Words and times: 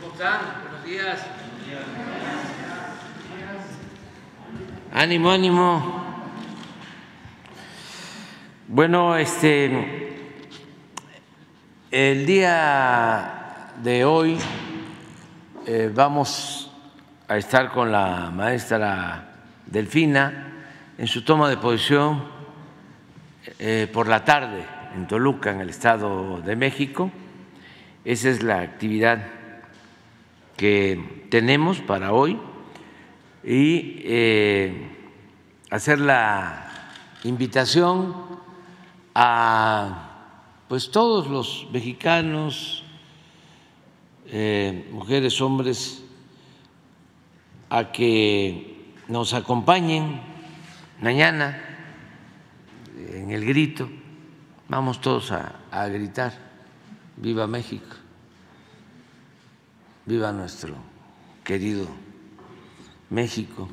¿Cómo 0.00 0.12
están? 0.12 0.40
Buenos 0.62 0.84
días. 0.86 1.26
Ánimo, 4.94 5.30
ánimo. 5.30 6.04
Bueno, 8.66 9.14
este, 9.16 10.40
el 11.90 12.24
día 12.24 13.74
de 13.82 14.06
hoy 14.06 14.38
eh, 15.66 15.90
vamos 15.94 16.72
a 17.28 17.36
estar 17.36 17.70
con 17.70 17.92
la 17.92 18.30
maestra 18.30 19.34
Delfina 19.66 20.54
en 20.96 21.06
su 21.08 21.24
toma 21.24 21.50
de 21.50 21.58
posición 21.58 22.24
eh, 23.58 23.86
por 23.92 24.08
la 24.08 24.24
tarde 24.24 24.64
en 24.94 25.06
Toluca, 25.06 25.50
en 25.50 25.60
el 25.60 25.68
Estado 25.68 26.40
de 26.40 26.56
México. 26.56 27.10
Esa 28.02 28.30
es 28.30 28.42
la 28.42 28.60
actividad 28.60 29.39
que 30.60 31.24
tenemos 31.30 31.80
para 31.80 32.12
hoy 32.12 32.38
y 33.42 33.96
eh, 34.04 34.90
hacer 35.70 35.98
la 35.98 36.70
invitación 37.24 38.14
a 39.14 40.18
pues 40.68 40.90
todos 40.90 41.28
los 41.28 41.66
mexicanos, 41.72 42.84
eh, 44.26 44.86
mujeres, 44.92 45.40
hombres, 45.40 46.04
a 47.70 47.90
que 47.90 48.92
nos 49.08 49.32
acompañen 49.32 50.20
mañana 51.00 51.58
en 52.98 53.30
el 53.30 53.46
grito. 53.46 53.88
Vamos 54.68 55.00
todos 55.00 55.32
a, 55.32 55.54
a 55.70 55.86
gritar, 55.86 56.34
viva 57.16 57.46
México, 57.46 57.96
viva 60.10 60.32
nuestro 60.32 60.74
querido 61.44 61.86
México, 63.10 63.68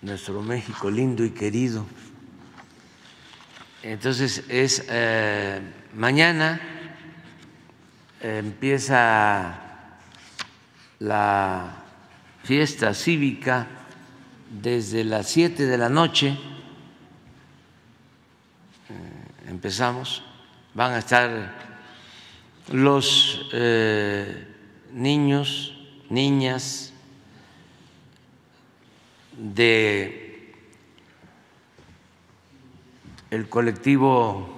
nuestro 0.00 0.42
México 0.42 0.88
lindo 0.88 1.24
y 1.24 1.30
querido. 1.30 1.84
Entonces 3.82 4.44
es 4.48 4.86
eh, 4.88 5.60
mañana 5.94 6.60
empieza 8.20 9.58
la 11.00 11.74
fiesta 12.44 12.94
cívica 12.94 13.66
desde 14.48 15.02
las 15.02 15.26
siete 15.26 15.66
de 15.66 15.78
la 15.78 15.88
noche. 15.88 16.28
Eh, 18.88 19.48
empezamos, 19.48 20.22
van 20.74 20.92
a 20.92 20.98
estar 20.98 21.65
los 22.72 23.48
eh, 23.52 24.46
niños, 24.92 25.76
niñas, 26.10 26.92
de 29.36 30.54
el 33.30 33.48
colectivo 33.48 34.48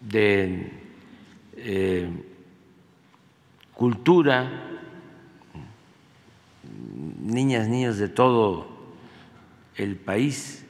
de 0.00 0.72
eh, 1.56 2.08
cultura, 3.74 4.50
niñas, 7.22 7.68
niños 7.68 7.98
de 7.98 8.08
todo 8.08 8.66
el 9.76 9.96
país, 9.96 10.64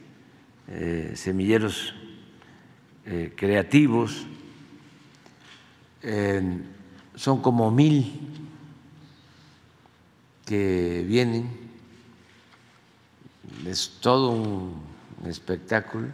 eh, 0.67 1.13
semilleros 1.15 1.93
son 7.15 7.41
como 7.41 7.71
mil 7.71 8.19
que 10.45 11.03
vienen 11.07 11.65
es 13.65 13.97
todo 13.99 14.29
un 14.29 14.75
espectáculo 15.25 16.07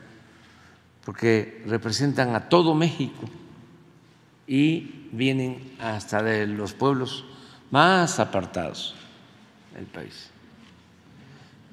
porque 1.03 1.63
representan 1.65 2.35
a 2.35 2.47
todo 2.47 2.75
México 2.75 3.27
y 4.47 5.07
vienen 5.11 5.75
hasta 5.79 6.21
de 6.21 6.47
los 6.47 6.73
pueblos 6.73 7.25
más 7.71 8.19
apartados 8.19 8.95
del 9.73 9.85
país, 9.85 10.29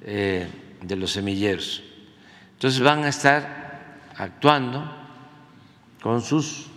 eh, 0.01 0.47
de 0.81 0.95
los 0.95 1.11
semilleros. 1.11 1.83
Entonces 2.53 2.81
van 2.81 3.03
a 3.03 3.09
estar 3.09 3.99
actuando 4.15 4.89
con 6.01 6.21
sus 6.21 6.67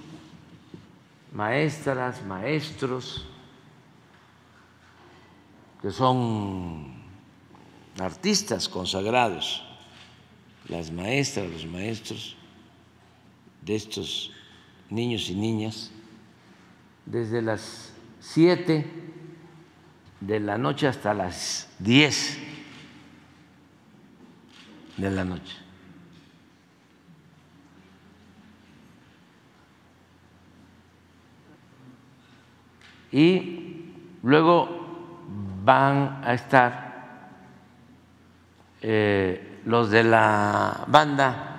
maestras, 1.33 2.25
maestros, 2.25 3.27
que 5.81 5.91
son 5.91 6.95
artistas 7.99 8.69
consagrados, 8.69 9.65
las 10.69 10.91
maestras, 10.91 11.51
los 11.51 11.67
maestros 11.67 12.37
de 13.63 13.75
estos 13.75 14.33
niños 14.91 15.29
y 15.29 15.35
niñas, 15.35 15.91
desde 17.07 17.43
las 17.43 17.93
siete 18.21 18.87
de 20.21 20.39
la 20.39 20.57
noche 20.57 20.87
hasta 20.87 21.15
las 21.15 21.69
diez 21.79 22.39
de 24.97 25.11
la 25.11 25.25
noche. 25.25 25.62
Y 33.13 33.93
luego 34.23 34.69
van 35.65 36.23
a 36.25 36.35
estar 36.35 37.31
eh, 38.81 39.61
los 39.65 39.91
de 39.91 40.03
la 40.03 40.85
banda 40.89 41.53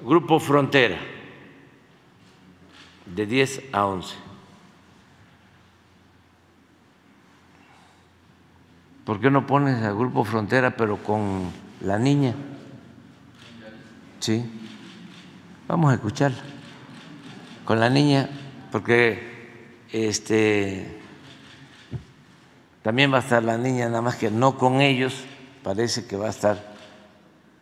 Grupo 0.00 0.38
Frontera, 0.38 0.98
de 3.06 3.26
10 3.26 3.62
a 3.72 3.86
11. 3.86 4.14
¿Por 9.04 9.20
qué 9.20 9.30
no 9.30 9.46
pones 9.46 9.82
al 9.82 9.96
Grupo 9.96 10.24
Frontera 10.24 10.76
pero 10.76 10.98
con 10.98 11.50
la 11.80 11.98
niña? 11.98 12.34
Sí. 14.20 14.44
Vamos 15.66 15.90
a 15.90 15.94
escucharla. 15.94 16.42
Con 17.64 17.80
la 17.80 17.88
niña, 17.88 18.28
porque 18.70 19.33
este 19.94 21.00
también 22.82 23.12
va 23.12 23.18
a 23.18 23.20
estar 23.20 23.42
la 23.44 23.56
niña, 23.56 23.86
nada 23.86 24.02
más 24.02 24.16
que 24.16 24.28
no 24.28 24.58
con 24.58 24.80
ellos 24.80 25.24
parece 25.62 26.06
que 26.06 26.16
va 26.16 26.26
a 26.26 26.30
estar 26.30 26.74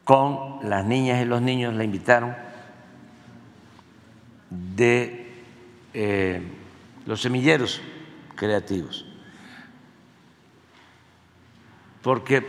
con 0.02 0.58
las 0.68 0.84
niñas 0.84 1.20
y 1.20 1.26
los 1.26 1.42
niños, 1.42 1.74
la 1.74 1.84
invitaron 1.84 2.34
de 4.48 5.30
eh, 5.92 6.42
los 7.04 7.20
semilleros 7.20 7.82
creativos, 8.34 9.04
porque 12.00 12.44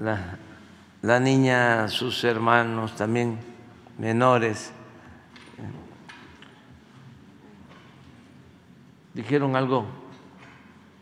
la, 0.00 0.38
la 1.02 1.20
niña, 1.20 1.88
sus 1.88 2.24
hermanos 2.24 2.96
también 2.96 3.38
menores, 3.98 4.72
dijeron 9.32 9.56
algo 9.56 9.86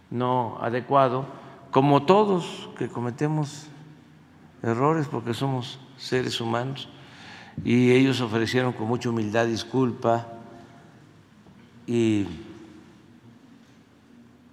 no 0.08 0.56
adecuado, 0.62 1.26
como 1.72 2.04
todos 2.04 2.70
que 2.78 2.88
cometemos 2.88 3.66
errores 4.62 5.08
porque 5.08 5.34
somos 5.34 5.80
seres 5.96 6.40
humanos, 6.40 6.88
y 7.64 7.90
ellos 7.90 8.20
ofrecieron 8.20 8.72
con 8.72 8.86
mucha 8.86 9.08
humildad 9.08 9.46
disculpa 9.46 10.28
y 11.88 12.28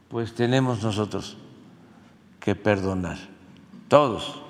pues 0.10 0.34
tenemos 0.34 0.82
nosotros 0.82 1.38
que 2.40 2.56
perdonar, 2.56 3.20
todos. 3.90 4.42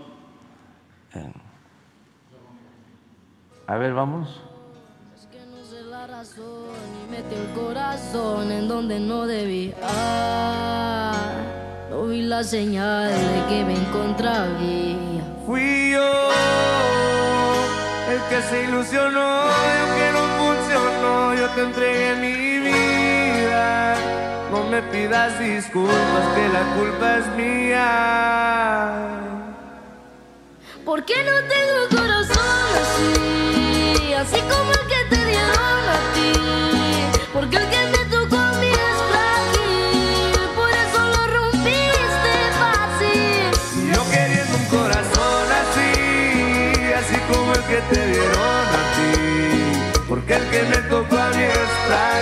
A 3.68 3.76
ver, 3.76 3.94
vamos. 3.94 4.42
Y 6.20 7.12
mete 7.12 7.36
el 7.36 7.48
corazón 7.54 8.52
en 8.52 8.68
donde 8.68 9.00
no 9.00 9.28
debía. 9.28 9.76
No 11.92 12.08
vi 12.08 12.24
la 12.24 12.44
señal 12.44 13.12
de 13.12 13.46
que 13.48 13.64
me 13.64 13.76
encontraría. 13.76 15.22
Fui 15.46 15.92
yo 15.92 16.32
el 18.10 18.20
que 18.30 18.42
se 18.50 18.64
ilusionó, 18.64 19.46
yo 19.46 19.86
que 19.96 20.12
no 20.12 20.24
funcionó, 20.40 21.36
yo 21.36 21.50
te 21.50 21.62
entregué 21.62 22.16
mi 22.16 22.34
vida. 22.66 23.96
No 24.50 24.64
me 24.72 24.82
pidas 24.82 25.40
disculpas, 25.40 26.26
que 26.36 26.50
la 26.50 26.64
culpa 26.78 27.18
es 27.20 27.28
mía. 27.38 27.90
¿Por 30.84 31.06
qué 31.06 31.24
no 31.24 31.44
tengo 31.48 31.90
corazón 31.96 32.70
así? 32.82 34.14
Así 34.14 34.42
como 34.50 34.72
el 34.72 34.88
que 34.88 35.16
te 35.16 35.17
a 51.90 52.17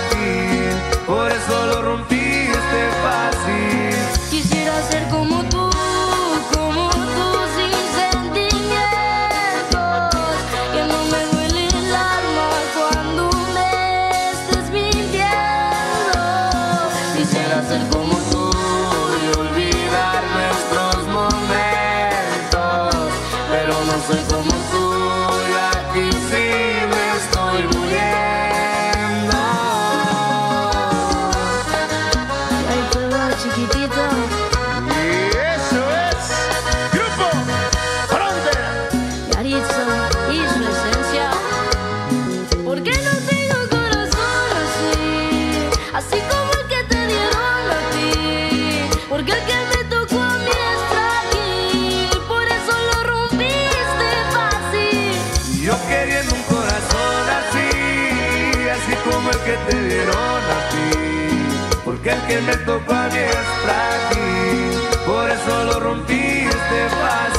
A 62.37 62.41
mí 62.41 63.17
está 63.17 64.09
aquí. 64.09 65.05
Por 65.05 65.29
eso 65.29 65.63
lo 65.63 65.79
rompiste 65.79 66.89
fácil. 66.89 67.34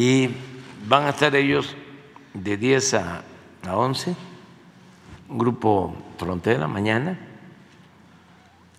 Y 0.00 0.30
van 0.88 1.04
a 1.04 1.10
estar 1.10 1.36
ellos 1.36 1.76
de 2.32 2.56
10 2.56 2.94
a, 2.94 3.22
a 3.68 3.76
11, 3.76 4.16
un 5.28 5.36
grupo 5.36 5.94
frontera 6.16 6.66
mañana. 6.66 7.18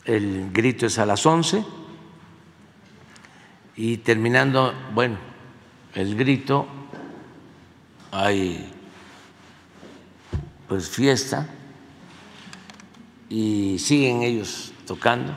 El 0.04 0.50
grito 0.52 0.88
es 0.88 0.98
a 0.98 1.06
las 1.06 1.24
11 1.24 1.64
y 3.76 3.98
terminando, 3.98 4.74
bueno, 4.96 5.18
el 5.94 6.16
grito 6.16 6.66
hay 8.12 8.74
pues 10.68 10.90
fiesta 10.90 11.48
y 13.30 13.78
siguen 13.78 14.24
ellos 14.24 14.74
tocando. 14.88 15.36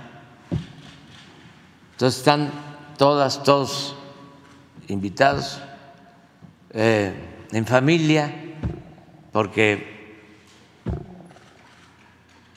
Entonces 1.93 2.21
están 2.21 2.51
todas, 2.97 3.43
todos 3.43 3.97
invitados, 4.89 5.61
eh, 6.77 7.13
en 7.53 7.67
familia, 7.67 8.35
porque 9.31 10.19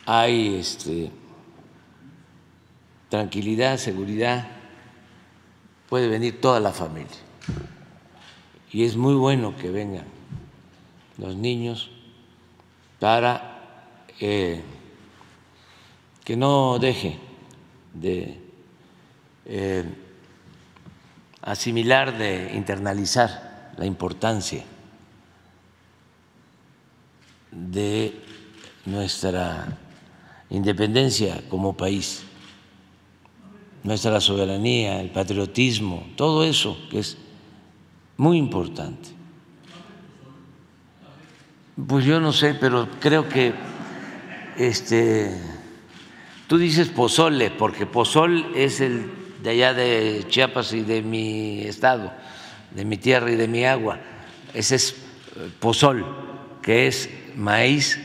hay 0.08 0.56
este, 0.56 1.12
tranquilidad, 3.10 3.78
seguridad, 3.78 4.48
puede 5.88 6.08
venir 6.08 6.42
toda 6.42 6.60
la 6.60 6.72
familia. 6.72 7.16
Y 8.72 8.86
es 8.86 8.98
muy 8.98 9.14
bueno 9.14 9.56
que 9.56 9.70
vengan 9.70 10.06
los 11.20 11.36
niños 11.36 11.92
para 13.00 13.62
eh, 14.20 14.64
que 16.24 16.36
no 16.36 16.80
deje 16.80 17.20
de 17.94 18.42
eh, 19.46 19.86
asimilar, 21.44 22.18
de 22.18 22.52
internalizar 22.56 23.47
la 23.78 23.86
importancia 23.86 24.64
de 27.52 28.14
nuestra 28.86 29.78
independencia 30.50 31.44
como 31.50 31.76
país, 31.76 32.24
nuestra 33.84 34.20
soberanía, 34.20 35.02
el 35.02 35.10
patriotismo, 35.12 36.08
todo 36.16 36.44
eso 36.44 36.78
que 36.90 37.00
es 37.00 37.18
muy 38.18 38.38
importante. 38.38 39.10
Pues 41.88 42.06
yo 42.06 42.20
no 42.20 42.34
sé, 42.34 42.56
pero 42.56 42.88
creo 43.00 43.30
que 43.30 43.54
este 44.58 45.40
tú 46.48 46.58
dices 46.58 46.88
pozole, 46.88 47.52
porque 47.52 47.86
pozol 47.86 48.52
es 48.56 48.82
el 48.82 49.12
de 49.44 49.50
allá 49.52 49.74
de 49.74 50.26
Chiapas 50.28 50.74
y 50.74 50.82
de 50.82 51.04
mi 51.04 51.62
estado, 51.62 52.12
de 52.78 52.86
mi 52.86 52.98
tierra 52.98 53.32
y 53.32 53.36
de 53.36 53.48
mi 53.48 53.66
agua. 53.66 53.98
Ese 54.54 54.76
es 54.76 54.92
eh, 55.36 55.50
pozol, 55.60 56.06
que 56.62 56.86
es 56.88 57.10
maíz 57.36 58.00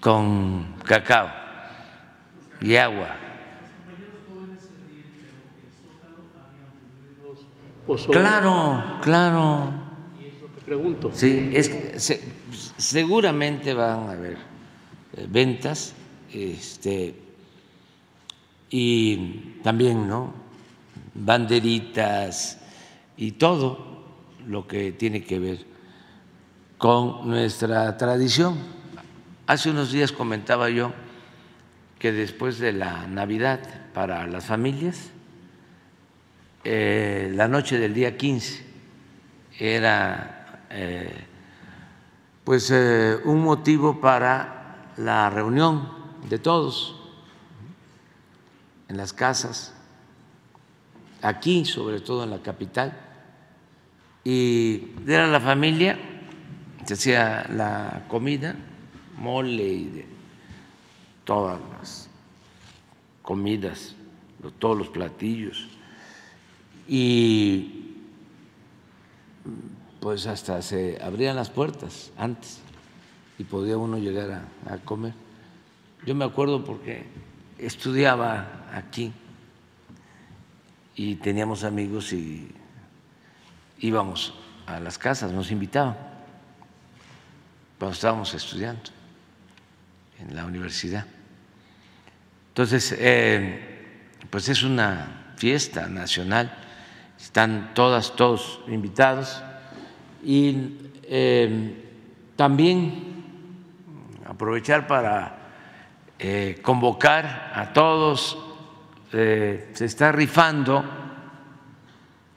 con 0.00 0.76
cacao 0.84 1.28
y 2.60 2.76
agua. 2.76 3.16
Claro, 8.10 8.98
claro. 9.02 9.72
Pregunto. 10.64 11.10
Sí, 11.12 11.50
es 11.52 11.70
se- 11.96 12.22
seguramente 12.78 13.74
van 13.74 14.08
a 14.08 14.12
haber 14.12 14.38
eh, 15.16 15.26
ventas, 15.28 15.92
este, 16.32 17.14
y 18.70 19.58
también, 19.62 20.08
¿no? 20.08 20.32
Banderitas 21.14 22.58
y 23.16 23.32
todo 23.32 24.04
lo 24.46 24.66
que 24.66 24.92
tiene 24.92 25.24
que 25.24 25.38
ver 25.38 25.66
con 26.78 27.28
nuestra 27.28 27.96
tradición. 27.96 28.58
Hace 29.46 29.70
unos 29.70 29.92
días 29.92 30.12
comentaba 30.12 30.70
yo 30.70 30.92
que 31.98 32.12
después 32.12 32.58
de 32.58 32.72
la 32.72 33.06
Navidad 33.06 33.60
para 33.92 34.26
las 34.26 34.44
familias, 34.44 35.10
eh, 36.64 37.30
la 37.34 37.48
noche 37.48 37.78
del 37.78 37.94
día 37.94 38.16
15 38.16 38.64
era 39.58 40.64
eh, 40.70 41.24
pues 42.42 42.70
eh, 42.70 43.18
un 43.24 43.42
motivo 43.42 44.00
para 44.00 44.92
la 44.96 45.30
reunión 45.30 45.88
de 46.28 46.38
todos 46.38 46.96
en 48.88 48.96
las 48.96 49.12
casas, 49.12 49.74
aquí 51.22 51.64
sobre 51.64 52.00
todo 52.00 52.24
en 52.24 52.30
la 52.30 52.42
capital, 52.42 53.03
y 54.24 54.82
era 55.06 55.26
la 55.26 55.40
familia, 55.40 55.98
se 56.86 56.94
hacía 56.94 57.46
la 57.50 58.06
comida, 58.08 58.56
mole 59.18 59.64
y 59.64 59.84
de 59.84 60.06
todas 61.24 61.60
las 61.78 62.08
comidas, 63.22 63.94
todos 64.58 64.78
los 64.78 64.88
platillos, 64.88 65.68
y 66.88 67.96
pues 70.00 70.26
hasta 70.26 70.60
se 70.62 70.98
abrían 71.02 71.36
las 71.36 71.50
puertas 71.50 72.12
antes 72.16 72.60
y 73.38 73.44
podía 73.44 73.76
uno 73.78 73.98
llegar 73.98 74.30
a, 74.30 74.74
a 74.74 74.78
comer. 74.78 75.14
Yo 76.06 76.14
me 76.14 76.24
acuerdo 76.24 76.64
porque 76.64 77.04
estudiaba 77.58 78.66
aquí 78.72 79.12
y 80.94 81.16
teníamos 81.16 81.64
amigos 81.64 82.12
y 82.12 82.52
íbamos 83.84 84.32
a 84.66 84.80
las 84.80 84.96
casas, 84.96 85.30
nos 85.30 85.50
invitaban 85.50 85.96
cuando 87.78 87.92
estábamos 87.92 88.32
estudiando. 88.32 88.82
en 90.18 90.34
la 90.34 90.46
universidad. 90.46 91.04
Entonces, 92.48 92.96
eh, 92.98 93.98
pues 94.30 94.48
es 94.48 94.62
una 94.62 95.34
fiesta 95.36 95.88
nacional, 95.88 96.56
están 97.20 97.74
todas, 97.74 98.16
todos 98.16 98.60
invitados 98.68 99.42
y 100.24 100.78
eh, 101.02 101.84
también 102.36 103.24
aprovechar 104.24 104.86
para 104.86 105.36
eh, 106.18 106.60
convocar 106.62 107.52
a 107.54 107.72
todos, 107.72 108.38
se 109.10 109.84
está 109.84 110.10
rifando 110.10 111.03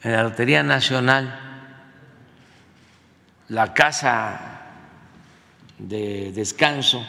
en 0.07 0.13
la 0.13 0.23
Lotería 0.23 0.63
Nacional 0.63 1.37
la 3.49 3.73
casa 3.73 4.61
de 5.77 6.31
descanso 6.31 7.05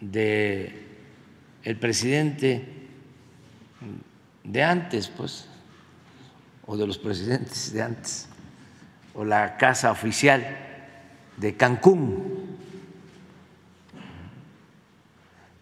de 0.00 0.88
el 1.62 1.76
presidente 1.76 2.88
de 4.42 4.64
antes, 4.64 5.06
pues, 5.06 5.46
o 6.66 6.76
de 6.76 6.84
los 6.84 6.98
presidentes 6.98 7.72
de 7.72 7.82
antes, 7.82 8.28
o 9.14 9.24
la 9.24 9.56
casa 9.56 9.92
oficial 9.92 10.44
de 11.36 11.56
Cancún. 11.56 12.58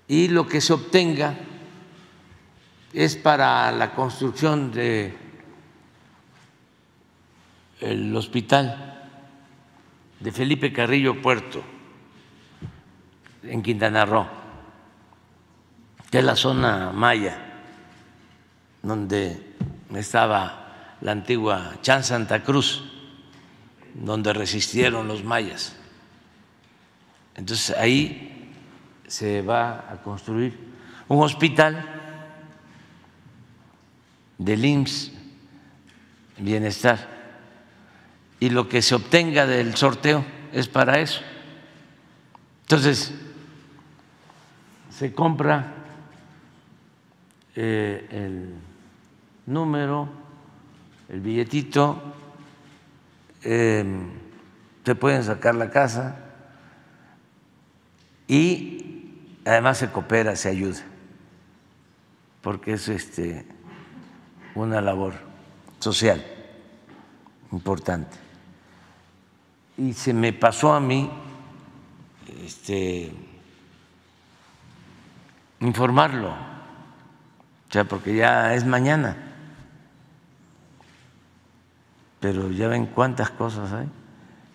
Y 0.07 0.29
lo 0.29 0.49
que 0.49 0.63
se 0.63 0.73
obtenga 0.73 1.35
es 2.99 3.15
para 3.15 3.71
la 3.71 3.93
construcción 3.93 4.73
de 4.73 5.17
el 7.81 8.17
hospital 8.17 9.07
de 10.19 10.33
Felipe 10.33 10.73
Carrillo 10.73 11.23
Puerto 11.23 11.63
en 13.45 13.63
Quintana 13.63 14.05
Roo, 14.05 14.27
que 16.11 16.19
es 16.19 16.25
la 16.25 16.35
zona 16.35 16.91
maya, 16.91 17.39
donde 18.83 19.55
estaba 19.95 20.97
la 21.01 21.13
antigua 21.13 21.75
Chan 21.81 22.03
Santa 22.03 22.43
Cruz, 22.43 22.83
donde 23.95 24.33
resistieron 24.33 25.07
los 25.07 25.23
mayas. 25.23 25.77
Entonces 27.37 27.77
ahí 27.77 28.53
se 29.07 29.41
va 29.43 29.89
a 29.89 30.03
construir 30.03 30.59
un 31.07 31.23
hospital 31.23 31.99
del 34.39 34.65
IMSS 34.65 35.13
Bienestar 36.39 37.19
y 38.41 38.51
lo 38.51 38.69
que 38.69 38.83
se 38.83 38.95
obtenga 38.95 39.47
del 39.47 39.75
sorteo 39.75 40.25
es 40.53 40.69
para 40.69 41.01
eso. 41.01 41.21
Entonces, 42.63 43.13
se 44.91 45.13
compra 45.13 45.75
eh, 47.57 48.07
el 48.11 48.55
número, 49.47 50.09
el 51.09 51.21
billetito, 51.21 52.15
em, 53.43 54.11
se 54.85 54.95
pueden 54.95 55.25
sacar 55.25 55.55
la 55.55 55.71
casa 55.71 56.25
y 58.29 59.11
además 59.45 59.79
se 59.79 59.91
coopera, 59.91 60.37
se 60.37 60.49
ayuda, 60.49 60.81
porque 62.43 62.75
es 62.75 62.89
este, 62.89 63.47
una 64.63 64.81
labor 64.81 65.15
social 65.79 66.25
importante. 67.53 68.17
Y 69.77 69.93
se 69.93 70.13
me 70.13 70.33
pasó 70.33 70.73
a 70.73 70.81
mí 70.81 71.09
este, 72.45 73.13
informarlo, 75.61 76.31
o 76.31 77.73
sea, 77.73 77.85
porque 77.85 78.15
ya 78.15 78.55
es 78.55 78.65
mañana, 78.65 79.17
pero 82.21 82.51
ya 82.51 82.69
ven 82.69 82.87
cuántas 82.87 83.31
cosas 83.31 83.73
hay, 83.73 83.89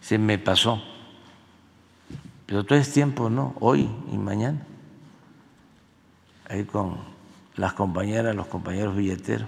se 0.02 0.18
me 0.18 0.38
pasó, 0.38 0.84
pero 2.46 2.66
todo 2.66 2.78
es 2.78 2.92
tiempo, 2.92 3.30
¿no? 3.30 3.56
Hoy 3.60 3.90
y 4.12 4.18
mañana, 4.18 4.60
ahí 6.50 6.66
con 6.66 6.98
las 7.56 7.74
compañeras, 7.74 8.36
los 8.36 8.48
compañeros 8.48 8.96
billeteros. 8.96 9.48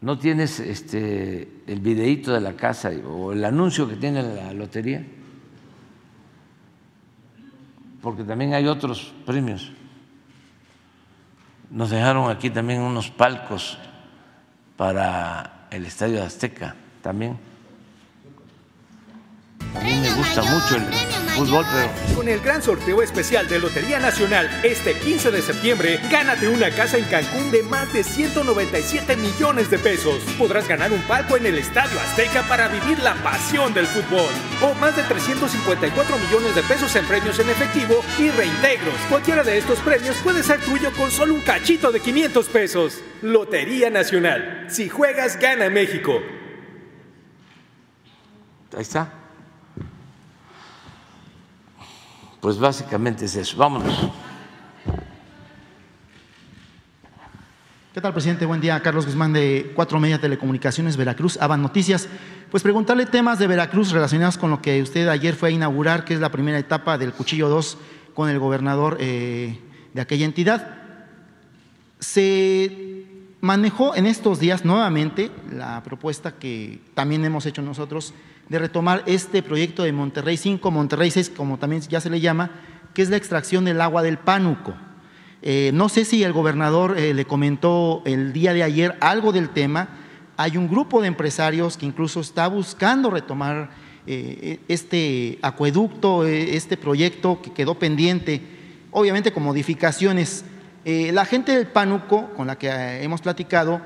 ¿No 0.00 0.18
tienes 0.18 0.60
este, 0.60 1.62
el 1.66 1.80
videíto 1.80 2.32
de 2.32 2.40
la 2.40 2.54
casa 2.54 2.90
o 3.06 3.32
el 3.32 3.44
anuncio 3.44 3.88
que 3.88 3.96
tiene 3.96 4.22
la 4.22 4.52
lotería? 4.52 5.04
porque 8.02 8.24
también 8.24 8.54
hay 8.54 8.66
otros 8.66 9.12
premios. 9.26 9.72
Nos 11.70 11.90
dejaron 11.90 12.30
aquí 12.30 12.50
también 12.50 12.80
unos 12.80 13.10
palcos 13.10 13.78
para 14.76 15.66
el 15.70 15.86
Estadio 15.86 16.22
Azteca 16.24 16.74
también. 17.02 17.38
A 19.74 19.80
mí 19.80 19.94
me 19.96 20.10
gusta 20.10 20.42
mucho 20.42 20.76
el 20.76 20.82
fútbol, 21.36 21.64
pero... 21.72 22.16
Con 22.16 22.28
el 22.28 22.40
gran 22.40 22.60
sorteo 22.60 23.02
especial 23.02 23.48
de 23.48 23.60
Lotería 23.60 24.00
Nacional, 24.00 24.50
este 24.64 24.94
15 24.94 25.30
de 25.30 25.42
septiembre, 25.42 26.00
gánate 26.10 26.48
una 26.48 26.70
casa 26.70 26.98
en 26.98 27.04
Cancún 27.04 27.52
de 27.52 27.62
más 27.62 27.92
de 27.92 28.02
197 28.02 29.16
millones 29.16 29.70
de 29.70 29.78
pesos. 29.78 30.22
Podrás 30.36 30.66
ganar 30.66 30.92
un 30.92 31.00
palco 31.02 31.36
en 31.36 31.46
el 31.46 31.56
Estadio 31.56 32.00
Azteca 32.00 32.42
para 32.48 32.66
vivir 32.66 32.98
la 32.98 33.14
pasión 33.22 33.72
del 33.72 33.86
fútbol. 33.86 34.30
O 34.60 34.74
más 34.74 34.96
de 34.96 35.04
354 35.04 36.18
millones 36.18 36.54
de 36.56 36.62
pesos 36.64 36.94
en 36.96 37.06
premios 37.06 37.38
en 37.38 37.48
efectivo 37.48 38.02
y 38.18 38.28
reintegros. 38.30 38.94
Cualquiera 39.08 39.44
de 39.44 39.56
estos 39.56 39.78
premios 39.78 40.16
puede 40.16 40.42
ser 40.42 40.60
tuyo 40.60 40.90
con 40.92 41.12
solo 41.12 41.32
un 41.32 41.42
cachito 41.42 41.92
de 41.92 42.00
500 42.00 42.48
pesos. 42.48 43.00
Lotería 43.22 43.88
Nacional. 43.88 44.66
Si 44.68 44.88
juegas, 44.88 45.38
gana 45.38 45.70
México. 45.70 46.20
Ahí 48.76 48.82
está. 48.82 49.19
Pues 52.40 52.58
básicamente 52.58 53.26
es 53.26 53.36
eso. 53.36 53.56
Vámonos. 53.58 54.08
¿Qué 57.92 58.00
tal, 58.00 58.12
presidente? 58.14 58.46
Buen 58.46 58.62
día. 58.62 58.80
Carlos 58.80 59.04
Guzmán 59.04 59.34
de 59.34 59.72
Cuatro 59.74 60.00
Media 60.00 60.18
Telecomunicaciones, 60.18 60.96
Veracruz, 60.96 61.36
Aban 61.38 61.60
Noticias. 61.60 62.08
Pues 62.50 62.62
preguntarle 62.62 63.04
temas 63.04 63.38
de 63.38 63.46
Veracruz 63.46 63.90
relacionados 63.90 64.38
con 64.38 64.48
lo 64.48 64.62
que 64.62 64.80
usted 64.80 65.08
ayer 65.08 65.34
fue 65.34 65.50
a 65.50 65.52
inaugurar, 65.52 66.06
que 66.06 66.14
es 66.14 66.20
la 66.20 66.30
primera 66.30 66.58
etapa 66.58 66.96
del 66.96 67.12
Cuchillo 67.12 67.50
2 67.50 67.76
con 68.14 68.30
el 68.30 68.38
gobernador 68.38 68.96
eh, 69.00 69.58
de 69.92 70.00
aquella 70.00 70.24
entidad. 70.24 70.78
Se 71.98 73.04
manejó 73.42 73.94
en 73.94 74.06
estos 74.06 74.40
días 74.40 74.64
nuevamente 74.64 75.30
la 75.52 75.82
propuesta 75.82 76.32
que 76.32 76.80
también 76.94 77.22
hemos 77.26 77.44
hecho 77.44 77.60
nosotros 77.60 78.14
de 78.50 78.58
retomar 78.58 79.04
este 79.06 79.42
proyecto 79.42 79.84
de 79.84 79.92
Monterrey 79.92 80.36
5, 80.36 80.70
Monterrey 80.72 81.10
6, 81.10 81.30
como 81.36 81.58
también 81.58 81.80
ya 81.82 82.00
se 82.00 82.10
le 82.10 82.20
llama, 82.20 82.50
que 82.92 83.00
es 83.00 83.08
la 83.08 83.16
extracción 83.16 83.64
del 83.64 83.80
agua 83.80 84.02
del 84.02 84.18
pánuco. 84.18 84.74
Eh, 85.40 85.70
no 85.72 85.88
sé 85.88 86.04
si 86.04 86.24
el 86.24 86.32
gobernador 86.32 86.98
eh, 86.98 87.14
le 87.14 87.24
comentó 87.24 88.02
el 88.04 88.32
día 88.32 88.52
de 88.52 88.64
ayer 88.64 88.96
algo 89.00 89.30
del 89.30 89.50
tema. 89.50 89.88
Hay 90.36 90.56
un 90.56 90.68
grupo 90.68 91.00
de 91.00 91.06
empresarios 91.06 91.76
que 91.76 91.86
incluso 91.86 92.20
está 92.20 92.48
buscando 92.48 93.08
retomar 93.08 93.70
eh, 94.08 94.58
este 94.66 95.38
acueducto, 95.42 96.26
este 96.26 96.76
proyecto 96.76 97.40
que 97.40 97.52
quedó 97.52 97.78
pendiente, 97.78 98.42
obviamente 98.90 99.32
con 99.32 99.44
modificaciones. 99.44 100.44
la 100.84 101.24
gente 101.24 101.52
del 101.52 101.68
pánuco, 101.68 102.30
con 102.34 102.48
la 102.48 102.58
que 102.58 102.68
hemos 103.02 103.20
platicado, 103.20 103.80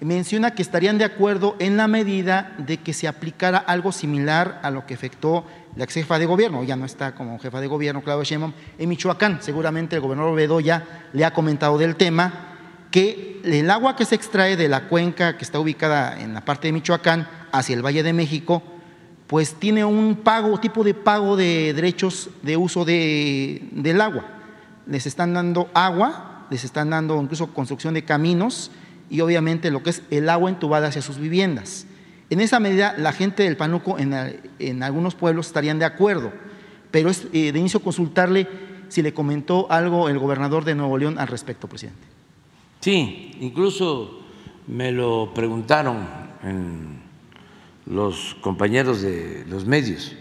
menciona 0.00 0.52
que 0.52 0.62
estarían 0.62 0.98
de 0.98 1.04
acuerdo 1.04 1.56
en 1.58 1.76
la 1.76 1.86
medida 1.86 2.54
de 2.58 2.78
que 2.78 2.92
se 2.92 3.06
aplicara 3.06 3.58
algo 3.58 3.92
similar 3.92 4.60
a 4.62 4.70
lo 4.70 4.86
que 4.86 4.94
efectuó 4.94 5.44
la 5.76 5.84
ex 5.84 5.94
jefa 5.94 6.18
de 6.18 6.26
gobierno, 6.26 6.64
ya 6.64 6.76
no 6.76 6.84
está 6.84 7.14
como 7.14 7.38
jefa 7.38 7.60
de 7.60 7.66
gobierno 7.66 8.02
Claudia 8.02 8.24
Sheinbaum, 8.24 8.52
en 8.78 8.88
Michoacán. 8.88 9.38
Seguramente 9.40 9.96
el 9.96 10.02
gobernador 10.02 10.34
Bedoya 10.34 10.84
le 11.12 11.24
ha 11.24 11.32
comentado 11.32 11.78
del 11.78 11.96
tema, 11.96 12.46
que 12.90 13.40
el 13.44 13.70
agua 13.70 13.94
que 13.94 14.04
se 14.04 14.16
extrae 14.16 14.56
de 14.56 14.68
la 14.68 14.88
cuenca 14.88 15.36
que 15.36 15.44
está 15.44 15.60
ubicada 15.60 16.20
en 16.20 16.34
la 16.34 16.44
parte 16.44 16.68
de 16.68 16.72
Michoacán 16.72 17.28
hacia 17.52 17.76
el 17.76 17.84
Valle 17.84 18.02
de 18.02 18.12
México, 18.12 18.62
pues 19.26 19.54
tiene 19.54 19.84
un 19.84 20.16
pago, 20.16 20.58
tipo 20.58 20.82
de 20.82 20.94
pago 20.94 21.36
de 21.36 21.72
derechos 21.72 22.30
de 22.42 22.56
uso 22.56 22.84
de, 22.84 23.68
del 23.70 24.00
agua. 24.00 24.24
Les 24.86 25.06
están 25.06 25.34
dando 25.34 25.70
agua, 25.72 26.46
les 26.50 26.64
están 26.64 26.90
dando 26.90 27.20
incluso 27.22 27.54
construcción 27.54 27.94
de 27.94 28.04
caminos, 28.04 28.72
y 29.10 29.20
obviamente 29.20 29.70
lo 29.70 29.82
que 29.82 29.90
es 29.90 30.02
el 30.10 30.30
agua 30.30 30.48
entubada 30.48 30.88
hacia 30.88 31.02
sus 31.02 31.18
viviendas. 31.18 31.86
En 32.30 32.40
esa 32.40 32.60
medida, 32.60 32.94
la 32.96 33.12
gente 33.12 33.42
del 33.42 33.56
Panuco 33.56 33.98
en, 33.98 34.82
algunos 34.82 35.16
pueblos 35.16 35.48
estarían 35.48 35.80
de 35.80 35.84
acuerdo, 35.84 36.32
pero 36.92 37.10
es 37.10 37.26
eh, 37.32 37.50
de 37.52 37.58
inicio 37.58 37.80
consultarle 37.80 38.46
si 38.88 39.02
le 39.02 39.12
comentó 39.12 39.70
algo 39.70 40.08
el 40.08 40.18
gobernador 40.18 40.64
de 40.64 40.76
Nuevo 40.76 40.96
León 40.96 41.18
al 41.18 41.26
respecto, 41.26 41.68
presidente. 41.68 42.06
Sí, 42.80 43.36
incluso 43.40 44.20
me 44.68 44.92
lo 44.92 45.32
preguntaron 45.34 46.06
en 46.44 47.00
los 47.86 48.36
compañeros 48.40 49.02
de 49.02 49.44
los 49.48 49.66
medios. 49.66 50.16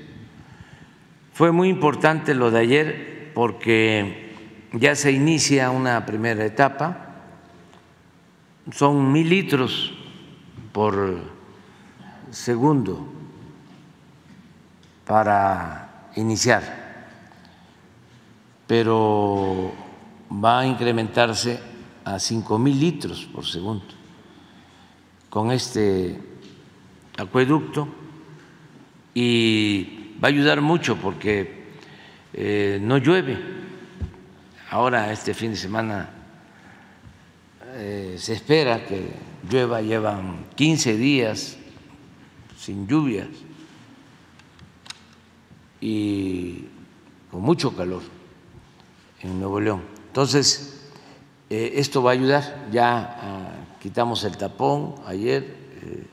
Fue 1.34 1.52
muy 1.52 1.70
importante 1.70 2.34
lo 2.34 2.50
de 2.52 2.60
ayer 2.60 3.32
porque 3.34 4.34
ya 4.74 4.96
se 4.96 5.12
inicia 5.12 5.72
una 5.72 6.06
primera 6.06 6.44
etapa, 6.46 7.09
son 8.72 9.12
mil 9.12 9.30
litros 9.30 9.92
por 10.72 11.20
segundo 12.32 13.08
para 15.06 16.12
iniciar, 16.16 17.08
pero 18.68 19.72
va 20.32 20.60
a 20.60 20.68
incrementarse 20.68 21.60
a 22.06 22.20
cinco 22.20 22.58
mil 22.60 22.80
litros 22.80 23.26
por 23.26 23.46
segundo 23.46 23.86
con 25.30 25.52
este 25.52 26.20
acueducto 27.18 27.88
y 29.14 30.16
va 30.24 30.28
a 30.28 30.32
ayudar 30.32 30.62
mucho 30.62 30.96
porque 30.98 31.60
eh, 32.34 32.80
no 32.82 32.98
llueve. 32.98 33.38
Ahora 34.72 35.12
este 35.12 35.34
fin 35.34 35.52
de 35.52 35.58
semana 35.58 36.19
eh, 37.82 38.18
se 38.20 38.34
espera 38.34 38.86
que 38.86 39.14
llueva, 39.50 39.82
llevan 39.82 40.48
15 40.56 40.98
días 40.98 41.56
sin 42.58 42.86
lluvias 42.86 43.30
y 45.80 46.66
con 47.32 47.42
mucho 47.42 47.74
calor 47.74 48.02
en 49.22 49.40
Nuevo 49.40 49.62
León. 49.62 49.82
Entonces, 50.08 50.90
eh, 51.50 51.72
esto 51.76 52.04
va 52.04 52.12
a 52.12 52.14
ayudar, 52.16 52.68
ya 52.70 53.18
ah, 53.22 53.52
quitamos 53.82 54.26
el 54.26 54.36
tapón 54.36 54.96
ayer, 55.06 55.56
eh, 55.82 56.06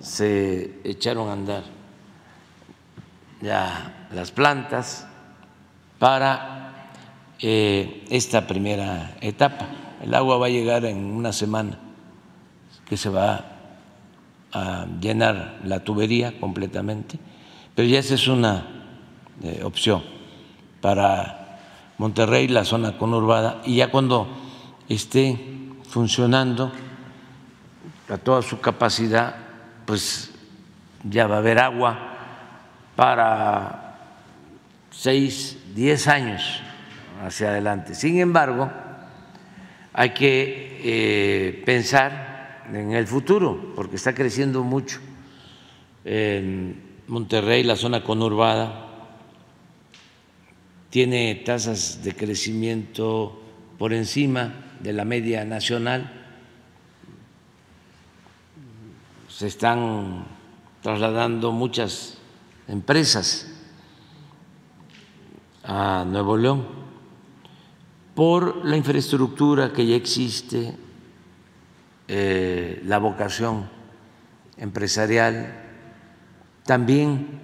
se 0.00 0.80
echaron 0.82 1.28
a 1.28 1.34
andar 1.34 1.62
ya 3.40 4.08
las 4.12 4.32
plantas 4.32 5.06
para 6.00 6.90
esta 7.38 8.48
primera 8.48 9.16
etapa. 9.20 9.81
El 10.02 10.14
agua 10.14 10.36
va 10.36 10.46
a 10.46 10.50
llegar 10.50 10.84
en 10.84 11.04
una 11.04 11.32
semana, 11.32 11.78
que 12.88 12.96
se 12.96 13.08
va 13.08 13.44
a 14.52 14.86
llenar 15.00 15.60
la 15.64 15.80
tubería 15.80 16.38
completamente, 16.40 17.18
pero 17.74 17.88
ya 17.88 18.00
esa 18.00 18.14
es 18.14 18.26
una 18.26 18.66
eh, 19.42 19.62
opción 19.64 20.02
para 20.80 21.58
Monterrey, 21.98 22.48
la 22.48 22.64
zona 22.64 22.98
conurbada, 22.98 23.62
y 23.64 23.76
ya 23.76 23.90
cuando 23.90 24.26
esté 24.88 25.38
funcionando 25.88 26.72
a 28.08 28.18
toda 28.18 28.42
su 28.42 28.60
capacidad, 28.60 29.36
pues 29.86 30.32
ya 31.04 31.28
va 31.28 31.36
a 31.36 31.38
haber 31.38 31.60
agua 31.60 31.98
para 32.96 33.96
seis, 34.90 35.58
diez 35.74 36.08
años 36.08 36.60
hacia 37.24 37.50
adelante. 37.50 37.94
Sin 37.94 38.18
embargo, 38.18 38.70
hay 39.94 40.10
que 40.10 40.80
eh, 40.82 41.62
pensar 41.64 42.64
en 42.72 42.92
el 42.92 43.06
futuro, 43.06 43.72
porque 43.74 43.96
está 43.96 44.14
creciendo 44.14 44.62
mucho. 44.62 45.00
En 46.04 46.82
Monterrey, 47.06 47.62
la 47.62 47.76
zona 47.76 48.02
conurbada, 48.02 48.88
tiene 50.90 51.34
tasas 51.44 52.02
de 52.02 52.14
crecimiento 52.14 53.40
por 53.78 53.92
encima 53.92 54.54
de 54.80 54.92
la 54.92 55.04
media 55.04 55.44
nacional. 55.44 56.10
Se 59.28 59.46
están 59.46 60.24
trasladando 60.82 61.52
muchas 61.52 62.18
empresas 62.68 63.48
a 65.64 66.04
Nuevo 66.06 66.36
León 66.36 66.81
por 68.14 68.64
la 68.64 68.76
infraestructura 68.76 69.72
que 69.72 69.86
ya 69.86 69.96
existe, 69.96 70.74
eh, 72.08 72.82
la 72.84 72.98
vocación 72.98 73.68
empresarial, 74.58 75.52
también 76.64 77.40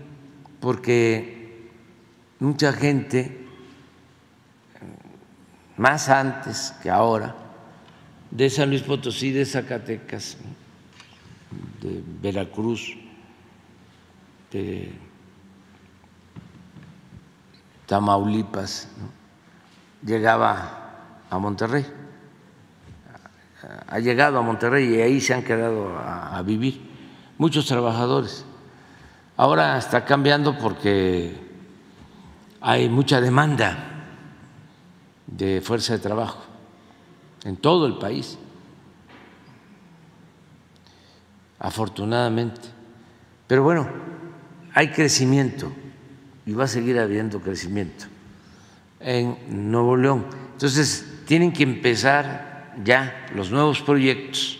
porque 0.60 1.70
mucha 2.38 2.72
gente, 2.72 3.46
más 5.76 6.08
antes 6.08 6.74
que 6.82 6.90
ahora, 6.90 7.34
de 8.30 8.50
San 8.50 8.68
Luis 8.68 8.82
Potosí, 8.82 9.32
de 9.32 9.46
Zacatecas, 9.46 10.36
de 11.80 12.02
Veracruz, 12.20 12.94
de 14.52 14.92
Tamaulipas, 17.86 18.88
¿no? 18.98 19.17
Llegaba 20.02 21.24
a 21.30 21.38
Monterrey, 21.38 21.84
ha 23.88 23.98
llegado 23.98 24.38
a 24.38 24.42
Monterrey 24.42 24.94
y 24.94 25.00
ahí 25.00 25.20
se 25.20 25.34
han 25.34 25.42
quedado 25.42 25.96
a, 25.98 26.40
vivir 26.42 26.80
muchos 27.36 27.66
trabajadores. 27.66 28.44
Ahora 29.36 29.78
está 29.78 30.04
cambiando 30.04 30.58
porque 30.58 31.34
hay 32.60 32.88
mucha 32.88 33.20
demanda 33.20 33.76
de 35.26 35.60
fuerza 35.60 35.94
de 35.94 35.98
trabajo 36.00 36.42
en 37.44 37.56
todo 37.56 37.86
el 37.86 37.98
país, 37.98 38.38
afortunadamente. 41.58 42.68
Pero 43.46 43.62
bueno, 43.62 43.88
hay 44.74 44.90
crecimiento 44.90 45.72
y 46.46 46.52
va 46.52 46.64
a 46.64 46.68
seguir 46.68 46.98
habiendo 46.98 47.40
crecimiento 47.40 48.06
en 49.00 49.36
Nuevo 49.70 49.96
León. 49.96 50.26
Entonces, 50.52 51.22
tienen 51.26 51.52
que 51.52 51.62
empezar 51.62 52.74
ya 52.84 53.26
los 53.34 53.50
nuevos 53.50 53.82
proyectos 53.82 54.58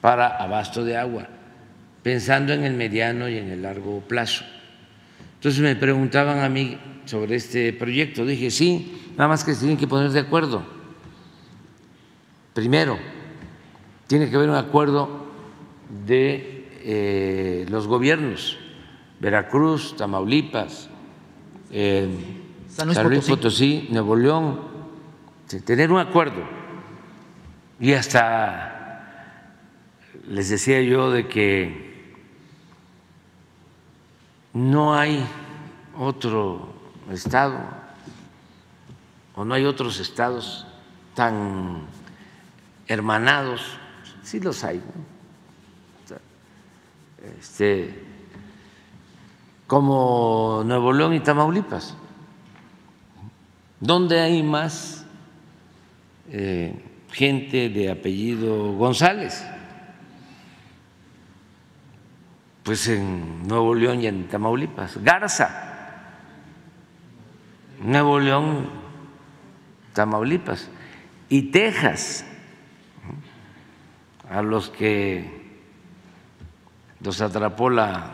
para 0.00 0.28
abasto 0.28 0.84
de 0.84 0.96
agua, 0.96 1.28
pensando 2.02 2.52
en 2.52 2.64
el 2.64 2.74
mediano 2.74 3.28
y 3.28 3.38
en 3.38 3.50
el 3.50 3.62
largo 3.62 4.00
plazo. 4.00 4.44
Entonces 5.36 5.60
me 5.60 5.76
preguntaban 5.76 6.40
a 6.40 6.48
mí 6.48 6.78
sobre 7.04 7.36
este 7.36 7.72
proyecto. 7.72 8.24
Dije, 8.24 8.50
sí, 8.50 9.12
nada 9.16 9.28
más 9.28 9.44
que 9.44 9.54
se 9.54 9.60
tienen 9.60 9.76
que 9.76 9.86
poner 9.86 10.10
de 10.10 10.20
acuerdo. 10.20 10.64
Primero, 12.54 12.98
tiene 14.06 14.28
que 14.28 14.36
haber 14.36 14.50
un 14.50 14.56
acuerdo 14.56 15.26
de 16.06 16.68
eh, 16.84 17.66
los 17.68 17.86
gobiernos, 17.86 18.58
Veracruz, 19.20 19.96
Tamaulipas, 19.96 20.90
eh, 21.70 22.08
San 22.72 22.86
Luis 22.86 22.96
San 22.96 23.08
Luis 23.08 23.26
Potosí. 23.26 23.30
Potosí, 23.30 23.88
Nuevo 23.92 24.16
León, 24.16 24.60
tener 25.64 25.92
un 25.92 25.98
acuerdo. 26.00 26.42
Y 27.78 27.92
hasta 27.92 28.72
les 30.28 30.48
decía 30.48 30.80
yo 30.80 31.10
de 31.10 31.28
que 31.28 32.14
no 34.54 34.94
hay 34.94 35.24
otro 35.98 36.72
estado 37.10 37.58
o 39.34 39.44
no 39.44 39.54
hay 39.54 39.64
otros 39.64 40.00
estados 40.00 40.66
tan 41.14 41.82
hermanados, 42.86 43.60
sí 44.22 44.40
los 44.40 44.64
hay, 44.64 44.82
este, 47.38 48.02
como 49.66 50.62
Nuevo 50.64 50.92
León 50.92 51.14
y 51.14 51.20
Tamaulipas, 51.20 51.96
donde 53.82 54.20
hay 54.20 54.44
más 54.44 55.04
eh, 56.30 56.72
gente 57.10 57.68
de 57.68 57.90
apellido 57.90 58.74
González. 58.74 59.44
Pues 62.62 62.86
en 62.86 63.46
Nuevo 63.48 63.74
León 63.74 64.00
y 64.00 64.06
en 64.06 64.28
Tamaulipas. 64.28 65.02
Garza, 65.02 65.50
Nuevo 67.80 68.20
León, 68.20 68.70
Tamaulipas. 69.92 70.70
Y 71.28 71.50
Texas, 71.50 72.24
a 74.30 74.42
los 74.42 74.70
que 74.70 75.42
los 77.00 77.20
atrapó 77.20 77.68
la, 77.68 78.12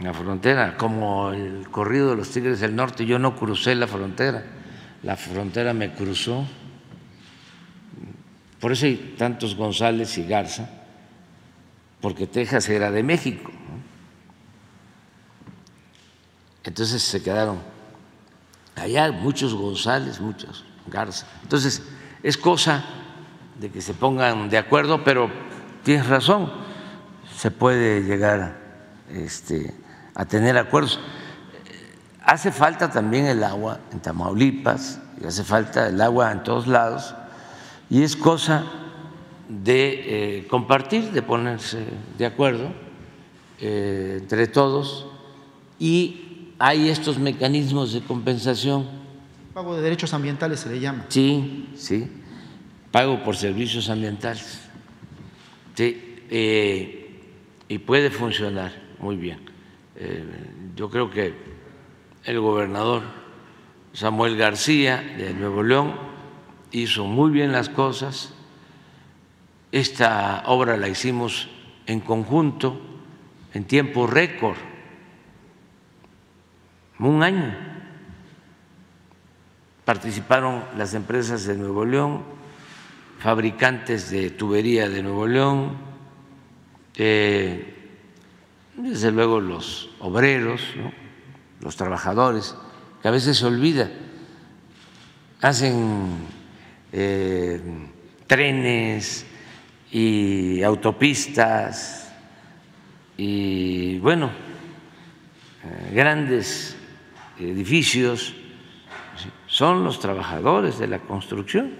la 0.00 0.14
frontera, 0.14 0.76
como 0.76 1.32
el 1.32 1.68
corrido 1.70 2.10
de 2.10 2.16
los 2.16 2.30
Tigres 2.30 2.60
del 2.60 2.76
Norte. 2.76 3.04
Yo 3.04 3.18
no 3.18 3.36
crucé 3.36 3.74
la 3.74 3.86
frontera, 3.86 4.44
la 5.02 5.16
frontera 5.16 5.74
me 5.74 5.92
cruzó. 5.92 6.46
Por 8.60 8.72
eso 8.72 8.86
hay 8.86 9.14
tantos 9.18 9.54
González 9.54 10.18
y 10.18 10.26
Garza 10.26 10.68
porque 12.00 12.26
Texas 12.26 12.68
era 12.68 12.90
de 12.90 13.02
México. 13.02 13.50
Entonces 16.64 17.02
se 17.02 17.22
quedaron 17.22 17.58
allá 18.76 19.10
muchos 19.10 19.54
González, 19.54 20.20
muchos 20.20 20.64
Garza. 20.86 21.26
Entonces 21.42 21.82
es 22.22 22.36
cosa 22.36 22.84
de 23.58 23.70
que 23.70 23.80
se 23.80 23.94
pongan 23.94 24.48
de 24.48 24.58
acuerdo, 24.58 25.02
pero 25.02 25.30
tienes 25.82 26.06
razón, 26.06 26.52
se 27.36 27.50
puede 27.50 28.02
llegar 28.02 28.58
este, 29.10 29.74
a 30.18 30.24
tener 30.26 30.58
acuerdos. 30.58 31.00
Hace 32.22 32.52
falta 32.52 32.90
también 32.90 33.24
el 33.24 33.42
agua 33.42 33.80
en 33.92 34.00
Tamaulipas, 34.00 35.00
y 35.22 35.24
hace 35.26 35.44
falta 35.44 35.88
el 35.88 35.98
agua 36.00 36.32
en 36.32 36.42
todos 36.42 36.66
lados, 36.66 37.14
y 37.88 38.02
es 38.02 38.16
cosa 38.16 38.64
de 39.48 40.40
eh, 40.40 40.46
compartir, 40.48 41.12
de 41.12 41.22
ponerse 41.22 41.86
de 42.18 42.26
acuerdo 42.26 42.72
eh, 43.60 44.18
entre 44.20 44.48
todos, 44.48 45.06
y 45.78 46.52
hay 46.58 46.90
estos 46.90 47.18
mecanismos 47.18 47.92
de 47.92 48.00
compensación. 48.00 48.86
Pago 49.54 49.76
de 49.76 49.82
derechos 49.82 50.12
ambientales 50.12 50.60
se 50.60 50.68
le 50.68 50.80
llama. 50.80 51.06
Sí, 51.08 51.70
sí, 51.76 52.10
pago 52.90 53.22
por 53.22 53.36
servicios 53.36 53.88
ambientales. 53.88 54.62
Sí, 55.76 56.24
eh, 56.28 57.22
y 57.68 57.78
puede 57.78 58.10
funcionar 58.10 58.72
muy 58.98 59.16
bien. 59.16 59.47
Yo 60.76 60.90
creo 60.90 61.10
que 61.10 61.34
el 62.24 62.40
gobernador 62.40 63.02
Samuel 63.92 64.36
García 64.36 65.02
de 65.16 65.34
Nuevo 65.34 65.62
León 65.62 65.94
hizo 66.70 67.04
muy 67.04 67.30
bien 67.30 67.52
las 67.52 67.68
cosas. 67.68 68.32
Esta 69.72 70.44
obra 70.46 70.76
la 70.76 70.88
hicimos 70.88 71.48
en 71.86 72.00
conjunto, 72.00 72.80
en 73.54 73.64
tiempo 73.64 74.06
récord, 74.06 74.56
un 76.98 77.22
año. 77.22 77.56
Participaron 79.84 80.64
las 80.76 80.94
empresas 80.94 81.44
de 81.44 81.56
Nuevo 81.56 81.84
León, 81.84 82.22
fabricantes 83.18 84.10
de 84.10 84.30
tubería 84.30 84.88
de 84.88 85.02
Nuevo 85.02 85.26
León, 85.26 85.76
eh, 86.94 87.74
desde 88.76 89.10
luego 89.10 89.40
los 89.40 89.87
obreros, 90.00 90.62
los 91.60 91.76
trabajadores 91.76 92.54
que 93.02 93.08
a 93.08 93.10
veces 93.10 93.38
se 93.38 93.46
olvida. 93.46 93.90
Hacen 95.40 96.16
eh, 96.92 97.60
trenes 98.26 99.26
y 99.90 100.62
autopistas 100.62 102.12
y, 103.16 103.98
bueno, 103.98 104.30
eh, 105.64 105.92
grandes 105.94 106.76
edificios. 107.38 108.34
Son 109.46 109.84
los 109.84 109.98
trabajadores 110.00 110.78
de 110.78 110.86
la 110.86 110.98
construcción. 111.00 111.72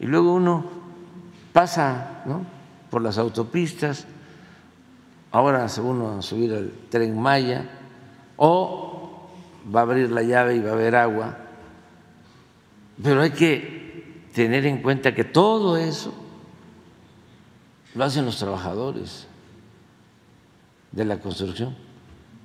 Y 0.00 0.06
luego 0.06 0.34
uno 0.34 0.64
pasa 1.52 2.24
por 2.90 3.02
las 3.02 3.18
autopistas, 3.18 4.06
ahora 5.36 5.68
se 5.68 5.82
uno 5.82 6.16
a 6.18 6.22
subir 6.22 6.50
al 6.54 6.72
tren 6.88 7.20
Maya, 7.20 7.68
o 8.38 9.28
va 9.74 9.80
a 9.80 9.82
abrir 9.82 10.10
la 10.10 10.22
llave 10.22 10.56
y 10.56 10.60
va 10.60 10.70
a 10.70 10.72
haber 10.72 10.96
agua, 10.96 11.36
pero 13.02 13.20
hay 13.20 13.32
que 13.32 14.24
tener 14.32 14.64
en 14.64 14.80
cuenta 14.80 15.14
que 15.14 15.24
todo 15.24 15.76
eso 15.76 16.14
lo 17.94 18.04
hacen 18.04 18.24
los 18.24 18.38
trabajadores 18.38 19.26
de 20.90 21.04
la 21.04 21.18
construcción, 21.18 21.76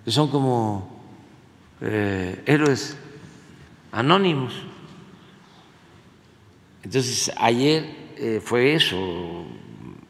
que 0.03 0.11
son 0.11 0.27
como 0.29 1.01
eh, 1.79 2.43
héroes 2.45 2.97
anónimos. 3.93 4.53
Entonces, 6.83 7.31
ayer 7.37 7.85
eh, 8.17 8.41
fue 8.43 8.73
eso, 8.73 9.45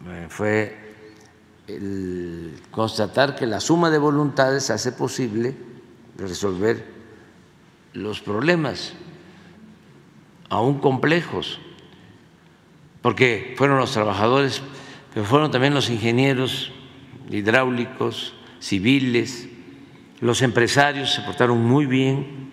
eh, 0.07 0.25
fue 0.29 0.80
el 1.75 2.59
constatar 2.71 3.35
que 3.35 3.45
la 3.45 3.59
suma 3.59 3.89
de 3.89 3.97
voluntades 3.97 4.69
hace 4.69 4.91
posible 4.91 5.55
resolver 6.17 6.85
los 7.93 8.21
problemas, 8.21 8.93
aún 10.49 10.79
complejos, 10.79 11.59
porque 13.01 13.55
fueron 13.57 13.77
los 13.77 13.91
trabajadores, 13.91 14.61
pero 15.13 15.25
fueron 15.25 15.51
también 15.51 15.73
los 15.73 15.89
ingenieros 15.89 16.71
hidráulicos, 17.29 18.33
civiles, 18.59 19.47
los 20.19 20.41
empresarios 20.41 21.13
se 21.13 21.21
portaron 21.21 21.63
muy 21.63 21.85
bien, 21.85 22.51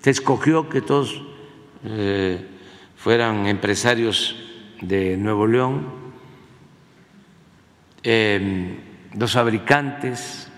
se 0.00 0.10
escogió 0.10 0.68
que 0.68 0.82
todos 0.82 1.22
eh, 1.84 2.46
fueran 2.96 3.46
empresarios 3.46 4.36
de 4.82 5.16
Nuevo 5.16 5.46
León, 5.46 5.97
eh, 8.02 8.78
los 9.14 9.32
fabricantes, 9.32 10.48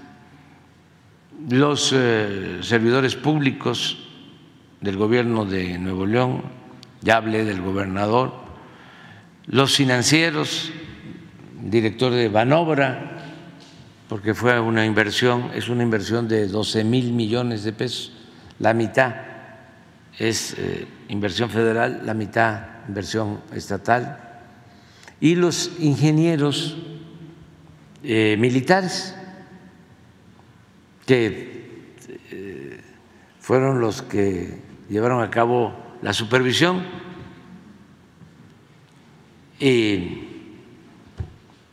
los 1.48 1.92
eh, 1.94 2.59
servidores 2.62 3.16
públicos, 3.16 4.07
del 4.81 4.96
gobierno 4.96 5.44
de 5.44 5.79
Nuevo 5.79 6.07
León, 6.07 6.42
ya 7.03 7.16
hablé 7.16 7.44
del 7.44 7.61
gobernador, 7.61 8.33
los 9.46 9.76
financieros, 9.76 10.72
director 11.62 12.12
de 12.12 12.29
Banobra, 12.29 13.18
porque 14.09 14.35
fue 14.35 14.59
una 14.59 14.87
inversión, 14.87 15.50
es 15.55 15.68
una 15.68 15.83
inversión 15.83 16.29
de 16.29 16.46
12 16.46 16.85
mil 16.85 17.12
millones 17.12 17.62
de 17.64 17.72
pesos, 17.72 18.12
la 18.59 18.74
mitad 18.74 19.14
es 20.18 20.55
eh, 20.59 20.87
inversión 21.09 21.50
federal, 21.50 22.03
la 22.05 22.14
mitad 22.14 22.87
inversión 22.88 23.40
estatal, 23.55 24.18
y 25.20 25.35
los 25.35 25.72
ingenieros 25.79 26.76
eh, 28.03 28.37
militares, 28.39 29.15
que 31.07 31.95
eh, 32.31 32.81
fueron 33.41 33.81
los 33.81 34.03
que 34.03 34.59
llevaron 34.89 35.23
a 35.23 35.31
cabo 35.31 35.75
la 36.03 36.13
supervisión. 36.13 36.85
Y 39.59 40.29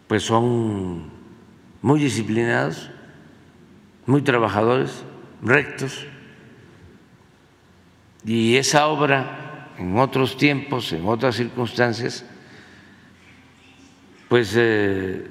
pues 0.08 0.24
son 0.24 1.10
muy 1.82 2.00
disciplinados, 2.00 2.90
muy 4.06 4.22
trabajadores, 4.22 5.04
rectos, 5.42 6.06
y 8.26 8.58
esa 8.58 8.88
obra 8.88 9.74
en 9.78 9.98
otros 9.98 10.36
tiempos, 10.38 10.92
en 10.92 11.06
otras 11.06 11.36
circunstancias, 11.36 12.26
pues 14.28 14.54
eh, 14.58 15.28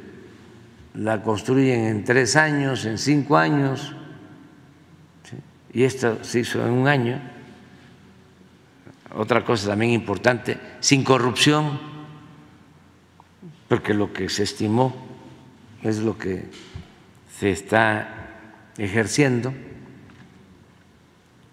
la 0.97 1.23
construyen 1.23 1.85
en 1.85 2.05
tres 2.05 2.37
años, 2.37 2.85
en 2.85 2.99
cinco 2.99 3.37
años, 3.37 3.95
y 5.73 5.85
esta 5.85 6.25
se 6.25 6.41
hizo 6.41 6.65
en 6.67 6.73
un 6.73 6.89
año 6.89 7.21
otra 9.15 9.45
cosa 9.45 9.69
también 9.69 9.93
importante, 9.93 10.59
sin 10.81 11.03
corrupción, 11.03 11.79
porque 13.69 13.95
lo 13.95 14.13
que 14.13 14.29
se 14.29 14.43
estimó 14.43 14.95
es 15.83 15.99
lo 15.99 16.19
que 16.19 16.45
se 17.39 17.51
está 17.51 18.09
ejerciendo. 18.77 19.53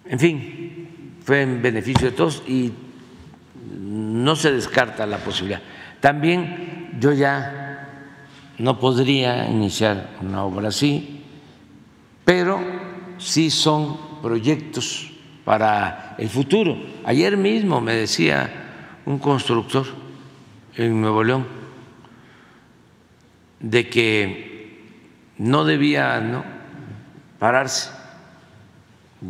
En 0.05 0.19
fin, 0.19 1.17
fue 1.25 1.41
en 1.41 1.61
beneficio 1.61 2.11
de 2.11 2.15
todos 2.15 2.43
y 2.47 2.73
no 3.79 4.35
se 4.35 4.51
descarta 4.51 5.05
la 5.05 5.17
posibilidad. 5.17 5.61
También 6.01 6.97
yo 6.99 7.13
ya 7.13 7.62
no 8.57 8.79
podría 8.79 9.49
iniciar 9.49 10.17
una 10.21 10.43
obra 10.43 10.69
así, 10.69 11.23
pero 12.25 12.59
sí 13.17 13.49
son 13.49 13.97
proyectos 14.21 15.11
para 15.43 16.15
el 16.17 16.29
futuro. 16.29 16.77
Ayer 17.05 17.37
mismo 17.37 17.81
me 17.81 17.93
decía 17.93 19.01
un 19.05 19.19
constructor 19.19 19.85
en 20.75 21.01
Nuevo 21.01 21.23
León 21.23 21.45
de 23.59 23.89
que 23.89 24.79
no 25.37 25.65
debía 25.65 26.43
pararse 27.39 27.91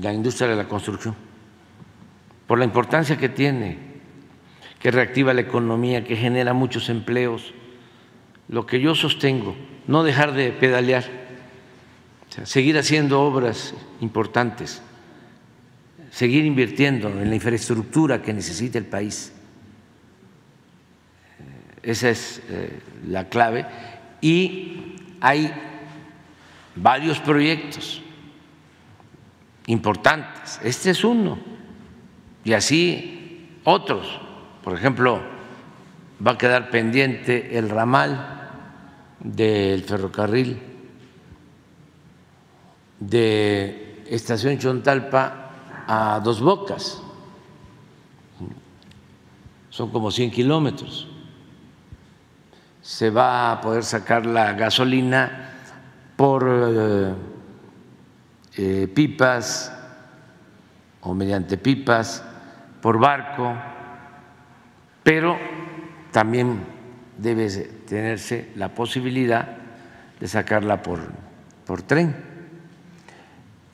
la 0.01 0.13
industria 0.13 0.49
de 0.49 0.55
la 0.55 0.67
construcción 0.67 1.15
por 2.47 2.59
la 2.59 2.65
importancia 2.65 3.17
que 3.17 3.29
tiene, 3.29 3.77
que 4.79 4.91
reactiva 4.91 5.33
la 5.33 5.41
economía, 5.41 6.03
que 6.03 6.15
genera 6.15 6.53
muchos 6.53 6.89
empleos. 6.89 7.53
Lo 8.53 8.65
que 8.65 8.79
yo 8.79 8.95
sostengo, 8.95 9.55
no 9.87 10.03
dejar 10.03 10.33
de 10.33 10.51
pedalear, 10.51 11.03
seguir 12.45 12.77
haciendo 12.77 13.21
obras 13.21 13.73
importantes 13.99 14.81
seguir 16.13 16.45
invirtiendo 16.45 17.09
en 17.09 17.27
la 17.27 17.35
infraestructura 17.35 18.21
que 18.21 18.33
necesita 18.33 18.77
el 18.77 18.85
país. 18.85 19.33
Eh, 21.39 21.91
esa 21.91 22.09
es 22.11 22.41
eh, 22.49 22.79
la 23.07 23.29
clave. 23.29 23.65
Y 24.21 24.95
hay 25.19 25.51
varios 26.75 27.19
proyectos 27.19 28.03
importantes. 29.65 30.59
Este 30.63 30.91
es 30.91 31.03
uno. 31.03 31.39
Y 32.43 32.53
así 32.53 33.49
otros. 33.63 34.21
Por 34.63 34.77
ejemplo, 34.77 35.19
va 36.25 36.33
a 36.33 36.37
quedar 36.37 36.69
pendiente 36.69 37.57
el 37.57 37.71
ramal 37.71 38.42
del 39.23 39.83
ferrocarril 39.83 40.61
de 42.99 44.03
Estación 44.07 44.57
Chontalpa 44.59 45.49
a 45.87 46.19
Dos 46.23 46.41
Bocas. 46.41 47.01
Son 49.69 49.89
como 49.89 50.11
100 50.11 50.31
kilómetros. 50.31 51.07
Se 52.81 53.09
va 53.09 53.51
a 53.51 53.61
poder 53.61 53.83
sacar 53.83 54.25
la 54.25 54.53
gasolina 54.53 55.51
por 56.15 56.45
eh, 56.47 57.13
eh, 58.57 58.87
pipas 58.93 59.73
o 61.01 61.13
mediante 61.13 61.57
pipas, 61.57 62.23
por 62.81 62.99
barco, 62.99 63.55
pero 65.03 65.37
también 66.11 66.63
debe 67.17 67.49
tenerse 67.85 68.49
la 68.55 68.73
posibilidad 68.73 69.57
de 70.19 70.27
sacarla 70.27 70.81
por, 70.81 70.99
por 71.65 71.81
tren. 71.81 72.15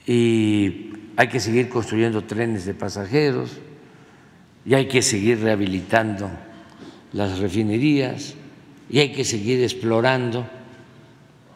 Y 0.05 0.93
hay 1.15 1.27
que 1.27 1.39
seguir 1.39 1.69
construyendo 1.69 2.23
trenes 2.23 2.65
de 2.65 2.73
pasajeros 2.73 3.57
y 4.65 4.73
hay 4.73 4.87
que 4.87 5.01
seguir 5.01 5.41
rehabilitando 5.41 6.29
las 7.13 7.39
refinerías 7.39 8.35
y 8.89 8.99
hay 8.99 9.11
que 9.11 9.23
seguir 9.23 9.61
explorando 9.61 10.47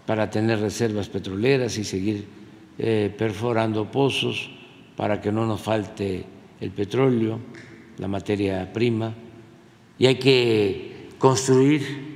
para 0.05 0.29
tener 0.29 0.59
reservas 0.59 1.09
petroleras 1.09 1.77
y 1.77 1.83
seguir 1.83 2.27
eh, 2.77 3.13
perforando 3.17 3.89
pozos 3.89 4.51
para 4.95 5.21
que 5.21 5.31
no 5.31 5.45
nos 5.45 5.61
falte 5.61 6.25
el 6.59 6.71
petróleo, 6.71 7.39
la 7.97 8.07
materia 8.07 8.71
prima, 8.71 9.13
y 9.97 10.07
hay 10.07 10.15
que 10.15 11.09
construir 11.17 12.12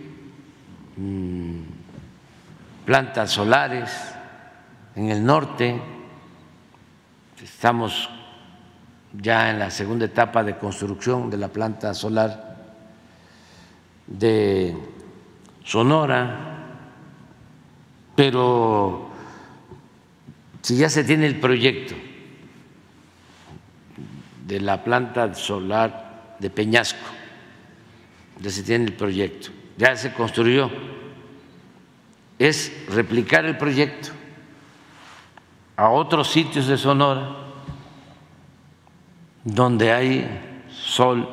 plantas 2.86 3.32
solares 3.32 3.92
en 4.96 5.10
el 5.12 5.26
norte. 5.26 5.80
Estamos 7.42 8.10
ya 9.14 9.50
en 9.50 9.60
la 9.60 9.72
segunda 9.72 10.06
etapa 10.06 10.44
de 10.44 10.58
construcción 10.58 11.30
de 11.30 11.38
la 11.38 11.48
planta 11.48 11.94
solar 11.94 12.58
de 14.08 14.76
Sonora, 15.64 16.66
pero 18.16 19.10
si 20.62 20.78
ya 20.78 20.90
se 20.90 21.04
tiene 21.04 21.28
el 21.28 21.40
proyecto 21.40 21.94
de 24.46 24.62
la 24.62 24.84
planta 24.84 25.34
solar 25.36 26.36
de 26.40 26.50
Peñasco, 26.50 27.06
ya 28.42 28.50
se 28.50 28.64
tiene 28.64 28.86
el 28.86 28.94
proyecto, 28.94 29.50
ya 29.78 29.96
se 29.96 30.12
construyó, 30.14 30.70
es 32.40 32.72
replicar 32.90 33.46
el 33.46 33.58
proyecto 33.58 34.10
a 35.76 35.90
otros 35.90 36.28
sitios 36.28 36.68
de 36.68 36.78
Sonora 36.78 37.36
donde 39.44 39.92
hay 39.94 40.28
sol 40.70 41.28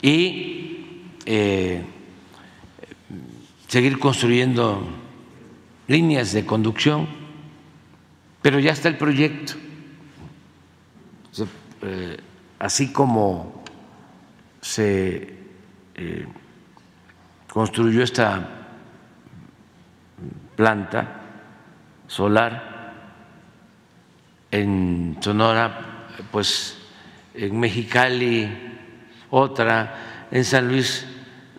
y 0.00 1.02
eh, 1.26 1.82
seguir 3.68 3.98
construyendo 3.98 4.86
líneas 5.88 6.32
de 6.32 6.44
conducción, 6.44 7.08
pero 8.42 8.58
ya 8.58 8.72
está 8.72 8.88
el 8.88 8.96
proyecto. 8.96 9.54
Eh, 11.84 12.16
así 12.60 12.92
como 12.92 13.64
se 14.60 15.34
eh, 15.96 16.26
construyó 17.52 18.02
esta 18.02 18.48
planta 20.56 21.20
solar 22.06 22.94
en 24.50 25.18
Sonora, 25.20 26.08
pues 26.30 26.78
en 27.34 27.60
Mexicali 27.60 28.48
otra, 29.28 30.28
en 30.30 30.46
San 30.46 30.66
Luis 30.68 31.06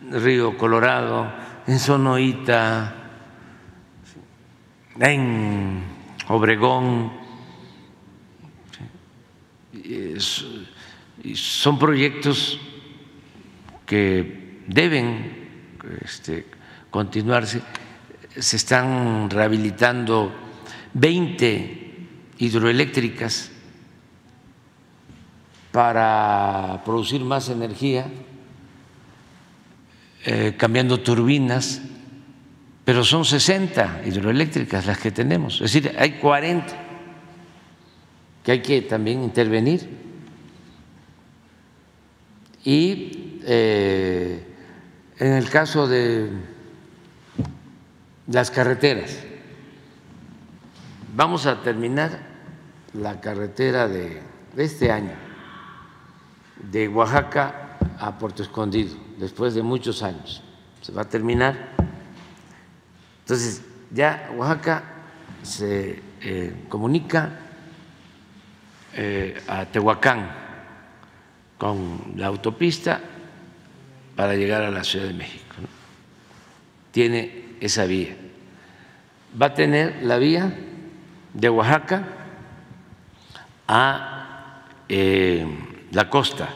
Río 0.09 0.57
Colorado, 0.57 1.31
en 1.67 1.77
Sonoita, 1.77 2.95
en 4.99 5.83
Obregón. 6.27 7.13
Son 11.35 11.77
proyectos 11.77 12.59
que 13.85 14.63
deben 14.65 15.42
este, 16.03 16.45
continuarse. 16.89 17.61
Se 18.37 18.57
están 18.57 19.29
rehabilitando 19.29 20.33
20 20.93 22.07
hidroeléctricas 22.39 23.51
para 25.71 26.81
producir 26.85 27.21
más 27.21 27.49
energía, 27.49 28.05
eh, 30.25 30.55
cambiando 30.57 30.99
turbinas, 30.99 31.81
pero 32.85 33.03
son 33.03 33.25
60 33.25 34.01
hidroeléctricas 34.05 34.85
las 34.85 34.99
que 34.99 35.11
tenemos, 35.11 35.55
es 35.55 35.73
decir, 35.73 35.95
hay 35.97 36.13
40 36.13 36.83
que 38.43 38.51
hay 38.51 38.61
que 38.61 38.81
también 38.81 39.23
intervenir. 39.23 39.87
Y 42.65 43.39
eh, 43.45 44.52
en 45.19 45.33
el 45.33 45.49
caso 45.49 45.87
de 45.87 46.29
las 48.27 48.51
carreteras, 48.51 49.19
vamos 51.15 51.45
a 51.45 51.61
terminar 51.61 52.19
la 52.93 53.19
carretera 53.21 53.87
de 53.87 54.21
este 54.57 54.91
año, 54.91 55.13
de 56.71 56.87
Oaxaca 56.87 57.77
a 57.99 58.17
Puerto 58.17 58.43
Escondido, 58.43 58.95
después 59.17 59.53
de 59.53 59.61
muchos 59.61 60.03
años. 60.03 60.43
Se 60.81 60.91
va 60.91 61.03
a 61.03 61.09
terminar. 61.09 61.69
Entonces, 63.21 63.61
ya 63.91 64.29
Oaxaca 64.35 64.83
se 65.43 66.01
eh, 66.21 66.65
comunica 66.69 67.39
eh, 68.93 69.41
a 69.47 69.65
Tehuacán 69.65 70.29
con 71.57 72.13
la 72.15 72.27
autopista 72.27 73.01
para 74.15 74.35
llegar 74.35 74.63
a 74.63 74.71
la 74.71 74.83
Ciudad 74.83 75.07
de 75.07 75.13
México. 75.13 75.55
Tiene 76.91 77.55
esa 77.59 77.85
vía. 77.85 78.15
Va 79.39 79.47
a 79.47 79.53
tener 79.53 80.03
la 80.03 80.17
vía 80.17 80.53
de 81.33 81.49
Oaxaca 81.49 82.07
a 83.67 84.63
eh, 84.87 85.45
la 85.91 86.09
costa, 86.09 86.49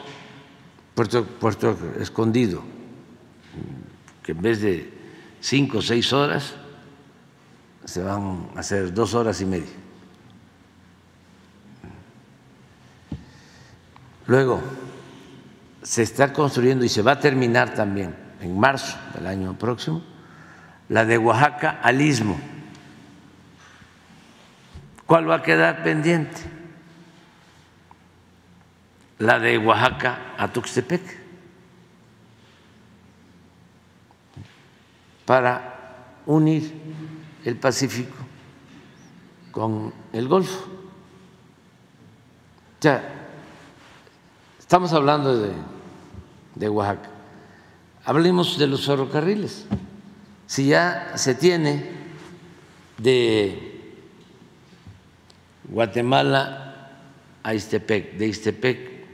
Puerto, 0.94 1.24
Puerto 1.24 1.76
Escondido, 1.98 2.62
que 4.22 4.32
en 4.32 4.42
vez 4.42 4.60
de 4.60 4.92
cinco 5.40 5.78
o 5.78 5.82
seis 5.82 6.12
horas 6.12 6.54
se 7.84 8.02
van 8.02 8.50
a 8.54 8.60
hacer 8.60 8.92
dos 8.92 9.14
horas 9.14 9.40
y 9.40 9.46
media. 9.46 9.78
Luego, 14.26 14.60
se 15.82 16.02
está 16.02 16.32
construyendo 16.32 16.84
y 16.84 16.88
se 16.88 17.02
va 17.02 17.12
a 17.12 17.20
terminar 17.20 17.74
también 17.74 18.14
en 18.40 18.58
marzo 18.58 18.96
del 19.14 19.26
año 19.26 19.56
próximo 19.58 20.02
la 20.88 21.04
de 21.04 21.18
Oaxaca 21.18 21.80
al 21.82 22.00
Istmo. 22.00 22.38
¿Cuál 25.06 25.30
va 25.30 25.36
a 25.36 25.42
quedar 25.42 25.82
pendiente? 25.82 26.40
La 29.18 29.38
de 29.38 29.58
Oaxaca 29.58 30.34
a 30.36 30.48
Tuxtepec. 30.48 31.02
Para 35.24 36.14
unir 36.26 36.72
el 37.44 37.56
Pacífico 37.56 38.16
con 39.50 39.92
el 40.12 40.28
Golfo. 40.28 40.64
O 42.78 42.82
sea, 42.82 43.17
Estamos 44.68 44.92
hablando 44.92 45.34
de, 45.34 45.52
de 46.54 46.68
Oaxaca. 46.68 47.08
Hablemos 48.04 48.58
de 48.58 48.66
los 48.66 48.84
ferrocarriles. 48.84 49.64
Si 50.46 50.66
ya 50.66 51.12
se 51.14 51.34
tiene 51.34 51.90
de 52.98 53.94
Guatemala 55.64 56.90
a 57.42 57.54
Istepec, 57.54 58.18
de 58.18 58.26
Istepec 58.26 59.06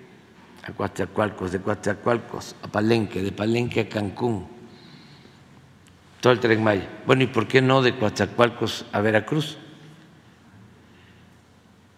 a 0.64 0.72
Coatzacoalcos, 0.72 1.52
de 1.52 1.60
Coatzacoalcos 1.60 2.56
a 2.60 2.66
Palenque, 2.66 3.22
de 3.22 3.30
Palenque 3.30 3.82
a 3.82 3.88
Cancún, 3.88 4.48
todo 6.20 6.32
el 6.32 6.40
tren 6.40 6.64
Maya. 6.64 6.88
Bueno, 7.06 7.22
¿y 7.22 7.28
por 7.28 7.46
qué 7.46 7.62
no 7.62 7.80
de 7.80 7.96
Coatzacoalcos 7.96 8.86
a 8.90 9.00
Veracruz? 9.00 9.56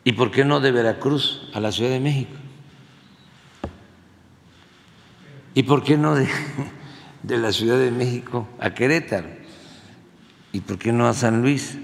¿Y 0.05 0.13
por 0.13 0.31
qué 0.31 0.45
no 0.45 0.61
de 0.61 0.73
Veracruz 0.73 1.49
a 1.55 1.61
la 1.61 1.73
Ciudad 1.73 1.93
de 1.93 2.01
México? 2.01 2.37
¿Y 5.57 5.63
por 5.63 5.83
qué 5.83 5.97
no 5.97 6.15
de, 7.23 7.39
la 7.39 7.51
Ciudad 7.51 7.79
de 7.79 7.91
México 7.91 8.47
a 8.61 8.75
Querétaro? 8.75 9.29
¿Y 10.53 10.61
por 10.61 10.79
qué 10.79 10.93
no 10.93 11.09
a 11.09 11.15
San 11.15 11.41
Luis? 11.41 11.79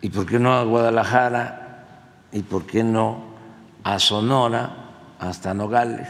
¿Y 0.00 0.08
por 0.10 0.26
qué 0.26 0.38
no 0.38 0.54
a 0.54 0.62
Guadalajara? 0.62 2.22
¿Y 2.30 2.42
por 2.42 2.66
qué 2.66 2.84
no 2.84 3.34
a 3.82 3.98
Sonora 3.98 5.16
hasta 5.18 5.54
Nogales? 5.54 6.08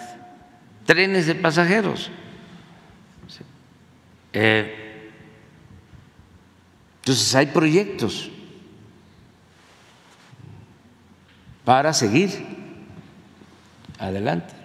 Trenes 0.84 1.26
de 1.26 1.34
pasajeros. 1.34 2.10
Eh, 4.34 5.10
entonces 6.98 7.34
hay 7.34 7.46
proyectos 7.46 8.30
para 11.64 11.94
seguir 11.94 12.46
adelante. 13.98 14.55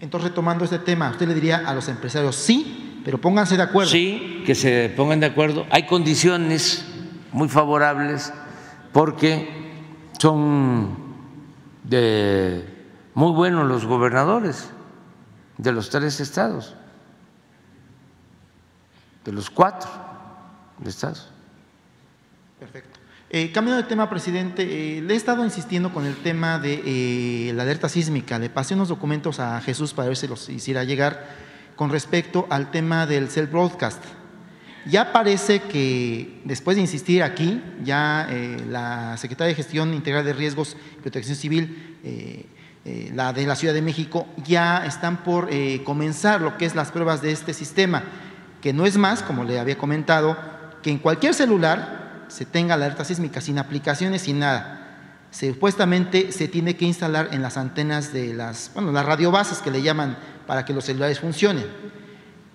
Entonces, 0.00 0.30
retomando 0.30 0.64
este 0.64 0.78
tema, 0.78 1.10
usted 1.10 1.28
le 1.28 1.34
diría 1.34 1.58
a 1.66 1.74
los 1.74 1.88
empresarios, 1.88 2.34
sí, 2.34 3.00
pero 3.04 3.20
pónganse 3.20 3.56
de 3.56 3.62
acuerdo. 3.62 3.90
Sí, 3.90 4.42
que 4.46 4.54
se 4.54 4.92
pongan 4.96 5.20
de 5.20 5.26
acuerdo. 5.26 5.66
Hay 5.70 5.86
condiciones 5.86 6.86
muy 7.32 7.48
favorables 7.48 8.32
porque 8.92 9.72
son 10.18 10.96
de 11.84 12.64
muy 13.14 13.32
buenos 13.32 13.66
los 13.66 13.84
gobernadores 13.84 14.70
de 15.58 15.72
los 15.72 15.90
tres 15.90 16.20
estados, 16.20 16.74
de 19.24 19.32
los 19.32 19.50
cuatro 19.50 19.90
estados. 20.84 21.28
Perfecto. 22.58 22.99
Eh, 23.32 23.52
cambiando 23.52 23.80
de 23.80 23.88
tema, 23.88 24.10
presidente, 24.10 24.64
eh, 24.98 25.02
le 25.02 25.14
he 25.14 25.16
estado 25.16 25.44
insistiendo 25.44 25.94
con 25.94 26.04
el 26.04 26.16
tema 26.16 26.58
de 26.58 26.82
eh, 26.84 27.52
la 27.54 27.62
alerta 27.62 27.88
sísmica. 27.88 28.40
Le 28.40 28.50
pasé 28.50 28.74
unos 28.74 28.88
documentos 28.88 29.38
a 29.38 29.60
Jesús 29.60 29.94
para 29.94 30.08
ver 30.08 30.16
si 30.16 30.26
los 30.26 30.48
hiciera 30.48 30.82
llegar 30.82 31.28
con 31.76 31.90
respecto 31.90 32.48
al 32.50 32.72
tema 32.72 33.06
del 33.06 33.28
cell 33.28 33.46
broadcast. 33.46 34.02
Ya 34.84 35.12
parece 35.12 35.60
que 35.62 36.40
después 36.44 36.76
de 36.76 36.80
insistir 36.80 37.22
aquí, 37.22 37.62
ya 37.84 38.26
eh, 38.28 38.64
la 38.68 39.16
Secretaría 39.16 39.50
de 39.50 39.54
Gestión 39.54 39.94
Integral 39.94 40.24
de 40.24 40.32
Riesgos 40.32 40.76
y 40.98 41.02
Protección 41.02 41.36
Civil, 41.36 41.98
la 43.14 43.32
de 43.32 43.46
la 43.46 43.54
Ciudad 43.54 43.74
de 43.74 43.82
México, 43.82 44.26
ya 44.44 44.84
están 44.84 45.22
por 45.22 45.50
comenzar 45.84 46.40
lo 46.40 46.56
que 46.56 46.64
es 46.64 46.74
las 46.74 46.90
pruebas 46.90 47.22
de 47.22 47.30
este 47.30 47.52
sistema, 47.52 48.02
que 48.60 48.72
no 48.72 48.86
es 48.86 48.96
más, 48.96 49.22
como 49.22 49.44
le 49.44 49.60
había 49.60 49.78
comentado, 49.78 50.36
que 50.82 50.90
en 50.90 50.98
cualquier 50.98 51.34
celular 51.34 52.00
se 52.30 52.46
tenga 52.46 52.76
la 52.76 52.86
alerta 52.86 53.04
sísmica, 53.04 53.40
sin 53.40 53.58
aplicaciones, 53.58 54.22
sin 54.22 54.38
nada. 54.38 55.26
Supuestamente 55.30 56.32
se 56.32 56.48
tiene 56.48 56.76
que 56.76 56.84
instalar 56.84 57.28
en 57.32 57.42
las 57.42 57.56
antenas 57.56 58.12
de 58.12 58.34
las, 58.34 58.70
bueno, 58.74 58.90
las 58.92 59.06
radiobases 59.06 59.58
que 59.58 59.70
le 59.70 59.82
llaman 59.82 60.18
para 60.46 60.64
que 60.64 60.72
los 60.72 60.84
celulares 60.84 61.20
funcionen. 61.20 61.66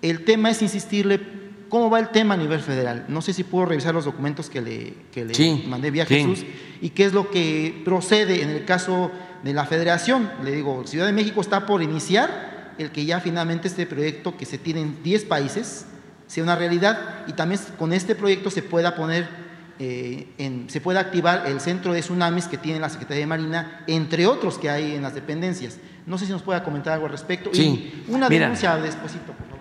El 0.02 0.24
tema 0.24 0.50
es 0.50 0.60
insistirle 0.60 1.20
cómo 1.68 1.90
va 1.90 1.98
el 1.98 2.08
tema 2.10 2.34
a 2.34 2.36
nivel 2.36 2.60
federal. 2.60 3.06
No 3.08 3.22
sé 3.22 3.32
si 3.32 3.44
puedo 3.44 3.66
revisar 3.66 3.94
los 3.94 4.04
documentos 4.04 4.50
que 4.50 4.60
le, 4.60 4.94
que 5.12 5.24
le 5.24 5.34
Sí, 5.34 5.64
mandé 5.68 5.90
vía 5.90 6.06
sí. 6.06 6.16
Jesús 6.16 6.44
y 6.80 6.90
qué 6.90 7.06
es 7.06 7.12
lo 7.12 7.30
que 7.30 7.82
procede 7.84 8.42
en 8.42 8.50
el 8.50 8.64
caso 8.64 9.10
de 9.42 9.54
la 9.54 9.64
federación. 9.64 10.30
Le 10.44 10.52
digo, 10.52 10.86
Ciudad 10.86 11.06
de 11.06 11.12
México 11.12 11.40
está 11.40 11.66
por 11.66 11.82
iniciar 11.82 12.74
el 12.78 12.90
que 12.90 13.06
ya 13.06 13.20
finalmente 13.20 13.68
este 13.68 13.86
proyecto 13.86 14.36
que 14.36 14.44
se 14.44 14.58
tiene 14.58 14.82
en 14.82 15.02
10 15.02 15.24
países 15.24 15.86
sea 16.26 16.42
una 16.42 16.56
realidad 16.56 17.24
y 17.26 17.32
también 17.32 17.60
con 17.78 17.92
este 17.92 18.14
proyecto 18.14 18.50
se 18.50 18.62
pueda 18.62 18.94
poner 18.96 19.45
eh, 19.78 20.28
en- 20.38 20.68
se 20.70 20.80
pueda 20.80 21.00
activar 21.00 21.46
el 21.46 21.60
centro 21.60 21.92
de 21.92 22.00
tsunamis 22.00 22.46
que 22.48 22.58
tiene 22.58 22.80
la 22.80 22.88
Secretaría 22.88 23.20
de 23.20 23.26
Marina, 23.26 23.84
entre 23.86 24.26
otros 24.26 24.58
que 24.58 24.70
hay 24.70 24.94
en 24.94 25.02
las 25.02 25.14
dependencias. 25.14 25.78
No 26.06 26.18
sé 26.18 26.26
si 26.26 26.32
nos 26.32 26.42
pueda 26.42 26.62
comentar 26.64 26.92
algo 26.94 27.06
al 27.06 27.12
respecto. 27.12 27.50
Sí, 27.52 28.04
Y 28.08 28.10
una 28.12 28.28
mira. 28.28 28.42
denuncia 28.46 28.76
despuesito, 28.76 29.32
por 29.32 29.46
favor. 29.46 29.58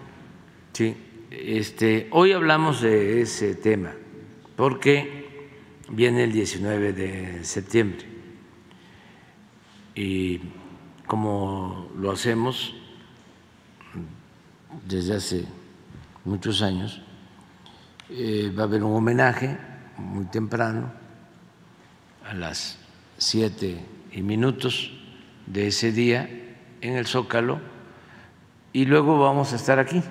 Sí, 0.74 0.96
este, 1.32 2.08
hoy 2.12 2.32
hablamos 2.34 2.82
de 2.82 3.22
ese 3.22 3.56
tema 3.56 3.94
porque 4.56 5.50
viene 5.90 6.24
el 6.24 6.32
19 6.32 6.94
de 6.94 7.44
septiembre 7.44 8.06
y 9.96 10.40
como 11.08 11.90
lo 11.98 12.12
hacemos 12.12 12.76
desde 14.88 15.16
hace 15.16 15.46
muchos 16.26 16.62
años, 16.62 17.02
eh, 18.10 18.52
va 18.58 18.64
a 18.64 18.66
haber 18.66 18.84
un 18.84 18.94
homenaje 18.96 19.58
muy 19.98 20.26
temprano 20.26 20.92
a 22.26 22.34
las 22.34 22.78
siete 23.18 23.84
y 24.12 24.22
minutos 24.22 24.92
de 25.46 25.68
ese 25.68 25.92
día 25.92 26.30
en 26.82 26.96
el 26.96 27.06
Zócalo 27.06 27.60
y 28.74 28.86
luego 28.86 29.20
vamos 29.20 29.54
a 29.54 29.56
estar 29.56 29.80
aquí 29.80 30.02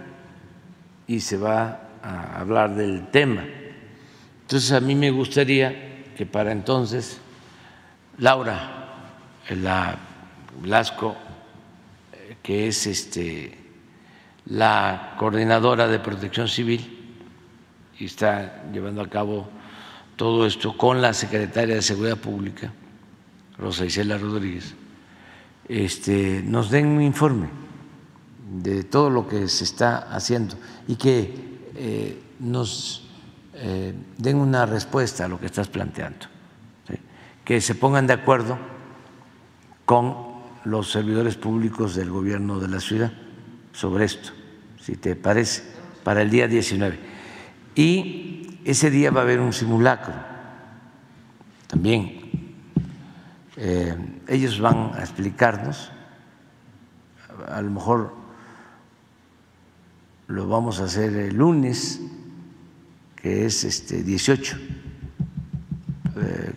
y 1.07 1.21
se 1.21 1.37
va 1.37 1.81
a 2.03 2.41
hablar 2.41 2.75
del 2.75 3.09
tema. 3.09 3.45
Entonces 4.43 4.73
a 4.73 4.81
mí 4.81 4.95
me 4.95 5.11
gustaría 5.11 6.15
que 6.17 6.27
para 6.27 6.53
entonces 6.53 7.21
Laura 8.19 8.85
la 9.51 9.97
Blasco, 10.61 11.17
que 12.43 12.69
es 12.69 12.87
este 12.87 13.59
la 14.47 15.15
coordinadora 15.19 15.89
de 15.89 15.99
Protección 15.99 16.49
Civil 16.49 17.17
y 17.99 18.05
está 18.05 18.63
llevando 18.73 19.01
a 19.01 19.09
cabo 19.09 19.49
todo 20.17 20.47
esto 20.47 20.77
con 20.77 21.01
la 21.03 21.13
secretaria 21.13 21.75
de 21.75 21.83
Seguridad 21.83 22.19
Pública, 22.19 22.73
Rosa 23.59 23.85
Isela 23.85 24.19
Rodríguez, 24.19 24.75
este, 25.69 26.43
nos 26.45 26.71
den 26.71 26.87
un 26.87 27.03
informe 27.03 27.49
de 28.63 28.85
todo 28.85 29.11
lo 29.11 29.27
que 29.27 29.49
se 29.49 29.65
está 29.65 29.99
haciendo 30.15 30.57
y 30.87 30.97
que 30.97 31.35
eh, 31.75 32.23
nos 32.39 33.09
eh, 33.55 33.95
den 34.19 34.37
una 34.37 34.67
respuesta 34.67 35.25
a 35.25 35.29
lo 35.29 35.41
que 35.41 35.47
estás 35.47 35.69
planteando, 35.69 36.27
que 37.45 37.61
se 37.61 37.75
pongan 37.75 38.07
de 38.07 38.13
acuerdo 38.13 38.59
con 39.85 40.35
los 40.65 40.91
servidores 40.91 41.37
públicos 41.37 41.95
del 41.95 42.11
gobierno 42.11 42.59
de 42.59 42.69
la 42.69 42.81
ciudad 42.81 43.13
sobre 43.73 44.05
esto, 44.05 44.31
si 44.81 44.97
te 44.97 45.15
parece, 45.17 45.63
para 46.03 46.23
el 46.23 46.31
día 46.31 46.49
19. 46.49 46.99
Y 47.75 48.44
ese 48.65 48.91
día 48.91 49.11
va 49.11 49.21
a 49.21 49.25
haber 49.25 49.41
un 49.41 49.53
simulacro 49.53 50.15
también. 51.67 52.21
Eh, 53.57 53.97
ellos 54.27 54.59
van 54.59 54.93
a 54.95 55.01
explicarnos, 55.01 55.93
a 57.47 57.61
lo 57.61 57.71
mejor 57.71 58.15
lo 60.29 60.49
vamos 60.49 60.81
a 60.81 60.85
hacer 60.85 61.15
el 61.15 61.37
lunes, 61.37 62.01
que 63.17 63.45
es 63.45 63.65
este 63.65 64.03
18, 64.03 64.57
eh, 66.17 66.53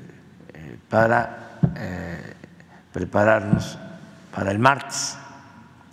eh, 0.53 0.77
para 0.89 1.43
prepararnos 2.93 3.77
para 4.33 4.51
el 4.51 4.59
martes, 4.59 5.17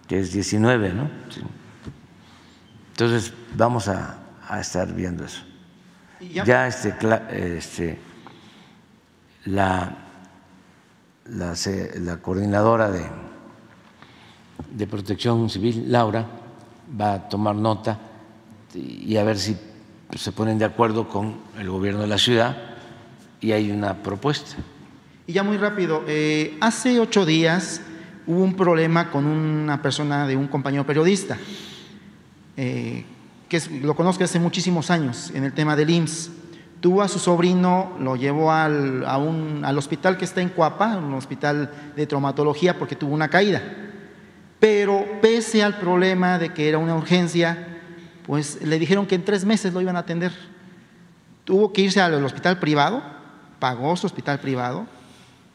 que 0.07 0.20
es 0.20 0.33
19, 0.33 0.92
¿no? 0.92 1.11
Entonces 2.90 3.33
vamos 3.57 3.88
a 3.88 4.16
estar 4.61 4.92
viendo 4.92 5.24
eso. 5.24 5.54
Ya- 6.33 6.67
este, 6.67 6.95
este, 7.57 7.99
la, 9.47 9.97
la 11.27 12.17
coordinadora 12.23 12.91
de, 12.91 13.03
de 14.73 14.87
protección 14.87 15.49
civil, 15.51 15.91
Laura, 15.91 16.27
va 17.01 17.15
a 17.15 17.29
tomar 17.29 17.55
nota 17.55 17.98
y 18.75 19.17
a 19.17 19.25
ver 19.25 19.38
si 19.38 19.57
se 20.17 20.33
ponen 20.33 20.59
de 20.59 20.65
acuerdo 20.65 21.09
con 21.09 21.37
el 21.59 21.71
gobierno 21.71 22.01
de 22.01 22.07
la 22.09 22.19
ciudad 22.19 22.57
y 23.40 23.53
hay 23.53 23.71
una 23.71 23.94
propuesta. 24.03 24.57
Y 25.27 25.33
ya 25.33 25.42
muy 25.42 25.57
rápido, 25.57 26.05
eh, 26.07 26.57
hace 26.61 26.98
ocho 27.01 27.25
días 27.25 27.81
hubo 28.27 28.42
un 28.42 28.55
problema 28.55 29.11
con 29.11 29.25
una 29.27 29.81
persona 29.81 30.27
de 30.27 30.37
un 30.37 30.48
compañero 30.48 30.85
periodista, 30.87 31.38
eh, 32.57 33.05
que 33.49 33.61
lo 33.83 33.95
conozco 33.95 34.25
hace 34.25 34.40
muchísimos 34.40 34.90
años 34.90 35.31
en 35.35 35.45
el 35.45 35.53
tema 35.53 35.77
del 35.77 35.90
IMSS. 35.90 36.31
Tuvo 36.81 37.03
a 37.03 37.09
su 37.09 37.19
sobrino, 37.19 37.92
lo 37.99 38.17
llevó 38.17 38.53
al, 38.53 39.05
al 39.07 39.79
hospital 39.79 40.19
que 40.19 40.25
está 40.25 40.42
en 40.42 40.51
Cuapa, 40.51 40.97
un 40.97 41.15
hospital 41.15 41.71
de 41.97 42.07
traumatología, 42.07 42.79
porque 42.79 42.97
tuvo 42.97 43.15
una 43.15 43.29
caída. 43.29 43.63
Pero 44.61 45.05
pese 45.23 45.63
al 45.63 45.79
problema 45.79 46.38
de 46.38 46.53
que 46.53 46.69
era 46.69 46.79
una 46.79 46.95
urgencia, 46.95 47.81
pues 48.27 48.61
le 48.63 48.79
dijeron 48.79 49.07
que 49.07 49.15
en 49.15 49.25
tres 49.25 49.45
meses 49.45 49.73
lo 49.73 49.81
iban 49.81 49.97
a 49.97 50.01
atender 50.01 50.33
tuvo 51.45 51.73
que 51.73 51.83
irse 51.83 52.01
al 52.01 52.23
hospital 52.25 52.59
privado, 52.59 53.03
pagó 53.59 53.97
su 53.97 54.07
hospital 54.07 54.40
privado, 54.40 54.87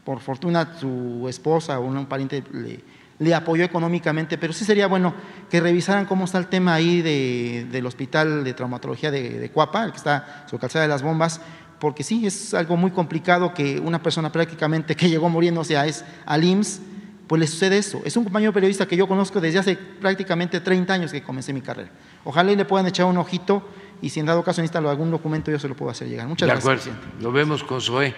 por 0.05 0.19
fortuna 0.19 0.77
su 0.79 1.27
esposa 1.27 1.79
o 1.79 1.83
un 1.83 2.05
pariente 2.05 2.43
le, 2.51 2.83
le 3.19 3.35
apoyó 3.35 3.63
económicamente, 3.65 4.37
pero 4.37 4.53
sí 4.53 4.63
sería 4.65 4.87
bueno 4.87 5.13
que 5.49 5.59
revisaran 5.59 6.05
cómo 6.05 6.25
está 6.25 6.37
el 6.37 6.47
tema 6.47 6.73
ahí 6.73 7.01
de- 7.01 7.67
del 7.71 7.85
hospital 7.85 8.43
de 8.43 8.53
traumatología 8.53 9.11
de, 9.11 9.39
de 9.39 9.49
Cuapa, 9.51 9.83
el 9.83 9.91
que 9.91 9.97
está 9.97 10.45
sobre 10.49 10.61
Calzada 10.61 10.83
de 10.83 10.89
las 10.89 11.01
Bombas, 11.01 11.41
porque 11.79 12.03
sí, 12.03 12.25
es 12.25 12.53
algo 12.53 12.75
muy 12.77 12.91
complicado 12.91 13.53
que 13.53 13.79
una 13.79 14.01
persona 14.01 14.31
prácticamente 14.31 14.95
que 14.95 15.09
llegó 15.09 15.29
muriéndose 15.29 15.77
a, 15.77 15.85
es, 15.85 16.03
al 16.25 16.43
IMSS, 16.43 16.81
pues 17.27 17.39
le 17.41 17.45
sucede 17.47 17.77
eso. 17.77 18.01
Es 18.05 18.17
un 18.17 18.23
compañero 18.23 18.51
periodista 18.53 18.87
que 18.87 18.95
yo 18.97 19.07
conozco 19.07 19.39
desde 19.39 19.59
hace 19.59 19.75
prácticamente 19.75 20.61
30 20.61 20.93
años 20.93 21.11
que 21.11 21.21
comencé 21.21 21.53
mi 21.53 21.61
carrera. 21.61 21.91
Ojalá 22.23 22.51
y 22.51 22.55
le 22.55 22.65
puedan 22.65 22.87
echar 22.87 23.05
un 23.05 23.17
ojito 23.17 23.69
y 24.01 24.09
si 24.09 24.19
en 24.19 24.25
dado 24.25 24.43
caso 24.43 24.61
necesita 24.61 24.79
algún 24.79 25.11
documento 25.11 25.51
yo 25.51 25.59
se 25.59 25.67
lo 25.67 25.75
puedo 25.75 25.91
hacer 25.91 26.07
llegar. 26.07 26.25
Muchas 26.27 26.47
de 26.47 26.53
gracias. 26.53 26.63
acuerdo. 26.65 26.83
presidente. 27.01 27.23
Lo 27.23 27.31
vemos 27.31 27.63
con 27.63 27.81
Zoé. 27.81 28.15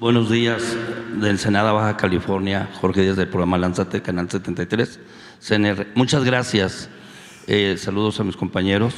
Buenos 0.00 0.30
días 0.30 0.62
del 1.16 1.38
Senado 1.38 1.74
Baja 1.74 1.98
California, 1.98 2.70
Jorge 2.80 3.02
Díaz 3.02 3.16
del 3.16 3.28
programa 3.28 3.58
Lánzate, 3.58 4.00
Canal 4.00 4.30
73, 4.30 4.98
CNR. 5.40 5.88
Muchas 5.94 6.24
gracias. 6.24 6.88
Eh, 7.46 7.76
saludos 7.78 8.18
a 8.18 8.24
mis 8.24 8.34
compañeros. 8.34 8.94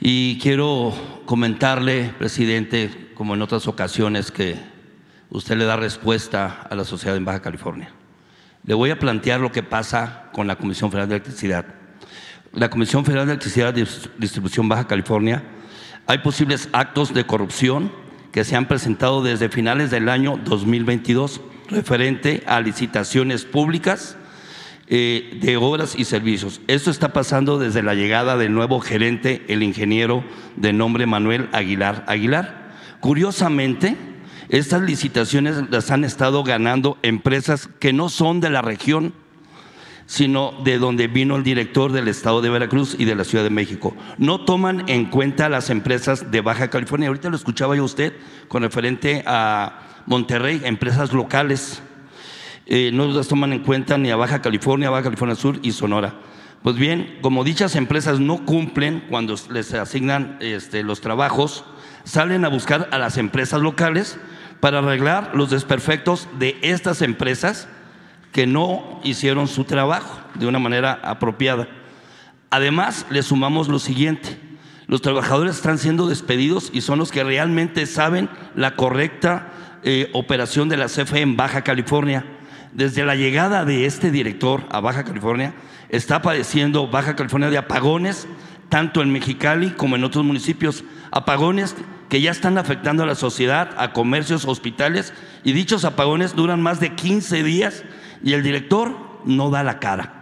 Y 0.00 0.40
quiero 0.40 0.92
comentarle, 1.26 2.12
presidente, 2.18 3.12
como 3.14 3.34
en 3.34 3.42
otras 3.42 3.68
ocasiones, 3.68 4.32
que 4.32 4.56
usted 5.30 5.56
le 5.56 5.64
da 5.64 5.76
respuesta 5.76 6.66
a 6.68 6.74
la 6.74 6.82
sociedad 6.82 7.16
en 7.16 7.24
Baja 7.24 7.40
California. 7.40 7.92
Le 8.64 8.74
voy 8.74 8.90
a 8.90 8.98
plantear 8.98 9.38
lo 9.38 9.52
que 9.52 9.62
pasa 9.62 10.24
con 10.32 10.48
la 10.48 10.56
Comisión 10.56 10.90
Federal 10.90 11.08
de 11.08 11.14
Electricidad. 11.14 11.66
La 12.52 12.68
Comisión 12.68 13.04
Federal 13.04 13.26
de 13.26 13.34
Electricidad 13.34 13.72
de 13.72 13.86
Distribución 14.18 14.68
Baja 14.68 14.88
California, 14.88 15.44
hay 16.08 16.18
posibles 16.18 16.68
actos 16.72 17.14
de 17.14 17.24
corrupción 17.24 18.05
que 18.36 18.44
se 18.44 18.54
han 18.54 18.68
presentado 18.68 19.22
desde 19.22 19.48
finales 19.48 19.90
del 19.90 20.10
año 20.10 20.38
2022 20.44 21.40
referente 21.70 22.42
a 22.46 22.60
licitaciones 22.60 23.46
públicas 23.46 24.18
eh, 24.88 25.38
de 25.40 25.56
obras 25.56 25.94
y 25.96 26.04
servicios. 26.04 26.60
Esto 26.66 26.90
está 26.90 27.14
pasando 27.14 27.58
desde 27.58 27.82
la 27.82 27.94
llegada 27.94 28.36
del 28.36 28.52
nuevo 28.52 28.80
gerente, 28.80 29.42
el 29.48 29.62
ingeniero 29.62 30.22
de 30.56 30.74
nombre 30.74 31.06
Manuel 31.06 31.48
Aguilar 31.52 32.04
Aguilar. 32.08 32.74
Curiosamente, 33.00 33.96
estas 34.50 34.82
licitaciones 34.82 35.70
las 35.70 35.90
han 35.90 36.04
estado 36.04 36.44
ganando 36.44 36.98
empresas 37.00 37.70
que 37.80 37.94
no 37.94 38.10
son 38.10 38.40
de 38.42 38.50
la 38.50 38.60
región, 38.60 39.14
sino 40.06 40.54
de 40.62 40.78
donde 40.78 41.08
vino 41.08 41.36
el 41.36 41.42
director 41.42 41.92
del 41.92 42.08
estado 42.08 42.40
de 42.40 42.48
Veracruz 42.48 42.94
y 42.98 43.04
de 43.04 43.14
la 43.14 43.24
Ciudad 43.24 43.44
de 43.44 43.50
México. 43.50 43.94
No 44.18 44.44
toman 44.44 44.84
en 44.88 45.06
cuenta 45.06 45.48
las 45.48 45.68
empresas 45.68 46.30
de 46.30 46.40
Baja 46.40 46.70
California. 46.70 47.08
Ahorita 47.08 47.28
lo 47.28 47.36
escuchaba 47.36 47.76
yo 47.76 47.84
usted 47.84 48.14
con 48.48 48.62
referente 48.62 49.24
a 49.26 49.80
Monterrey, 50.06 50.62
empresas 50.64 51.12
locales. 51.12 51.82
Eh, 52.66 52.90
no 52.92 53.06
las 53.06 53.28
toman 53.28 53.52
en 53.52 53.60
cuenta 53.60 53.98
ni 53.98 54.10
a 54.10 54.16
Baja 54.16 54.40
California, 54.40 54.90
Baja 54.90 55.04
California 55.04 55.34
Sur 55.34 55.58
y 55.62 55.72
Sonora. 55.72 56.14
Pues 56.62 56.76
bien, 56.76 57.18
como 57.20 57.44
dichas 57.44 57.76
empresas 57.76 58.18
no 58.18 58.44
cumplen 58.44 59.04
cuando 59.08 59.36
les 59.50 59.74
asignan 59.74 60.36
este, 60.40 60.82
los 60.82 61.00
trabajos, 61.00 61.64
salen 62.04 62.44
a 62.44 62.48
buscar 62.48 62.88
a 62.92 62.98
las 62.98 63.18
empresas 63.18 63.60
locales 63.60 64.18
para 64.60 64.78
arreglar 64.78 65.32
los 65.34 65.50
desperfectos 65.50 66.28
de 66.38 66.58
estas 66.62 67.02
empresas 67.02 67.68
que 68.36 68.46
no 68.46 69.00
hicieron 69.02 69.48
su 69.48 69.64
trabajo 69.64 70.20
de 70.34 70.46
una 70.46 70.58
manera 70.58 71.00
apropiada. 71.02 71.68
Además, 72.50 73.06
le 73.08 73.22
sumamos 73.22 73.68
lo 73.68 73.78
siguiente. 73.78 74.38
Los 74.88 75.00
trabajadores 75.00 75.56
están 75.56 75.78
siendo 75.78 76.06
despedidos 76.06 76.68
y 76.74 76.82
son 76.82 76.98
los 76.98 77.10
que 77.10 77.24
realmente 77.24 77.86
saben 77.86 78.28
la 78.54 78.76
correcta 78.76 79.52
eh, 79.84 80.10
operación 80.12 80.68
de 80.68 80.76
la 80.76 80.84
CFE 80.84 81.22
en 81.22 81.38
Baja 81.38 81.62
California. 81.62 82.26
Desde 82.74 83.06
la 83.06 83.14
llegada 83.14 83.64
de 83.64 83.86
este 83.86 84.10
director 84.10 84.64
a 84.68 84.80
Baja 84.80 85.04
California, 85.04 85.54
está 85.88 86.20
padeciendo 86.20 86.88
Baja 86.88 87.16
California 87.16 87.48
de 87.48 87.56
apagones, 87.56 88.28
tanto 88.68 89.00
en 89.00 89.12
Mexicali 89.12 89.70
como 89.70 89.96
en 89.96 90.04
otros 90.04 90.26
municipios. 90.26 90.84
Apagones 91.10 91.74
que 92.10 92.20
ya 92.20 92.32
están 92.32 92.58
afectando 92.58 93.02
a 93.02 93.06
la 93.06 93.14
sociedad, 93.14 93.70
a 93.78 93.94
comercios, 93.94 94.44
hospitales, 94.44 95.14
y 95.42 95.54
dichos 95.54 95.86
apagones 95.86 96.36
duran 96.36 96.60
más 96.60 96.80
de 96.80 96.94
15 96.94 97.42
días 97.42 97.82
y 98.22 98.32
el 98.32 98.42
director 98.42 98.96
no 99.24 99.50
da 99.50 99.62
la 99.62 99.78
cara. 99.78 100.16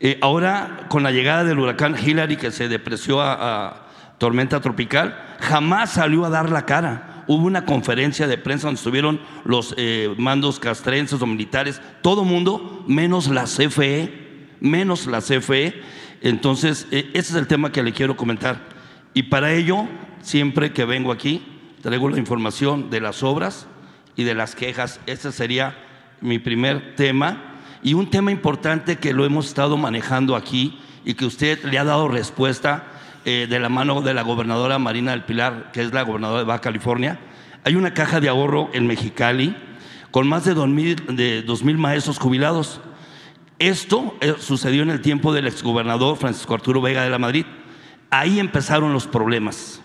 Eh, 0.00 0.18
ahora, 0.20 0.86
con 0.88 1.02
la 1.02 1.12
llegada 1.12 1.44
del 1.44 1.58
huracán 1.58 1.96
Hillary, 1.96 2.36
que 2.36 2.50
se 2.50 2.68
depreció 2.68 3.22
a, 3.22 3.80
tormenta 4.18 4.60
tropical, 4.60 5.36
jamás 5.40 5.92
salió 5.92 6.24
a 6.24 6.30
dar 6.30 6.50
la 6.50 6.66
cara. 6.66 7.24
Hubo 7.26 7.46
una 7.46 7.64
conferencia 7.64 8.26
de 8.26 8.38
prensa 8.38 8.68
donde 8.68 8.78
estuvieron 8.78 9.20
los 9.44 9.74
eh, 9.76 10.14
mandos 10.18 10.60
castrenses 10.60 11.20
o 11.20 11.26
militares, 11.26 11.80
todo 12.02 12.24
mundo, 12.24 12.84
menos 12.86 13.28
la 13.28 13.44
CFE, 13.44 14.48
menos 14.60 15.06
la 15.06 15.20
CFE. 15.20 15.82
Entonces, 16.20 16.86
eh, 16.90 17.10
ese 17.14 17.32
es 17.32 17.34
el 17.34 17.46
tema 17.46 17.72
que 17.72 17.82
le 17.82 17.92
quiero 17.92 18.16
comentar. 18.16 18.60
Y 19.14 19.24
para 19.24 19.52
ello, 19.52 19.86
siempre 20.20 20.72
que 20.72 20.84
vengo 20.84 21.12
aquí, 21.12 21.44
traigo 21.82 22.08
la 22.08 22.18
información 22.18 22.90
de 22.90 23.00
las 23.00 23.22
obras 23.22 23.66
y 24.16 24.24
de 24.24 24.34
las 24.34 24.54
quejas. 24.54 25.00
Ese 25.06 25.32
sería 25.32 25.76
mi 26.20 26.38
primer 26.38 26.94
tema. 26.96 27.60
Y 27.82 27.94
un 27.94 28.10
tema 28.10 28.30
importante 28.30 28.96
que 28.96 29.12
lo 29.12 29.24
hemos 29.24 29.46
estado 29.46 29.76
manejando 29.76 30.36
aquí 30.36 30.80
y 31.04 31.14
que 31.14 31.26
usted 31.26 31.62
le 31.64 31.78
ha 31.78 31.84
dado 31.84 32.08
respuesta 32.08 32.84
eh, 33.24 33.46
de 33.48 33.60
la 33.60 33.68
mano 33.68 34.00
de 34.00 34.14
la 34.14 34.22
gobernadora 34.22 34.78
Marina 34.78 35.10
del 35.10 35.24
Pilar, 35.24 35.70
que 35.72 35.82
es 35.82 35.92
la 35.92 36.02
gobernadora 36.02 36.40
de 36.40 36.46
Baja 36.46 36.60
California. 36.60 37.18
Hay 37.64 37.76
una 37.76 37.94
caja 37.94 38.20
de 38.20 38.28
ahorro 38.28 38.70
en 38.72 38.86
Mexicali 38.86 39.56
con 40.10 40.28
más 40.28 40.44
de 40.44 40.54
dos 40.54 40.68
mil, 40.68 40.96
de 41.16 41.42
dos 41.42 41.62
mil 41.62 41.76
maestros 41.76 42.18
jubilados. 42.18 42.80
Esto 43.58 44.16
eh, 44.20 44.34
sucedió 44.38 44.82
en 44.82 44.90
el 44.90 45.00
tiempo 45.00 45.32
del 45.32 45.46
exgobernador 45.46 46.16
Francisco 46.16 46.54
Arturo 46.54 46.80
Vega 46.80 47.02
de 47.02 47.10
la 47.10 47.18
Madrid. 47.18 47.46
Ahí 48.10 48.38
empezaron 48.38 48.92
los 48.92 49.06
problemas. 49.06 49.80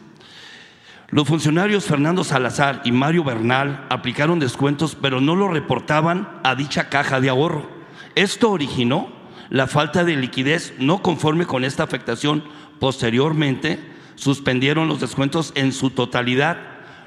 Los 1.12 1.28
funcionarios 1.28 1.86
Fernando 1.86 2.24
Salazar 2.24 2.82
y 2.84 2.92
Mario 2.92 3.24
Bernal 3.24 3.88
aplicaron 3.90 4.40
descuentos, 4.40 4.96
pero 4.96 5.22
no 5.22 5.36
lo 5.36 5.48
reportaban 5.48 6.30
a 6.44 6.54
dicha 6.54 6.90
caja 6.90 7.20
de 7.20 7.30
ahorro. 7.30 7.68
Esto 8.14 8.52
originó 8.52 9.10
la 9.50 9.66
falta 9.66 10.04
de 10.04 10.16
liquidez 10.16 10.76
no 10.78 11.02
conforme 11.02 11.48
con 11.48 11.64
esta 11.64 11.82
afectación. 11.82 12.44
Posteriormente, 12.80 13.80
suspendieron 14.14 14.88
los 14.88 15.00
descuentos 15.00 15.52
en 15.56 15.74
su 15.74 15.90
totalidad. 15.90 16.58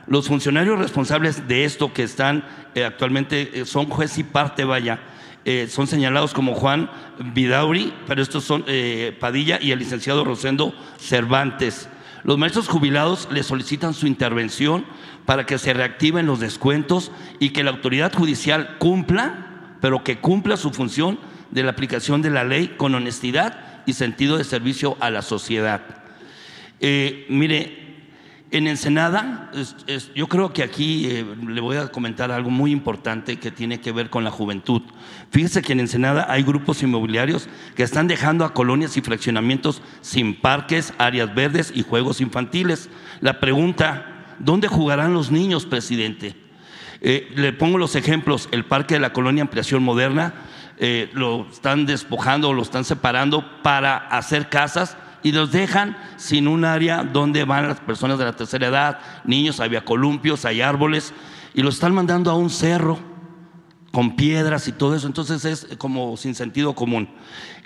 Los 0.09 0.27
funcionarios 0.27 0.81
responsables 0.81 1.47
de 1.47 1.65
esto 1.65 1.93
que 1.93 2.03
están 2.03 2.45
eh, 2.75 2.85
actualmente 2.85 3.61
eh, 3.61 3.67
son 3.67 3.87
juez 3.87 4.19
y 4.19 4.25
parte, 4.25 4.65
vaya, 4.65 4.99
eh, 5.45 5.69
son 5.71 5.87
señalados 5.87 6.35
como 6.35 6.55
Juan 6.55 6.91
Vidauri, 7.35 7.95
pero 8.09 8.21
estos 8.21 8.43
son 8.43 8.65
Padilla 9.21 9.61
y 9.63 9.71
el 9.71 9.79
licenciado 9.79 10.25
Rosendo 10.25 10.75
Cervantes. 10.99 11.89
Los 12.25 12.39
maestros 12.39 12.69
jubilados 12.69 13.29
le 13.31 13.43
solicitan 13.43 13.95
su 13.95 14.07
intervención 14.07 14.85
para 15.27 15.45
que 15.47 15.59
se 15.59 15.73
reactiven 15.73 16.27
los 16.27 16.41
descuentos 16.41 17.11
y 17.41 17.51
que 17.51 17.65
la 17.65 17.71
autoridad 17.71 18.13
judicial 18.13 18.77
cumpla, 18.79 19.77
pero 19.81 20.05
que 20.05 20.19
cumpla 20.19 20.57
su 20.57 20.71
función 20.71 21.19
de 21.51 21.63
la 21.63 21.73
aplicación 21.73 22.23
de 22.23 22.31
la 22.31 22.45
ley 22.45 22.75
con 22.77 22.95
honestidad 22.95 23.83
y 23.87 23.95
sentido 23.95 24.39
de 24.39 24.45
servicio 24.45 24.97
a 25.01 25.11
la 25.11 25.23
sociedad. 25.23 25.83
Eh, 26.81 27.27
mire, 27.29 27.82
en 28.53 28.67
Ensenada, 28.67 29.51
yo 30.15 30.29
creo 30.29 30.53
que 30.53 30.63
aquí 30.63 31.07
eh, 31.07 31.27
le 31.49 31.61
voy 31.63 31.79
a 31.79 31.89
comentar 31.89 32.31
algo 32.31 32.51
muy 32.51 32.71
importante 32.71 33.39
que 33.39 33.51
tiene 33.51 33.81
que 33.81 33.93
ver 33.93 34.11
con 34.11 34.25
la 34.25 34.31
juventud. 34.31 34.83
Fíjese 35.31 35.63
que 35.63 35.73
en 35.73 35.81
Ensenada 35.81 36.27
hay 36.29 36.43
grupos 36.43 36.83
inmobiliarios 36.83 37.49
que 37.75 37.83
están 37.83 38.09
dejando 38.09 38.45
a 38.45 38.53
colonias 38.53 38.99
y 38.99 39.01
fraccionamientos 39.01 39.81
sin 40.03 40.39
parques, 40.39 40.93
áreas 40.99 41.35
verdes 41.35 41.73
y 41.75 41.83
juegos 41.83 42.21
infantiles. 42.21 42.91
La 43.21 43.41
pregunta, 43.41 44.35
¿dónde 44.39 44.69
jugarán 44.69 45.15
los 45.15 45.31
niños, 45.31 45.65
presidente? 45.65 46.37
Eh, 47.01 47.33
le 47.35 47.55
pongo 47.55 47.79
los 47.79 47.97
ejemplos, 47.97 48.51
el 48.53 48.67
parque 48.67 48.95
de 48.95 49.01
la 49.01 49.15
colonia 49.15 49.43
Ampliación 49.43 49.83
Moderna 49.83 50.35
eh, 50.79 51.11
lo 51.15 51.49
están 51.51 51.87
despojando, 51.87 52.53
lo 52.53 52.63
están 52.63 52.85
separando 52.85 53.63
para 53.63 53.97
hacer 53.97 54.51
casas 54.51 54.99
y 55.23 55.33
los 55.33 55.53
dejan 55.53 55.97
sin 56.17 56.49
un 56.49 56.65
área 56.65 57.05
donde 57.05 57.45
van 57.45 57.69
las 57.69 57.81
personas 57.81 58.19
de 58.19 58.25
la 58.25 58.33
tercera 58.35 58.69
edad, 58.69 58.99
niños, 59.25 59.61
había 59.61 59.85
columpios, 59.85 60.45
hay 60.45 60.61
árboles, 60.61 61.13
y 61.55 61.63
los 61.63 61.75
están 61.75 61.95
mandando 61.95 62.31
a 62.31 62.35
un 62.35 62.51
cerro 62.51 62.99
con 63.93 64.17
piedras 64.17 64.67
y 64.69 64.73
todo 64.73 64.97
eso, 64.97 65.07
entonces 65.07 65.45
es 65.45 65.77
como 65.77 66.17
sin 66.17 66.35
sentido 66.35 66.75
común. 66.75 67.11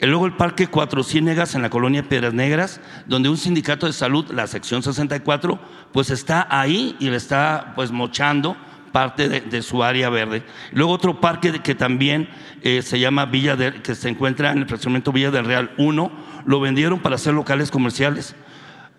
Y 0.00 0.06
luego 0.06 0.26
el 0.26 0.36
Parque 0.36 0.66
Cuatro 0.66 1.04
Ciénegas 1.04 1.54
en 1.54 1.62
la 1.62 1.70
colonia 1.70 2.08
Piedras 2.08 2.34
Negras, 2.34 2.80
donde 3.06 3.28
un 3.28 3.36
sindicato 3.36 3.86
de 3.86 3.92
salud, 3.92 4.30
la 4.32 4.48
sección 4.48 4.82
64, 4.82 5.58
pues 5.92 6.10
está 6.10 6.46
ahí 6.50 6.96
y 6.98 7.10
le 7.10 7.16
está 7.16 7.72
pues 7.76 7.92
mochando 7.92 8.56
parte 8.96 9.28
de, 9.28 9.62
su 9.62 9.84
área 9.84 10.08
verde. 10.08 10.42
Luego 10.72 10.92
otro 10.92 11.20
parque 11.20 11.60
que 11.60 11.74
también 11.74 12.28
eh, 12.62 12.80
se 12.80 12.98
llama 12.98 13.26
Villa 13.26 13.54
del, 13.54 13.82
que 13.82 13.94
se 13.94 14.08
encuentra 14.08 14.52
en 14.52 14.58
el 14.58 14.66
fraccionamiento 14.66 15.12
Villa 15.12 15.30
del 15.30 15.44
Real 15.44 15.70
1, 15.76 16.10
lo 16.46 16.60
vendieron 16.60 17.00
para 17.00 17.16
hacer 17.16 17.34
locales 17.34 17.70
comerciales. 17.70 18.34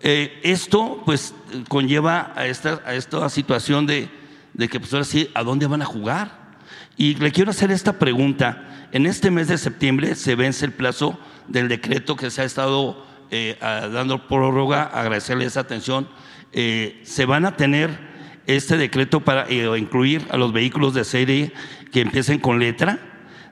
Eh, 0.00 0.38
esto 0.44 1.02
pues 1.04 1.34
conlleva 1.68 2.32
a 2.36 2.46
esta, 2.46 2.80
a 2.86 2.94
esta 2.94 3.28
situación 3.30 3.86
de, 3.86 4.08
de 4.54 4.68
que 4.68 4.78
pues 4.78 4.92
ahora 4.92 5.04
sí, 5.04 5.30
¿a 5.34 5.42
dónde 5.42 5.66
van 5.66 5.82
a 5.82 5.86
jugar? 5.86 6.58
Y 6.96 7.14
le 7.16 7.32
quiero 7.32 7.50
hacer 7.50 7.70
esta 7.70 7.98
pregunta. 7.98 8.88
En 8.92 9.06
este 9.06 9.30
mes 9.30 9.48
de 9.48 9.58
septiembre 9.58 10.14
se 10.14 10.34
vence 10.34 10.64
el 10.64 10.72
plazo 10.72 11.18
del 11.48 11.68
decreto 11.68 12.16
que 12.16 12.30
se 12.30 12.42
ha 12.42 12.44
estado 12.44 13.04
eh, 13.30 13.58
dando 13.60 14.26
prórroga, 14.26 14.84
agradecerle 14.84 15.44
esa 15.44 15.60
atención. 15.60 16.08
Eh, 16.52 17.00
se 17.04 17.24
van 17.24 17.44
a 17.44 17.56
tener 17.56 18.08
este 18.46 18.76
decreto 18.76 19.20
para 19.20 19.50
incluir 19.50 20.26
a 20.30 20.36
los 20.38 20.52
vehículos 20.52 20.94
de 20.94 21.04
serie 21.04 21.52
que 21.92 22.00
empiecen 22.00 22.38
con 22.38 22.58
letra. 22.58 22.98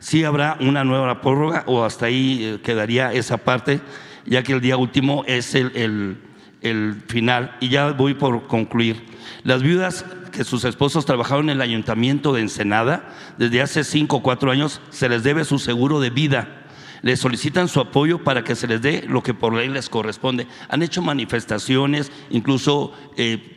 Sí 0.07 0.23
habrá 0.23 0.57
una 0.61 0.85
nueva 0.85 1.21
prórroga 1.21 1.65
o 1.67 1.83
hasta 1.85 2.07
ahí 2.07 2.39
eh, 2.45 2.61
quedaría 2.63 3.13
esa 3.13 3.39
parte, 3.39 3.81
ya 4.25 4.45
que 4.45 4.53
el 4.53 4.61
día 4.61 4.77
último 4.77 5.25
es 5.27 5.53
el, 5.57 5.73
el- 5.75 6.17
el 6.63 7.03
final. 7.09 7.57
Y 7.61 7.71
ya 7.71 7.91
voy 7.91 8.15
por 8.15 8.47
concluir. 8.47 9.05
Las 9.43 9.63
viudas 9.63 10.05
que 10.31 10.45
sus 10.45 10.65
esposos 10.65 11.07
trabajaron 11.07 11.51
en 11.51 11.57
el 11.57 11.61
ayuntamiento 11.61 12.33
de 12.33 12.43
Ensenada 12.43 13.09
desde 13.37 13.63
hace 13.63 13.83
cinco 13.83 14.19
o 14.19 14.23
cuatro 14.23 14.53
años, 14.53 14.81
se 14.91 15.09
les 15.09 15.25
debe 15.25 15.45
su 15.45 15.59
seguro 15.59 15.99
de 16.01 16.11
vida. 16.11 16.66
Les 17.07 17.21
solicitan 17.21 17.69
su 17.69 17.79
apoyo 17.79 18.25
para 18.25 18.43
que 18.43 18.57
se 18.57 18.67
les 18.67 18.83
dé 18.83 19.05
lo 19.07 19.23
que 19.23 19.33
por 19.33 19.55
ley 19.55 19.69
les 19.69 19.89
corresponde. 19.89 20.49
Han 20.69 20.83
hecho 20.83 21.03
manifestaciones, 21.03 22.11
incluso 22.31 22.93
eh, 23.17 23.57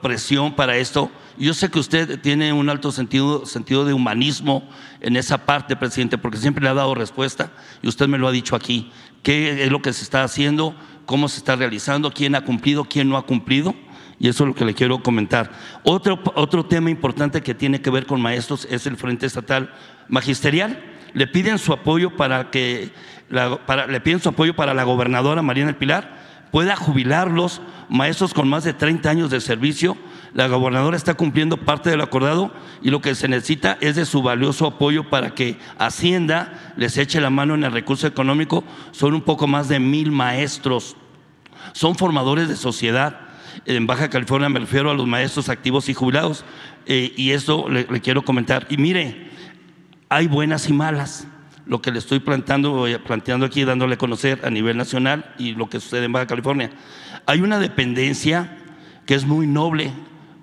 presión 0.00 0.56
para 0.56 0.74
esto. 0.78 1.10
Yo 1.36 1.52
sé 1.52 1.70
que 1.70 1.80
usted 1.80 2.18
tiene 2.22 2.50
un 2.54 2.70
alto 2.70 2.90
sentido, 2.90 3.44
sentido 3.44 3.84
de 3.84 3.92
humanismo 3.92 4.66
en 5.02 5.18
esa 5.18 5.44
parte, 5.44 5.76
presidente, 5.76 6.16
porque 6.16 6.38
siempre 6.38 6.64
le 6.64 6.70
ha 6.70 6.74
dado 6.74 6.94
respuesta 6.94 7.52
y 7.82 7.88
usted 7.88 8.08
me 8.08 8.16
lo 8.16 8.26
ha 8.26 8.32
dicho 8.32 8.56
aquí. 8.56 8.90
¿Qué 9.22 9.64
es 9.64 9.70
lo 9.70 9.82
que 9.82 9.92
se 9.92 10.02
está 10.02 10.22
haciendo? 10.22 10.74
¿Cómo 11.04 11.28
se 11.28 11.40
está 11.40 11.56
realizando? 11.56 12.10
¿Quién 12.10 12.36
ha 12.36 12.40
cumplido? 12.46 12.84
¿Quién 12.84 13.10
no 13.10 13.18
ha 13.18 13.26
cumplido? 13.26 13.74
Y 14.18 14.28
eso 14.28 14.44
es 14.44 14.48
lo 14.48 14.54
que 14.54 14.64
le 14.64 14.72
quiero 14.72 15.02
comentar. 15.02 15.52
Otro, 15.82 16.22
otro 16.36 16.64
tema 16.64 16.88
importante 16.88 17.42
que 17.42 17.54
tiene 17.54 17.82
que 17.82 17.90
ver 17.90 18.06
con 18.06 18.22
maestros 18.22 18.66
es 18.70 18.86
el 18.86 18.96
Frente 18.96 19.26
Estatal 19.26 19.74
Magisterial. 20.08 20.87
Le 21.14 21.26
piden 21.26 21.58
su 21.58 21.72
apoyo 21.72 22.16
para 22.16 22.50
que 22.50 22.90
la- 23.30 23.58
le 23.88 24.00
piden 24.00 24.20
su 24.20 24.28
apoyo 24.28 24.54
para 24.54 24.74
la 24.74 24.84
gobernadora 24.84 25.42
Mariana 25.42 25.78
Pilar 25.78 26.16
pueda 26.50 26.76
jubilar 26.76 27.30
los 27.30 27.60
maestros 27.90 28.32
con 28.32 28.48
más 28.48 28.64
de 28.64 28.72
30 28.72 29.10
años 29.10 29.30
de 29.30 29.40
servicio. 29.42 29.96
La 30.32 30.46
gobernadora 30.46 30.96
está 30.96 31.12
cumpliendo 31.14 31.58
parte 31.58 31.90
del 31.90 32.00
acordado 32.00 32.52
y 32.82 32.90
lo 32.90 33.02
que 33.02 33.14
se 33.14 33.28
necesita 33.28 33.76
es 33.82 33.96
de 33.96 34.06
su 34.06 34.22
valioso 34.22 34.66
apoyo 34.66 35.10
para 35.10 35.34
que 35.34 35.58
Hacienda 35.78 36.72
les 36.76 36.96
eche 36.96 37.20
la 37.20 37.28
mano 37.30 37.54
en 37.54 37.64
el 37.64 37.72
recurso 37.72 38.06
económico. 38.06 38.64
Son 38.92 39.12
un 39.14 39.20
poco 39.22 39.46
más 39.46 39.68
de 39.68 39.78
mil 39.80 40.10
maestros 40.10 40.96
son 41.74 41.96
formadores 41.96 42.48
de 42.48 42.56
sociedad. 42.56 43.20
En 43.66 43.86
Baja 43.86 44.08
California 44.08 44.48
me 44.48 44.60
refiero 44.60 44.90
a 44.90 44.94
los 44.94 45.06
maestros 45.06 45.48
activos 45.50 45.88
y 45.90 45.94
jubilados. 45.94 46.44
Eh, 46.86 47.12
y 47.16 47.32
esto 47.32 47.68
le, 47.68 47.86
le 47.90 48.00
quiero 48.00 48.22
comentar. 48.22 48.66
Y 48.70 48.78
mire, 48.78 49.27
hay 50.08 50.26
buenas 50.26 50.68
y 50.68 50.72
malas. 50.72 51.26
Lo 51.66 51.82
que 51.82 51.90
le 51.90 51.98
estoy 51.98 52.20
planteando, 52.20 52.86
eh, 52.86 52.98
planteando 52.98 53.44
aquí, 53.44 53.64
dándole 53.64 53.94
a 53.94 53.98
conocer 53.98 54.40
a 54.44 54.50
nivel 54.50 54.76
nacional 54.76 55.34
y 55.38 55.52
lo 55.52 55.68
que 55.68 55.80
sucede 55.80 56.06
en 56.06 56.12
Baja 56.12 56.26
California. 56.26 56.70
Hay 57.26 57.42
una 57.42 57.58
dependencia 57.58 58.56
que 59.04 59.14
es 59.14 59.26
muy 59.26 59.46
noble. 59.46 59.92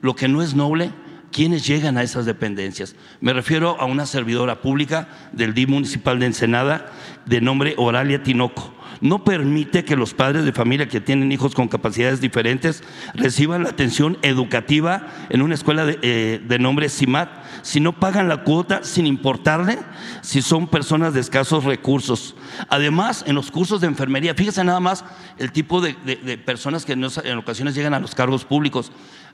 Lo 0.02 0.16
que 0.16 0.28
no 0.28 0.44
es 0.44 0.54
noble, 0.54 0.92
¿quiénes 1.32 1.66
llegan 1.66 1.98
a 1.98 2.04
esas 2.04 2.26
dependencias? 2.26 2.96
Me 3.22 3.34
refiero 3.34 3.80
a 3.80 3.86
una 3.86 4.06
servidora 4.06 4.62
pública 4.62 5.08
del 5.32 5.56
DIF 5.56 5.70
municipal 5.70 6.20
de 6.20 6.28
Ensenada 6.28 6.92
de 7.26 7.42
nombre 7.42 7.74
Oralia 7.78 8.22
Tinoco 8.22 8.75
no 9.06 9.24
permite 9.24 9.86
que 9.86 9.96
los 9.96 10.14
padres 10.14 10.46
de 10.46 10.52
familia 10.52 10.88
que 10.90 11.00
tienen 11.00 11.32
hijos 11.32 11.54
con 11.54 11.68
capacidades 11.68 12.20
diferentes 12.22 12.84
reciban 13.14 13.64
la 13.64 13.70
atención 13.70 14.18
educativa 14.24 15.08
en 15.30 15.42
una 15.42 15.54
escuela 15.56 15.86
de, 15.86 16.00
eh, 16.02 16.42
de 16.46 16.60
nombre 16.60 16.90
CIMAT 16.90 17.30
si 17.62 17.80
no 17.80 17.94
pagan 18.00 18.28
la 18.28 18.44
cuota 18.44 18.84
sin 18.84 19.06
importarle 19.06 19.78
si 20.22 20.42
son 20.42 20.68
personas 20.68 21.14
de 21.14 21.20
escasos 21.22 21.64
recursos. 21.64 22.36
Además, 22.70 23.24
en 23.28 23.36
los 23.36 23.52
cursos 23.52 23.80
de 23.82 23.88
enfermería, 23.88 24.34
fíjese 24.34 24.64
nada 24.64 24.80
más 24.80 25.06
el 25.38 25.52
tipo 25.52 25.82
de, 25.82 25.96
de- 26.04 26.38
personas 26.38 26.84
que 26.86 26.94
en 26.94 27.38
ocasiones 27.38 27.76
llegan 27.76 27.94
a 27.94 28.00
los 28.00 28.16
cargos 28.16 28.44
públicos. 28.44 28.92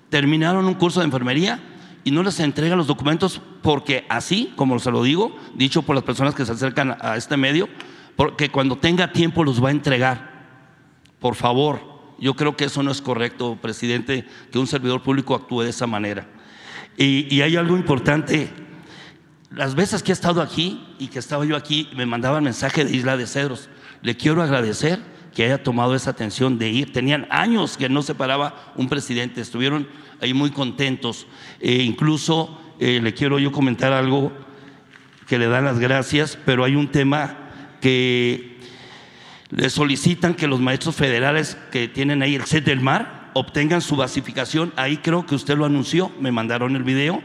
Terminaron 0.10 0.66
un 0.66 0.74
curso 0.74 1.00
de 1.00 1.06
enfermería 1.06 1.60
y 2.04 2.12
no 2.12 2.24
les 2.24 2.40
entregan 2.40 2.78
los 2.78 2.88
documentos 2.88 3.42
porque 3.62 4.06
así, 4.10 4.52
como 4.56 4.78
se 4.80 4.92
lo 4.92 5.04
digo, 5.04 5.36
dicho 5.56 5.82
por 5.84 5.96
las 5.96 6.04
personas 6.04 6.36
que 6.36 6.46
se 6.46 6.52
acercan 6.52 6.98
a 7.00 7.16
este 7.16 7.38
medio, 7.38 7.70
porque 8.16 8.50
cuando 8.50 8.78
tenga 8.78 9.12
tiempo 9.12 9.44
los 9.44 9.64
va 9.64 9.70
a 9.70 9.72
entregar. 9.72 10.32
Por 11.20 11.36
favor, 11.36 11.92
yo 12.20 12.36
creo 12.36 12.56
que 12.56 12.66
eso 12.66 12.84
no 12.84 12.92
es 12.92 13.02
correcto, 13.02 13.58
presidente, 13.62 14.26
que 14.52 14.60
un 14.60 14.68
servidor 14.68 15.02
público 15.02 15.36
actúe 15.36 15.62
de 15.62 15.70
esa 15.72 15.88
manera. 15.88 16.28
Y, 16.98 17.42
hay 17.42 17.56
algo 17.56 17.76
importante. 17.76 18.50
Las 19.50 19.76
veces 19.76 20.04
que 20.04 20.12
he 20.12 20.14
estado 20.14 20.42
aquí 20.42 20.86
y 21.00 21.08
que 21.08 21.20
estaba 21.20 21.46
yo 21.46 21.56
aquí, 21.56 21.90
me 21.96 22.06
mandaban 22.06 22.44
mensaje 22.44 22.86
de 22.86 22.96
Isla 22.96 23.18
de 23.18 23.26
Cedros. 23.26 23.70
Le 24.02 24.16
quiero 24.16 24.42
agradecer 24.42 25.00
que 25.34 25.46
haya 25.46 25.64
tomado 25.64 25.96
esa 25.96 26.12
atención 26.12 26.60
de 26.60 26.70
ir. 26.70 26.94
Tenían 26.94 27.28
años 27.32 27.76
que 27.76 27.90
no 27.90 28.04
se 28.04 28.14
paraba 28.14 28.74
un 28.76 28.88
presidente, 28.88 29.42
estuvieron 29.42 29.88
ahí 30.22 30.34
muy 30.34 30.52
contentos. 30.52 31.26
Eh, 31.60 31.84
incluso 31.84 32.60
eh, 32.80 33.00
le 33.02 33.14
quiero 33.14 33.40
yo 33.40 33.52
comentar 33.52 33.94
algo 33.94 34.32
que 35.28 35.40
le 35.40 35.48
dan 35.48 35.66
las 35.66 35.80
gracias, 35.80 36.38
pero 36.46 36.64
hay 36.64 36.76
un 36.76 36.90
tema 36.90 37.41
que 37.82 38.58
le 39.50 39.70
solicitan 39.70 40.34
que 40.34 40.48
los 40.48 40.62
maestros 40.62 40.96
federales 40.96 41.58
que 41.72 41.90
tienen 41.90 42.22
ahí 42.22 42.36
el 42.36 42.46
set 42.46 42.64
del 42.64 42.80
mar 42.80 43.32
obtengan 43.34 43.82
su 43.82 43.96
basificación. 43.96 44.72
Ahí 44.78 44.98
creo 44.98 45.26
que 45.26 45.36
usted 45.36 45.58
lo 45.58 45.66
anunció, 45.66 46.12
me 46.20 46.32
mandaron 46.32 46.76
el 46.76 46.84
video. 46.84 47.22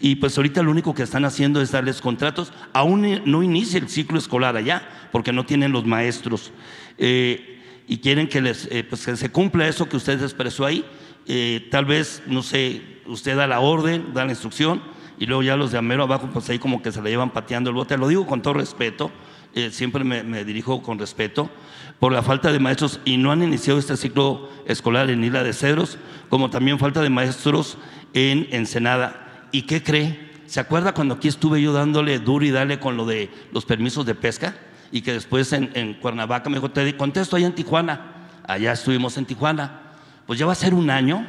Y 0.00 0.16
pues 0.16 0.36
ahorita 0.36 0.62
lo 0.62 0.70
único 0.70 0.94
que 0.94 1.02
están 1.02 1.24
haciendo 1.24 1.60
es 1.60 1.72
darles 1.72 2.00
contratos. 2.00 2.52
Aún 2.72 3.22
no 3.24 3.42
inicia 3.42 3.78
el 3.78 3.88
ciclo 3.88 4.18
escolar 4.18 4.56
allá, 4.56 4.86
porque 5.10 5.32
no 5.32 5.46
tienen 5.46 5.72
los 5.72 5.86
maestros. 5.86 6.52
Eh, 6.98 7.62
y 7.86 7.98
quieren 7.98 8.28
que, 8.28 8.40
les, 8.40 8.66
eh, 8.70 8.84
pues 8.84 9.04
que 9.04 9.16
se 9.16 9.30
cumpla 9.30 9.66
eso 9.66 9.88
que 9.88 9.96
usted 9.96 10.22
expresó 10.22 10.64
ahí. 10.64 10.84
Eh, 11.26 11.68
tal 11.70 11.84
vez, 11.84 12.22
no 12.26 12.42
sé, 12.42 12.82
usted 13.06 13.36
da 13.36 13.46
la 13.46 13.60
orden, 13.60 14.12
da 14.12 14.24
la 14.24 14.32
instrucción, 14.32 14.82
y 15.18 15.26
luego 15.26 15.42
ya 15.42 15.56
los 15.56 15.72
de 15.72 15.78
Amero 15.78 16.02
abajo, 16.02 16.28
pues 16.32 16.48
ahí 16.50 16.58
como 16.58 16.82
que 16.82 16.92
se 16.92 17.00
le 17.00 17.10
llevan 17.10 17.30
pateando 17.30 17.70
el 17.70 17.76
bote. 17.76 17.96
Lo 17.96 18.08
digo 18.08 18.26
con 18.26 18.42
todo 18.42 18.54
respeto, 18.54 19.10
eh, 19.54 19.70
siempre 19.70 20.04
me, 20.04 20.44
dirijo 20.44 20.82
con 20.82 20.98
respeto, 20.98 21.50
por 21.98 22.12
la 22.12 22.22
falta 22.22 22.52
de 22.52 22.58
maestros 22.58 23.00
y 23.04 23.16
no 23.16 23.32
han 23.32 23.42
iniciado 23.42 23.78
este 23.78 23.96
ciclo 23.96 24.50
escolar 24.66 25.10
en 25.10 25.22
Isla 25.24 25.42
de 25.42 25.52
Cedros, 25.52 25.98
como 26.28 26.50
también 26.50 26.78
falta 26.78 27.02
de 27.02 27.10
maestros 27.10 27.78
en 28.12 28.48
Ensenada. 28.50 29.48
¿Y 29.52 29.62
qué 29.62 29.82
cree? 29.82 30.32
¿Se 30.46 30.60
acuerda 30.60 30.92
cuando 30.92 31.14
aquí 31.14 31.28
estuve 31.28 31.62
yo 31.62 31.72
dándole 31.72 32.18
duro 32.18 32.44
y 32.44 32.50
dale 32.50 32.78
con 32.78 32.96
lo 32.96 33.06
de 33.06 33.30
los 33.52 33.64
permisos 33.64 34.04
de 34.04 34.14
pesca? 34.14 34.56
Y 34.92 35.02
que 35.02 35.12
después 35.12 35.52
en, 35.52 35.70
en 35.74 35.94
Cuernavaca 35.94 36.50
me 36.50 36.56
dijo, 36.56 36.70
te 36.70 36.96
contesto 36.96 37.36
allá 37.36 37.46
en 37.46 37.54
Tijuana. 37.54 38.28
Allá 38.46 38.72
estuvimos 38.72 39.16
en 39.16 39.24
Tijuana. 39.24 39.80
Pues 40.26 40.38
ya 40.38 40.46
va 40.46 40.52
a 40.52 40.56
ser 40.56 40.74
un 40.74 40.90
año 40.90 41.26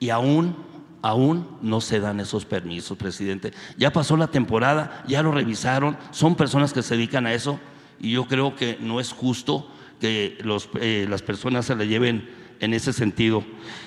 y 0.00 0.10
aún, 0.10 0.56
aún 1.02 1.46
no 1.62 1.80
se 1.80 2.00
dan 2.00 2.20
esos 2.20 2.44
permisos, 2.44 2.96
presidente. 2.98 3.52
Ya 3.76 3.92
pasó 3.92 4.16
la 4.16 4.28
temporada, 4.28 5.04
ya 5.06 5.22
lo 5.22 5.32
revisaron, 5.32 5.96
son 6.10 6.34
personas 6.34 6.72
que 6.72 6.82
se 6.82 6.96
dedican 6.96 7.26
a 7.26 7.34
eso 7.34 7.60
y 8.00 8.10
yo 8.12 8.26
creo 8.26 8.56
que 8.56 8.78
no 8.80 9.00
es 9.00 9.12
justo 9.12 9.70
que 10.00 10.38
eh, 10.80 11.06
las 11.08 11.22
personas 11.22 11.66
se 11.66 11.74
le 11.76 11.88
lleven 11.88 12.28
en 12.60 12.74
ese 12.74 12.92
sentido. 12.92 13.44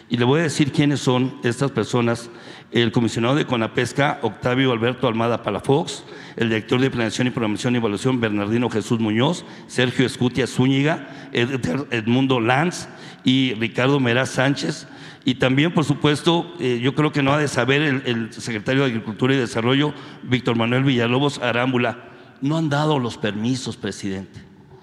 Y 0.10 0.18
le 0.18 0.26
voy 0.26 0.40
a 0.40 0.44
decir 0.44 0.72
quiénes 0.72 1.00
son 1.02 1.40
estas 1.44 1.72
personas. 1.72 2.30
El 2.72 2.94
comisionado 2.94 3.36
de 3.36 3.46
Conapesca, 3.46 4.20
Octavio 4.22 4.72
Alberto 4.72 5.08
Almada 5.08 5.44
Palafox, 5.44 6.06
el 6.38 6.48
director 6.48 6.80
de 6.80 6.90
Planeación 6.90 7.28
y 7.28 7.32
Programación 7.32 7.74
y 7.74 7.78
Evaluación, 7.80 8.22
Bernardino 8.22 8.70
Jesús 8.70 9.00
Muñoz, 9.00 9.44
Sergio 9.68 10.06
Escutia 10.06 10.48
Zúñiga, 10.48 11.30
Ed- 11.34 11.60
Edmundo 11.92 12.40
Lanz 12.40 12.88
y 13.26 13.54
Ricardo 13.56 14.00
Meraz 14.00 14.30
Sánchez. 14.30 14.88
Y 15.24 15.36
también, 15.36 15.74
por 15.74 15.86
supuesto, 15.86 16.52
eh, 16.60 16.80
yo 16.82 16.96
creo 16.96 17.12
que 17.12 17.22
no 17.22 17.32
ha 17.32 17.38
de 17.38 17.48
saber 17.48 17.82
el, 17.82 18.34
secretario 18.34 18.82
de 18.82 18.90
Agricultura 18.90 19.34
y 19.34 19.38
Desarrollo, 19.38 19.94
Víctor 20.24 20.56
Manuel 20.56 20.84
Villalobos 20.84 21.40
Arámbula. 21.40 22.10
No 22.42 22.58
han 22.58 22.70
dado 22.70 22.98
los 22.98 23.18
permisos, 23.18 23.78
presidente. 23.78 24.42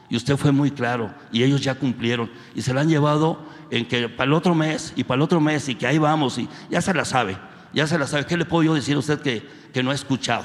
Y 0.09 0.17
usted 0.17 0.37
fue 0.37 0.53
muy 0.53 0.71
claro, 0.71 1.13
y 1.33 1.43
ellos 1.43 1.61
ya 1.61 1.75
cumplieron, 1.75 2.31
y 2.55 2.63
se 2.63 2.73
la 2.73 2.81
han 2.81 2.89
llevado 2.89 3.45
en 3.71 3.87
que 3.87 4.09
para 4.09 4.29
el 4.29 4.33
otro 4.33 4.55
mes, 4.55 4.95
y 4.97 5.05
para 5.05 5.17
el 5.17 5.23
otro 5.23 5.41
mes, 5.41 5.69
y 5.69 5.75
que 5.75 5.87
ahí 5.87 5.99
vamos, 5.99 6.39
y 6.39 6.49
ya 6.71 6.81
se 6.81 6.95
la 6.95 7.05
sabe, 7.05 7.37
ya 7.75 7.87
se 7.87 7.99
la 7.99 8.07
sabe. 8.07 8.25
¿Qué 8.25 8.37
le 8.37 8.47
puedo 8.47 8.63
yo 8.63 8.75
decir 8.75 8.97
a 8.97 9.01
usted 9.01 9.21
que, 9.21 9.47
que 9.73 9.83
no 9.83 9.91
ha 9.91 9.95
escuchado? 9.95 10.45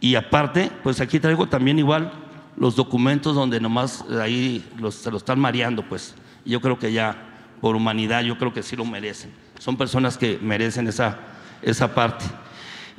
Y 0.00 0.14
aparte, 0.14 0.72
pues 0.82 1.00
aquí 1.00 1.20
traigo 1.20 1.46
también 1.46 1.78
igual 1.78 2.12
los 2.56 2.74
documentos 2.74 3.34
donde 3.34 3.60
nomás 3.60 4.04
ahí 4.20 4.64
se 4.90 5.10
lo 5.10 5.16
están 5.18 5.38
mareando, 5.38 5.82
pues. 5.82 6.14
Yo 6.44 6.60
creo 6.60 6.78
que 6.78 6.92
ya, 6.92 7.16
por 7.60 7.76
humanidad, 7.76 8.22
yo 8.22 8.38
creo 8.38 8.52
que 8.52 8.62
sí 8.62 8.76
lo 8.76 8.84
merecen. 8.84 9.30
Son 9.58 9.76
personas 9.76 10.18
que 10.18 10.38
merecen 10.40 10.86
esa, 10.88 11.18
esa 11.62 11.94
parte. 11.94 12.24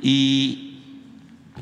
Y 0.00 0.80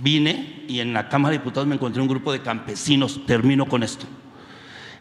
vine 0.01 0.65
y 0.69 0.81
en 0.81 0.93
la 0.93 1.09
Cámara 1.09 1.33
de 1.33 1.39
Diputados 1.39 1.67
me 1.67 1.75
encontré 1.75 2.03
un 2.03 2.09
grupo 2.09 2.33
de 2.33 2.41
campesinos, 2.41 3.25
termino 3.27 3.67
con 3.67 3.83
esto, 3.83 4.07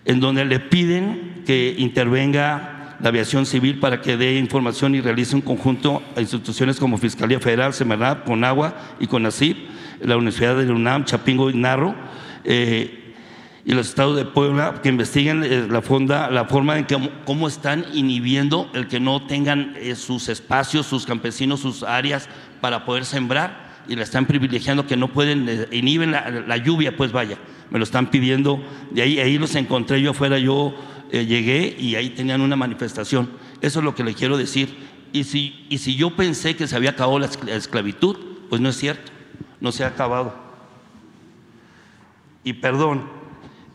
en 0.06 0.20
donde 0.20 0.46
le 0.46 0.60
piden 0.60 1.44
que 1.46 1.76
intervenga 1.78 2.98
la 3.02 3.10
aviación 3.10 3.46
civil 3.46 3.80
para 3.80 4.02
que 4.02 4.18
dé 4.18 4.38
información 4.38 4.96
y 4.96 5.02
realice 5.02 5.36
un 5.36 5.42
conjunto 5.42 6.02
a 6.16 6.22
instituciones 6.22 6.80
como 6.80 6.98
Fiscalía 6.98 7.40
Federal, 7.40 7.74
Semarnat, 7.74 8.24
Conagua 8.24 8.76
y 9.00 9.08
CONACIP, 9.08 9.58
la 10.02 10.16
Universidad 10.16 10.56
de 10.56 10.72
UNAM, 10.72 11.06
Chapingo 11.06 11.50
y 11.50 11.56
Narro, 11.56 11.96
eh, 12.44 13.05
y 13.66 13.74
los 13.74 13.90
estados 13.90 14.16
de 14.16 14.26
Puebla 14.26 14.80
que 14.84 14.90
investiguen 14.90 15.44
eh, 15.44 15.68
la, 15.68 15.82
fonda, 15.82 16.30
la 16.30 16.46
forma 16.46 16.78
en 16.78 16.86
que 16.86 17.10
cómo 17.26 17.48
están 17.48 17.84
inhibiendo 17.94 18.70
el 18.76 18.88
que 18.88 19.00
no 19.00 19.26
tengan 19.26 19.74
eh, 19.78 19.96
sus 19.96 20.30
espacios, 20.30 20.86
sus 20.86 21.08
campesinos, 21.08 21.62
sus 21.62 21.82
áreas 21.82 22.30
para 22.62 22.86
poder 22.86 23.06
sembrar 23.06 23.66
y 23.88 23.96
la 23.96 24.04
están 24.04 24.28
privilegiando 24.28 24.86
que 24.86 24.96
no 24.96 25.08
pueden, 25.08 25.50
eh, 25.50 25.68
inhiben 25.72 26.12
la, 26.12 26.58
lluvia, 26.58 26.96
pues 26.96 27.12
vaya, 27.12 27.40
me 27.72 27.80
lo 27.80 27.84
están 27.84 28.12
pidiendo. 28.12 28.64
De 28.92 29.02
ahí, 29.02 29.20
ahí 29.20 29.40
los 29.40 29.56
encontré 29.56 30.00
yo 30.00 30.12
afuera, 30.12 30.38
yo 30.38 30.76
llegué 31.12 31.76
y 31.80 31.96
ahí 31.96 32.12
tenían 32.12 32.42
una 32.42 32.56
manifestación. 32.56 33.32
Eso 33.62 33.80
es 33.80 33.86
lo 33.86 33.96
que 33.96 34.04
le 34.04 34.14
quiero 34.14 34.38
decir. 34.38 34.76
Y 35.12 35.24
si, 35.24 35.66
y 35.70 35.80
si 35.80 35.96
yo 35.96 36.16
pensé 36.16 36.56
que 36.56 36.68
se 36.68 36.76
había 36.76 36.92
acabado 36.92 37.18
la 37.18 37.30
esclavitud, 37.48 38.18
pues 38.50 38.62
no 38.62 38.70
es 38.70 38.78
cierto, 38.78 39.12
no 39.60 39.72
se 39.72 39.84
ha 39.84 39.88
acabado. 39.88 40.36
Y 42.44 42.54
perdón, 42.54 43.15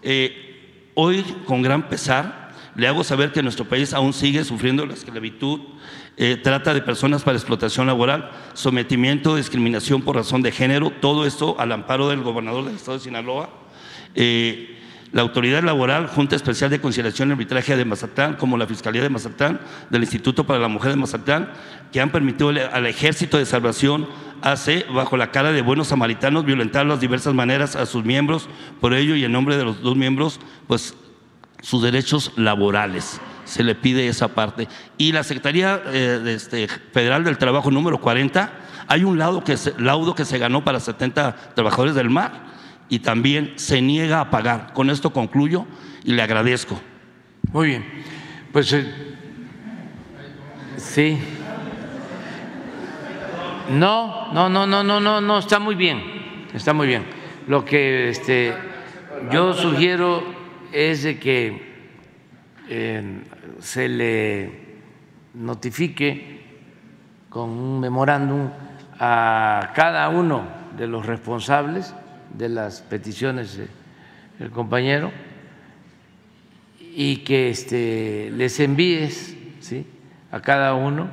eh, 0.03 0.93
hoy 0.95 1.23
con 1.47 1.63
gran 1.63 1.89
pesar 1.89 2.51
le 2.77 2.87
hago 2.89 3.05
saber 3.05 3.33
que 3.33 3.43
nuestro 3.43 3.65
país 3.65 3.93
aún 3.93 4.13
sigue 4.13 4.45
sufriendo 4.45 4.87
la 4.87 4.95
esclavitud, 4.95 5.61
eh, 6.17 6.37
trata 6.37 6.73
de 6.73 6.83
personas 6.83 7.23
para 7.23 7.37
explotación 7.37 7.87
laboral, 7.87 8.31
sometimiento, 8.55 9.37
discriminación 9.37 10.03
por 10.03 10.17
razón 10.17 10.43
de 10.43 10.53
género, 10.53 10.91
todo 10.91 11.27
esto 11.27 11.57
al 11.59 11.73
amparo 11.73 12.09
del 12.09 12.23
gobernador 12.23 12.65
del 12.65 12.77
estado 12.77 12.99
de 12.99 13.05
Sinaloa. 13.05 13.51
Eh, 14.15 14.80
la 15.13 15.23
Autoridad 15.23 15.63
Laboral, 15.63 16.07
Junta 16.07 16.37
Especial 16.37 16.71
de 16.71 16.81
Conciliación 16.81 17.29
y 17.29 17.33
Arbitraje 17.33 17.77
de 17.77 17.85
Mazatlán, 17.85 18.35
como 18.35 18.57
la 18.57 18.67
Fiscalía 18.67 19.03
de 19.03 19.09
Mazatlán, 19.09 19.61
del 19.91 20.03
Instituto 20.03 20.45
para 20.45 20.61
la 20.61 20.69
Mujer 20.69 20.93
de 20.93 20.97
Mazatlán, 20.97 21.51
que 21.93 22.01
han 22.01 22.11
permitido 22.11 22.51
al 22.51 22.87
Ejército 22.87 23.37
de 23.37 23.45
Salvación 23.45 24.07
AC, 24.43 24.87
bajo 24.93 25.17
la 25.17 25.31
cara 25.31 25.53
de 25.53 25.63
buenos 25.63 25.89
samaritanos, 25.89 26.45
violentar 26.45 26.87
las 26.87 27.01
diversas 27.01 27.35
maneras 27.35 27.77
a 27.77 27.87
sus 27.87 28.05
miembros, 28.05 28.49
por 28.81 28.95
ello 28.95 29.17
y 29.17 29.25
en 29.25 29.33
nombre 29.33 29.57
de 29.57 29.65
los 29.65 29.83
dos 29.83 29.97
miembros, 29.97 30.41
pues 30.67 30.95
sus 31.61 31.83
derechos 31.83 32.33
laborales. 32.37 33.21
Se 33.45 33.65
le 33.65 33.75
pide 33.75 34.07
esa 34.07 34.29
parte. 34.29 34.69
Y 34.97 35.11
la 35.11 35.25
Secretaría 35.25 35.83
eh, 35.87 36.23
este, 36.27 36.69
Federal 36.69 37.25
del 37.25 37.37
Trabajo 37.37 37.71
número 37.71 38.01
40, 38.01 38.53
hay 38.87 39.03
un 39.03 39.19
laudo 39.19 39.43
que, 39.43 39.57
se, 39.57 39.75
laudo 39.79 40.15
que 40.15 40.25
se 40.25 40.39
ganó 40.39 40.65
para 40.65 40.79
70 40.79 41.55
trabajadores 41.55 41.95
del 41.97 42.11
mar 42.11 42.50
y 42.91 42.99
también 42.99 43.53
se 43.57 43.81
niega 43.81 44.21
a 44.21 44.31
pagar. 44.31 44.73
Con 44.75 44.91
esto 44.91 45.13
concluyo 45.13 45.65
y 46.05 46.13
le 46.13 46.23
agradezco. 46.23 46.79
Muy 47.53 47.69
bien. 47.69 47.85
Pues 48.53 48.73
eh, 48.73 48.85
sí. 50.77 51.19
No, 53.71 54.33
no, 54.33 54.49
no, 54.49 54.67
no, 54.67 54.83
no, 54.83 55.01
no, 55.01 55.21
no, 55.21 55.39
está 55.39 55.61
muy 55.61 55.77
bien. 55.77 56.03
Está 56.53 56.73
muy 56.73 56.89
bien. 56.89 57.05
Lo 57.47 57.65
que 57.65 58.09
este, 58.11 58.53
yo 59.31 59.55
sugiero 59.55 60.25
es 60.73 61.05
de 61.05 61.21
que 61.21 61.71
eh, 62.69 63.23
se 63.61 63.89
le 63.89 64.61
notifique 65.35 66.41
con 67.29 67.51
un 67.51 67.79
memorándum 67.79 68.51
a 68.99 69.71
cada 69.77 70.09
uno 70.09 70.43
de 70.77 70.89
los 70.89 71.07
responsables 71.07 71.95
de 72.37 72.49
las 72.49 72.81
peticiones 72.81 73.59
del 74.39 74.51
compañero 74.51 75.13
y 76.95 77.19
que 77.19 77.51
este, 77.51 78.31
les 78.33 78.59
envíes 78.61 79.37
¿sí? 79.61 79.87
a 80.33 80.41
cada 80.41 80.75
uno 80.75 81.09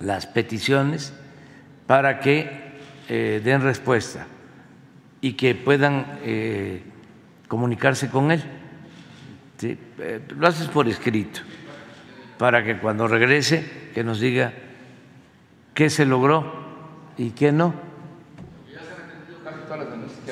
las 0.00 0.26
peticiones 0.26 1.12
para 1.86 2.20
que 2.20 2.66
eh, 3.08 3.40
den 3.42 3.62
respuesta 3.62 4.26
y 5.20 5.32
que 5.32 5.54
puedan 5.54 6.18
eh, 6.22 6.82
comunicarse 7.48 8.08
con 8.08 8.30
él. 8.30 8.42
Eh, 9.62 10.20
lo 10.36 10.46
haces 10.46 10.68
por 10.68 10.86
escrito, 10.88 11.40
para 12.36 12.62
que 12.62 12.78
cuando 12.78 13.08
regrese, 13.08 13.90
que 13.94 14.04
nos 14.04 14.20
diga 14.20 14.52
qué 15.72 15.88
se 15.88 16.04
logró 16.04 16.52
y 17.16 17.30
qué 17.30 17.52
no. 17.52 17.74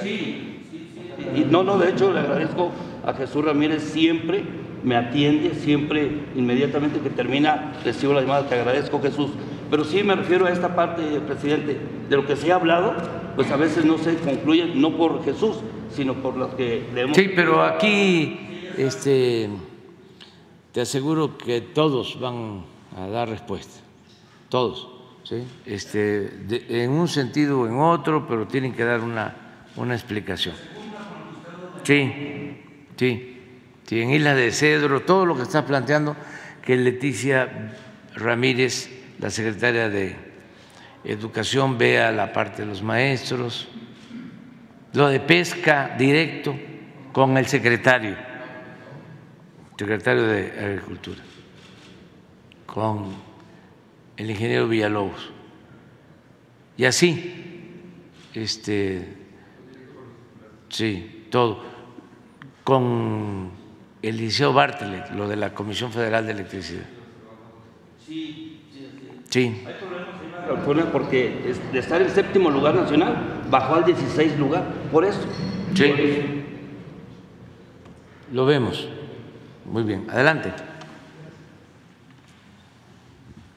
Y 0.06 1.44
no, 1.50 1.62
no, 1.62 1.78
de 1.78 1.90
hecho 1.90 2.12
le 2.12 2.20
agradezco 2.20 2.70
a 3.06 3.12
Jesús 3.14 3.44
Ramírez, 3.44 3.82
siempre 3.82 4.42
me 4.82 4.96
atiende, 4.96 5.54
siempre 5.54 6.10
inmediatamente 6.36 7.00
que 7.00 7.10
termina 7.10 7.72
recibo 7.84 8.12
la 8.12 8.20
llamada, 8.20 8.48
te 8.48 8.54
agradezco 8.56 9.00
Jesús. 9.00 9.30
Pero 9.70 9.84
sí 9.84 10.02
me 10.02 10.14
refiero 10.14 10.46
a 10.46 10.50
esta 10.50 10.74
parte, 10.76 11.02
presidente, 11.26 11.78
de 12.08 12.16
lo 12.16 12.26
que 12.26 12.36
se 12.36 12.52
ha 12.52 12.56
hablado, 12.56 12.94
pues 13.34 13.50
a 13.50 13.56
veces 13.56 13.84
no 13.84 13.98
se 13.98 14.16
concluye, 14.16 14.72
no 14.74 14.96
por 14.96 15.24
Jesús, 15.24 15.56
sino 15.90 16.14
por 16.14 16.36
los 16.36 16.54
que 16.54 16.84
le 16.94 17.02
hemos... 17.02 17.16
Sí, 17.16 17.30
pero 17.34 17.62
aquí 17.62 18.38
este, 18.76 19.48
te 20.72 20.80
aseguro 20.82 21.38
que 21.38 21.60
todos 21.60 22.20
van 22.20 22.62
a 22.96 23.06
dar 23.08 23.28
respuesta, 23.28 23.80
todos, 24.50 24.88
¿sí? 25.24 25.42
este, 25.66 25.98
de- 26.28 26.84
en 26.84 26.90
un 26.90 27.08
sentido 27.08 27.60
o 27.60 27.66
en 27.66 27.78
otro, 27.78 28.26
pero 28.28 28.46
tienen 28.46 28.74
que 28.74 28.84
dar 28.84 29.00
una, 29.00 29.34
una 29.76 29.94
explicación. 29.94 30.54
Sí, 31.82 32.56
sí, 32.96 33.40
sí, 33.86 34.00
en 34.00 34.10
Isla 34.10 34.34
de 34.34 34.50
Cedro, 34.52 35.00
todo 35.00 35.26
lo 35.26 35.36
que 35.36 35.42
está 35.42 35.66
planteando, 35.66 36.16
que 36.62 36.76
Leticia 36.76 37.74
Ramírez, 38.14 38.90
la 39.18 39.30
secretaria 39.30 39.88
de 39.88 40.16
Educación, 41.04 41.76
vea 41.76 42.10
la 42.12 42.32
parte 42.32 42.62
de 42.62 42.68
los 42.68 42.82
maestros, 42.82 43.68
lo 44.94 45.08
de 45.08 45.20
pesca 45.20 45.94
directo 45.98 46.54
con 47.12 47.36
el 47.36 47.46
secretario, 47.46 48.16
secretario 49.76 50.22
de 50.22 50.52
Agricultura, 50.58 51.20
con 52.64 53.14
el 54.16 54.30
ingeniero 54.30 54.68
Villalobos. 54.68 55.30
Y 56.76 56.86
así, 56.86 57.70
este, 58.32 59.23
sí, 60.74 61.26
todo, 61.30 61.62
con 62.64 63.50
el 64.02 64.16
Liceo 64.16 64.52
Bartlett, 64.52 65.10
lo 65.12 65.28
de 65.28 65.36
la 65.36 65.54
Comisión 65.54 65.92
Federal 65.92 66.26
de 66.26 66.32
Electricidad. 66.32 66.84
Sí, 68.06 68.60
Fue 70.64 70.84
Porque 70.92 71.50
es- 71.50 71.72
de 71.72 71.78
estar 71.78 72.00
en 72.02 72.10
séptimo 72.10 72.50
lugar 72.50 72.74
nacional, 72.74 73.42
bajó 73.50 73.76
al 73.76 73.84
16 73.84 74.38
lugar, 74.38 74.64
por 74.92 75.04
eso. 75.04 75.20
sí, 75.74 75.92
lo 78.32 78.44
vemos. 78.44 78.88
Muy 79.64 79.82
bien, 79.84 80.06
adelante. 80.10 80.52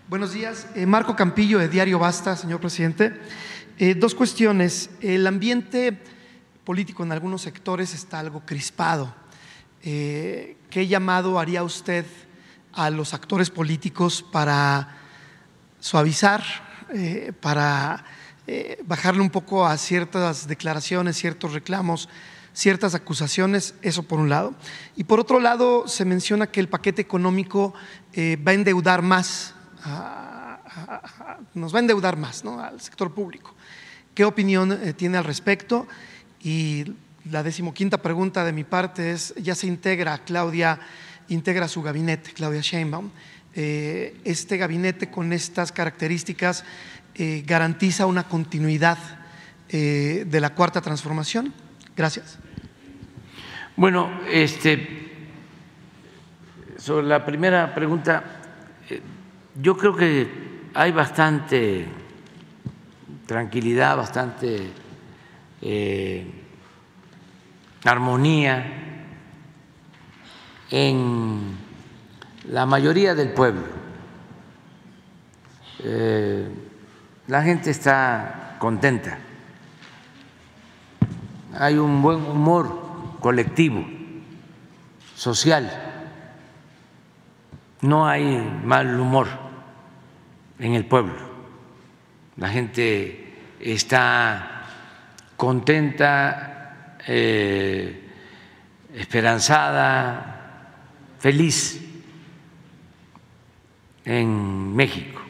Buenos 0.09 0.33
días. 0.33 0.69
Eh, 0.75 0.85
Marco 0.85 1.15
Campillo, 1.15 1.59
de 1.59 1.67
Diario 1.67 1.99
Basta, 1.99 2.35
señor 2.37 2.61
presidente. 2.61 3.13
Eh, 3.77 3.93
dos 3.93 4.15
cuestiones. 4.15 4.89
El 5.01 5.27
ambiente 5.27 5.97
político 6.67 7.01
en 7.03 7.13
algunos 7.13 7.43
sectores 7.43 7.93
está 7.93 8.19
algo 8.19 8.41
crispado. 8.45 9.15
Eh, 9.83 10.57
¿Qué 10.69 10.85
llamado 10.85 11.39
haría 11.39 11.63
usted 11.63 12.05
a 12.73 12.89
los 12.89 13.13
actores 13.13 13.49
políticos 13.49 14.21
para 14.21 14.97
suavizar, 15.79 16.43
eh, 16.93 17.31
para 17.39 18.03
eh, 18.47 18.83
bajarle 18.85 19.21
un 19.21 19.29
poco 19.29 19.65
a 19.65 19.77
ciertas 19.77 20.45
declaraciones, 20.45 21.15
ciertos 21.15 21.53
reclamos, 21.53 22.09
ciertas 22.51 22.95
acusaciones, 22.95 23.73
eso 23.81 24.03
por 24.03 24.19
un 24.19 24.27
lado. 24.27 24.53
Y 24.97 25.05
por 25.05 25.21
otro 25.21 25.39
lado, 25.39 25.87
se 25.87 26.03
menciona 26.03 26.47
que 26.47 26.59
el 26.59 26.67
paquete 26.67 27.01
económico 27.01 27.73
va 28.45 28.51
a 28.51 28.55
endeudar 28.55 29.01
más, 29.01 29.53
a- 29.85 31.37
nos 31.53 31.73
va 31.73 31.77
a 31.77 31.79
endeudar 31.79 32.17
más 32.17 32.43
¿no? 32.43 32.59
al 32.59 32.81
sector 32.81 33.13
público. 33.13 33.55
¿Qué 34.13 34.25
opinión 34.25 34.77
tiene 34.97 35.17
al 35.17 35.23
respecto? 35.23 35.87
Y 36.47 36.85
la 37.29 37.43
decimoquinta 37.43 37.97
pregunta 37.97 38.45
de 38.45 38.53
mi 38.53 38.63
parte 38.63 39.11
es, 39.11 39.35
ya 39.35 39.53
se 39.53 39.67
integra 39.67 40.17
Claudia, 40.19 40.79
integra 41.27 41.67
su 41.67 41.81
gabinete, 41.81 42.31
Claudia 42.31 42.61
Sheinbaum. 42.61 43.09
Eh, 43.53 44.15
este 44.23 44.55
gabinete 44.55 45.11
con 45.11 45.33
estas 45.33 45.73
características 45.73 46.63
eh, 47.15 47.43
garantiza 47.45 48.05
una 48.05 48.29
continuidad 48.29 48.97
eh, 49.67 50.23
de 50.25 50.39
la 50.39 50.51
cuarta 50.51 50.79
transformación. 50.79 51.53
Gracias. 51.97 52.39
Bueno, 53.75 54.09
este, 54.31 55.27
sobre 56.77 57.07
la 57.07 57.25
primera 57.25 57.75
pregunta, 57.75 58.23
yo 59.61 59.75
creo 59.75 59.97
que 59.97 60.29
hay 60.73 60.93
bastante 60.93 61.87
tranquilidad, 63.25 63.97
bastante 63.97 64.86
eh, 65.61 66.25
armonía 67.83 69.05
en 70.69 71.57
la 72.49 72.65
mayoría 72.65 73.15
del 73.15 73.33
pueblo. 73.33 73.63
Eh, 75.83 76.47
la 77.27 77.43
gente 77.43 77.69
está 77.69 78.57
contenta 78.59 79.19
hay 81.59 81.77
un 81.77 82.01
buen 82.01 82.23
humor 82.23 83.17
colectivo, 83.19 83.85
social. 85.15 85.71
No 87.81 88.07
hay 88.07 88.23
mal 88.63 88.99
humor 88.99 89.27
en 90.59 90.75
el 90.75 90.85
pueblo. 90.85 91.15
La 92.35 92.49
gente 92.49 93.33
está 93.59 94.56
contenta, 95.37 96.97
eh, 97.07 98.09
esperanzada, 98.93 100.73
feliz 101.19 101.79
en 104.03 104.75
México. 104.75 105.21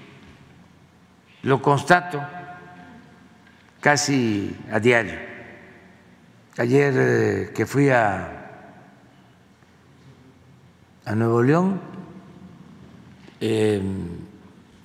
Lo 1.44 1.62
constato 1.62 2.26
casi 3.82 4.56
a 4.72 4.80
diario. 4.80 5.20
Ayer 6.58 6.94
eh, 6.98 7.52
que 7.54 7.66
fui 7.66 7.90
a, 7.90 8.32
a 11.06 11.16
Nuevo 11.16 11.44
León, 11.44 11.82
eh, 13.40 13.82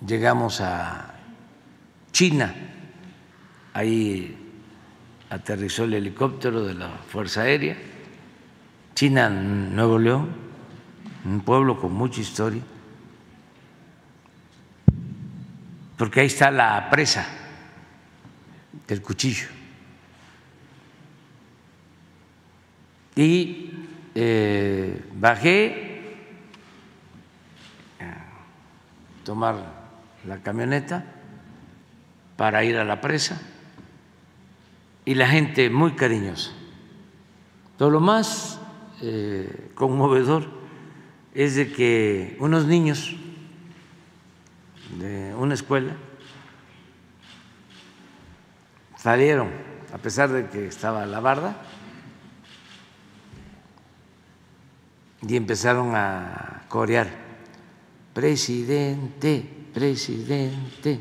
llegamos 0.07 0.61
a 0.61 1.15
China, 2.11 2.55
ahí 3.73 4.42
aterrizó 5.33 5.85
el 5.85 5.95
helicóptero 5.95 6.63
de 6.63 6.75
la 6.75 6.91
Fuerza 6.91 7.41
Aérea, 7.41 7.75
China, 8.95 9.31
Nuevo 9.31 9.99
León, 9.99 10.29
un 11.25 11.41
pueblo 11.41 11.81
con 11.81 11.95
mucha 11.95 12.21
historia, 12.21 12.61
porque 15.97 16.21
ahí 16.21 16.27
está 16.27 16.51
la 16.51 16.91
presa 16.91 17.27
del 18.87 19.01
cuchillo. 19.01 19.47
Y 23.17 23.71
eh, 24.15 25.03
bajé 25.15 26.17
a 28.01 29.25
tomar 29.25 29.57
la 30.27 30.43
camioneta 30.43 31.07
para 32.37 32.63
ir 32.65 32.77
a 32.77 32.85
la 32.85 33.01
presa 33.01 33.41
y 35.05 35.15
la 35.15 35.29
gente 35.29 35.69
muy 35.71 35.93
cariñosa. 35.93 36.53
Todo 37.77 37.91
lo 37.91 38.01
más 38.01 38.61
eh, 39.01 39.71
conmovedor 39.75 40.49
es 41.35 41.57
de 41.57 41.73
que 41.73 42.37
unos 42.39 42.67
niños 42.67 43.17
de 44.99 45.35
una 45.35 45.55
escuela 45.55 45.97
salieron, 48.97 49.51
a 49.93 49.99
pesar 49.99 50.31
de 50.31 50.49
que 50.49 50.67
estaba 50.67 51.07
la 51.07 51.21
barda, 51.21 51.57
y 55.27 55.37
empezaron 55.37 55.95
a 55.95 56.63
corear, 56.69 57.09
presidente, 58.13 59.49
presidente, 59.73 61.01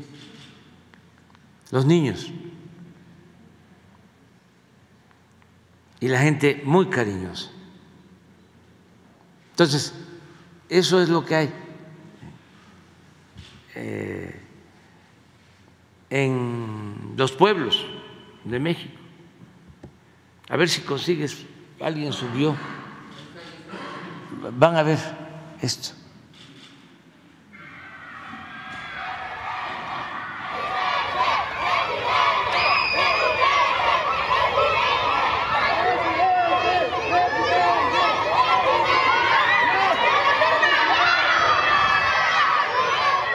los 1.70 1.84
niños. 1.86 2.32
Y 6.02 6.08
la 6.08 6.18
gente 6.18 6.60
muy 6.64 6.86
cariñosa. 6.86 7.48
Entonces, 9.52 9.94
eso 10.68 11.00
es 11.00 11.08
lo 11.08 11.24
que 11.24 11.36
hay. 11.36 11.54
Eh, 13.76 14.40
en 16.10 17.14
los 17.16 17.30
pueblos 17.30 17.86
de 18.42 18.58
México. 18.58 18.98
A 20.48 20.56
ver 20.56 20.68
si 20.68 20.80
consigues, 20.80 21.46
alguien 21.80 22.12
subió. 22.12 22.56
Van 24.58 24.74
a 24.74 24.82
ver 24.82 24.98
esto. 25.60 26.01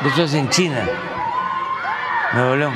Esto 0.07 0.23
es 0.23 0.33
en 0.35 0.49
China, 0.49 0.87
Nuevo 2.33 2.55
León. 2.55 2.73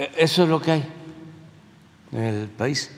E- 0.00 0.19
Eso 0.30 0.44
es 0.44 0.48
lo 0.48 0.62
que 0.62 0.70
hay 0.70 0.84
en 2.12 2.22
el 2.22 2.46
país. 2.46 2.88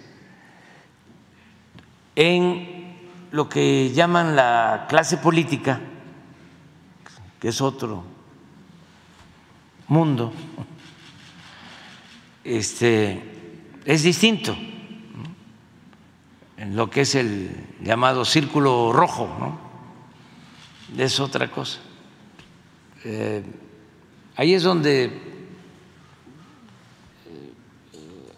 En 2.15 2.95
lo 3.31 3.49
que 3.49 3.91
llaman 3.91 4.37
la 4.37 4.85
clase 4.87 5.17
política, 5.17 5.81
que 7.41 7.49
es 7.49 7.63
otro 7.63 8.05
mundo, 9.89 10.35
este, 12.45 13.23
es 13.87 14.03
distinto 14.03 14.55
en 16.59 16.77
lo 16.77 16.91
que 16.91 17.01
es 17.01 17.15
el 17.15 17.51
llamado 17.81 18.27
círculo 18.27 18.93
rojo, 18.93 19.35
¿no? 19.41 21.03
es 21.03 21.19
otra 21.19 21.51
cosa. 21.51 21.81
Eh, 23.07 23.43
ahí 24.37 24.53
es 24.53 24.65
donde 24.65 25.32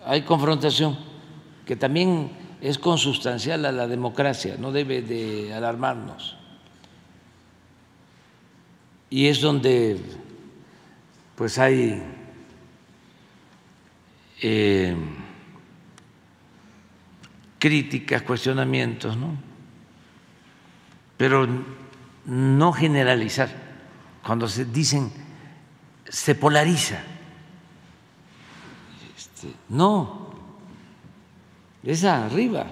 hay 0.04 0.22
confrontación, 0.22 0.96
que 1.66 1.76
también 1.76 2.30
es 2.60 2.78
consustancial 2.78 3.64
a 3.64 3.72
la 3.72 3.86
democracia, 3.86 4.56
no 4.58 4.72
debe 4.72 5.02
de 5.02 5.52
alarmarnos. 5.52 6.36
Y 9.10 9.26
es 9.26 9.40
donde 9.40 10.00
pues 11.36 11.58
hay 11.58 12.02
eh, 14.40 14.96
críticas, 17.58 18.22
cuestionamientos, 18.22 19.16
¿no? 19.16 19.36
Pero 21.16 21.48
no 22.26 22.72
generalizar. 22.72 23.48
Cuando 24.22 24.48
se 24.48 24.64
dicen 24.64 25.10
se 26.08 26.34
polariza. 26.34 27.02
No, 29.68 30.30
es 31.82 32.04
arriba. 32.04 32.66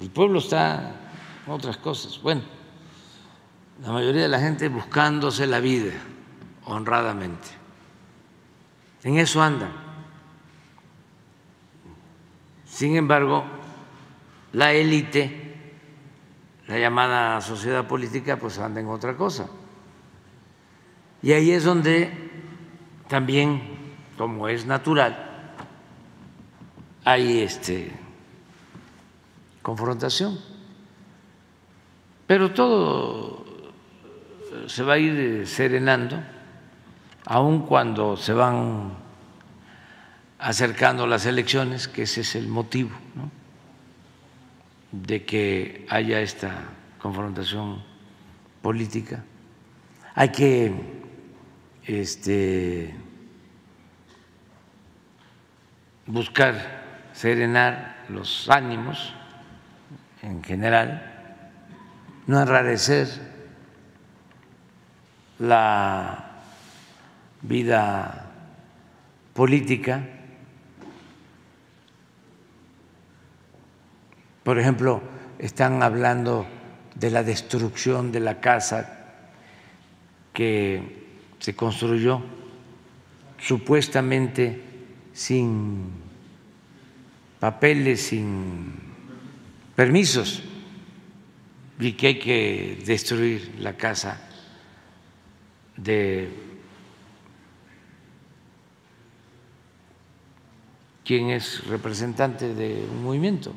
El 0.00 0.10
pueblo 0.10 0.38
está 0.38 0.92
en 1.46 1.52
otras 1.52 1.76
cosas. 1.78 2.20
Bueno, 2.22 2.42
la 3.82 3.92
mayoría 3.92 4.22
de 4.22 4.28
la 4.28 4.40
gente 4.40 4.68
buscándose 4.68 5.46
la 5.46 5.60
vida 5.60 5.92
honradamente. 6.66 7.48
En 9.02 9.18
eso 9.18 9.42
andan. 9.42 9.72
Sin 12.66 12.96
embargo, 12.96 13.44
la 14.52 14.72
élite, 14.72 15.72
la 16.68 16.78
llamada 16.78 17.40
sociedad 17.40 17.86
política, 17.86 18.36
pues 18.36 18.58
anda 18.58 18.80
en 18.80 18.88
otra 18.88 19.16
cosa. 19.16 19.48
Y 21.22 21.32
ahí 21.32 21.50
es 21.50 21.64
donde 21.64 22.27
también, 23.08 23.62
como 24.16 24.48
es 24.48 24.66
natural, 24.66 25.52
hay 27.04 27.40
este 27.40 27.90
confrontación. 29.62 30.38
Pero 32.26 32.52
todo 32.52 33.44
se 34.66 34.82
va 34.82 34.94
a 34.94 34.98
ir 34.98 35.46
serenando, 35.46 36.22
aun 37.24 37.66
cuando 37.66 38.16
se 38.16 38.32
van 38.32 38.92
acercando 40.38 41.06
las 41.06 41.26
elecciones, 41.26 41.88
que 41.88 42.02
ese 42.02 42.20
es 42.20 42.34
el 42.34 42.48
motivo 42.48 42.90
de 44.92 45.24
que 45.24 45.86
haya 45.88 46.20
esta 46.20 46.64
confrontación 46.98 47.82
política. 48.62 49.24
Hay 50.14 50.30
que 50.30 50.97
este, 51.88 52.94
buscar 56.06 57.08
serenar 57.12 58.04
los 58.08 58.48
ánimos 58.48 59.14
en 60.22 60.44
general 60.44 61.18
no 62.28 62.42
enrarecer 62.42 63.08
la 65.38 66.42
vida 67.40 68.26
política. 69.32 70.04
Por 74.42 74.58
ejemplo, 74.58 75.00
están 75.38 75.82
hablando 75.82 76.46
de 76.94 77.10
la 77.10 77.22
destrucción 77.22 78.12
de 78.12 78.20
la 78.20 78.40
casa 78.40 79.06
que 80.34 80.97
se 81.38 81.54
construyó 81.54 82.22
supuestamente 83.38 84.62
sin 85.12 85.90
papeles, 87.40 88.02
sin 88.02 88.72
permisos, 89.76 90.42
y 91.80 91.92
que 91.92 92.06
hay 92.08 92.18
que 92.18 92.82
destruir 92.84 93.54
la 93.60 93.76
casa 93.76 94.20
de 95.76 96.28
quien 101.04 101.30
es 101.30 101.64
representante 101.66 102.54
de 102.54 102.84
un 102.90 103.04
movimiento. 103.04 103.54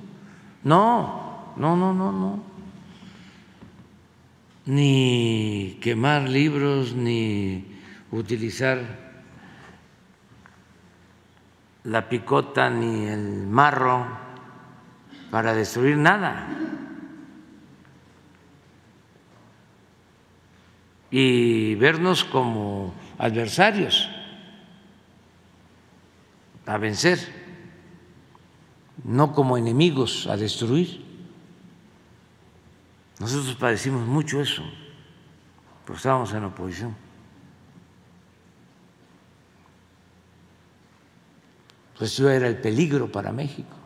No, 0.64 1.54
no, 1.58 1.76
no, 1.76 1.94
no, 1.94 2.12
no. 2.12 2.44
Ni 4.68 5.80
quemar 5.82 6.30
libros, 6.30 6.94
ni 6.94 7.71
utilizar 8.12 8.80
la 11.84 12.08
picota 12.08 12.70
ni 12.70 13.08
el 13.08 13.48
marro 13.48 14.06
para 15.32 15.54
destruir 15.54 15.98
nada. 15.98 16.48
Y 21.10 21.76
vernos 21.76 22.24
como 22.24 22.94
adversarios 23.18 24.10
a 26.66 26.78
vencer, 26.78 27.20
no 29.04 29.34
como 29.34 29.58
enemigos 29.58 30.28
a 30.28 30.38
destruir. 30.38 31.04
Nosotros 33.20 33.56
padecimos 33.56 34.08
mucho 34.08 34.42
eso, 34.42 34.64
porque 35.86 35.98
estábamos 35.98 36.34
en 36.34 36.46
oposición. 36.46 37.11
Pues 42.02 42.18
yo 42.18 42.32
era 42.32 42.48
el 42.48 42.58
peligro 42.58 43.12
para 43.12 43.32
México. 43.32 43.78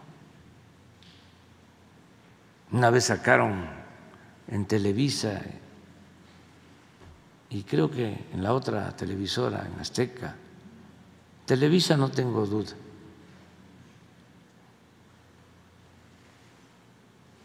Una 2.72 2.89
vez 2.89 3.03
sacaron 3.03 3.66
en 4.47 4.66
Televisa 4.66 5.41
y 7.49 7.63
creo 7.63 7.91
que 7.91 8.28
en 8.32 8.41
la 8.41 8.53
otra 8.53 8.95
televisora, 8.95 9.68
en 9.68 9.82
Azteca, 9.82 10.34
Televisa 11.45 11.97
no 11.97 12.09
tengo 12.09 12.45
duda, 12.45 12.72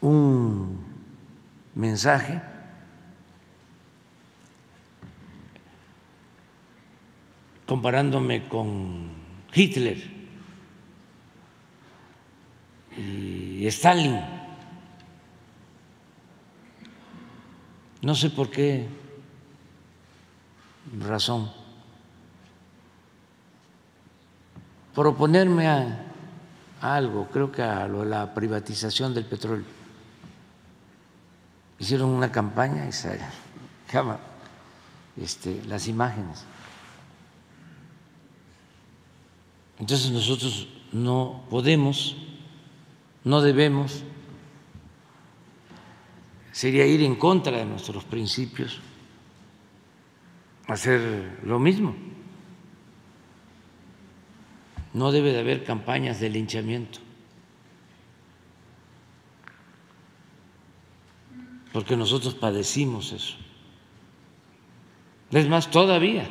un 0.03 0.85
mensaje 1.75 2.41
comparándome 7.66 8.49
con 8.49 9.09
Hitler 9.53 10.20
Stalin. 13.67 14.21
No 18.03 18.15
sé 18.15 18.31
por 18.31 18.51
qué 18.51 18.89
razón. 20.99 21.51
Por 24.95 25.07
oponerme 25.07 25.69
a, 25.69 26.07
algo, 26.81 27.29
creo 27.29 27.53
que 27.53 27.63
a 27.63 27.87
lo 27.87 28.01
de 28.01 28.07
la 28.07 28.35
privatización 28.35 29.15
del 29.15 29.27
petróleo. 29.27 29.67
Hicieron 31.79 32.11
una 32.11 32.33
campaña 32.33 32.87
y 32.89 32.93
se 32.93 33.21
este, 35.21 35.63
las 35.67 35.87
imágenes. 35.89 36.45
Entonces 39.79 40.11
nosotros 40.11 40.69
no 40.93 41.43
podemos 41.49 42.17
no 43.25 43.41
debemos, 43.43 44.03
sería 46.53 46.87
ir 46.87 47.03
en 47.03 47.16
contra 47.16 47.59
de 47.59 47.64
nuestros 47.64 48.05
principios, 48.05 48.81
hacer 50.66 51.41
lo 51.45 51.59
mismo. 51.59 51.95
No 54.93 55.12
debe 55.12 55.33
de 55.33 55.41
haber 55.41 55.64
campañas 55.64 56.18
de 56.18 56.31
linchamiento, 56.31 56.99
porque 61.73 61.97
nosotros 61.97 62.35
padecimos 62.35 63.12
eso. 63.12 63.37
Es 65.31 65.49
más, 65.49 65.71
todavía, 65.71 66.27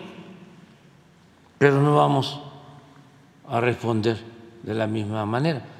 pero 1.57 1.81
no 1.81 1.95
vamos 1.95 2.41
a 3.47 3.61
responder 3.61 4.17
de 4.63 4.73
la 4.73 4.87
misma 4.87 5.25
manera. 5.25 5.78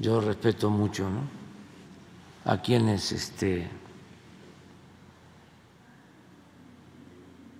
Yo 0.00 0.18
respeto 0.18 0.70
mucho 0.70 1.06
a 2.46 2.62
quienes 2.62 3.12
este, 3.12 3.68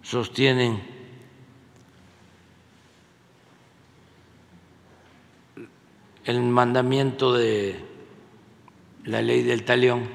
sostienen 0.03 0.83
el 6.25 6.41
mandamiento 6.41 7.35
de 7.35 7.85
la 9.05 9.21
ley 9.21 9.43
del 9.43 9.67
talión, 9.67 10.09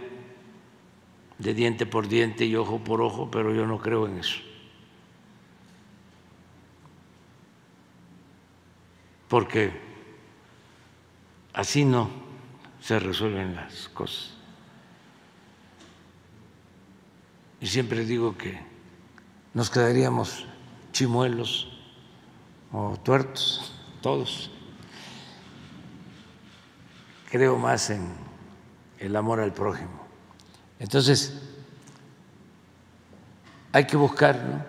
de 1.38 1.54
diente 1.54 1.86
por 1.86 2.08
diente 2.08 2.46
y 2.46 2.56
ojo 2.56 2.80
por 2.80 3.04
ojo, 3.04 3.30
pero 3.30 3.54
yo 3.54 3.68
no 3.68 3.78
creo 3.78 4.08
en 4.08 4.18
eso. 4.18 4.40
Porque 9.28 9.95
Así 11.56 11.86
no 11.86 12.10
se 12.82 13.00
resuelven 13.00 13.56
las 13.56 13.88
cosas. 13.88 14.34
Y 17.62 17.68
siempre 17.68 18.04
digo 18.04 18.38
que 18.38 18.60
nos 19.54 19.70
quedaríamos 19.70 20.46
chimuelos 20.92 21.72
o 22.74 22.98
tuertos, 23.02 23.74
todos. 24.02 24.52
Creo 27.32 27.58
más 27.58 27.90
en 27.90 28.06
el 29.00 29.16
amor 29.16 29.40
al 29.40 29.54
prójimo. 29.54 30.06
Entonces, 30.78 31.42
hay 33.72 33.88
que 33.88 33.96
buscar 33.96 34.66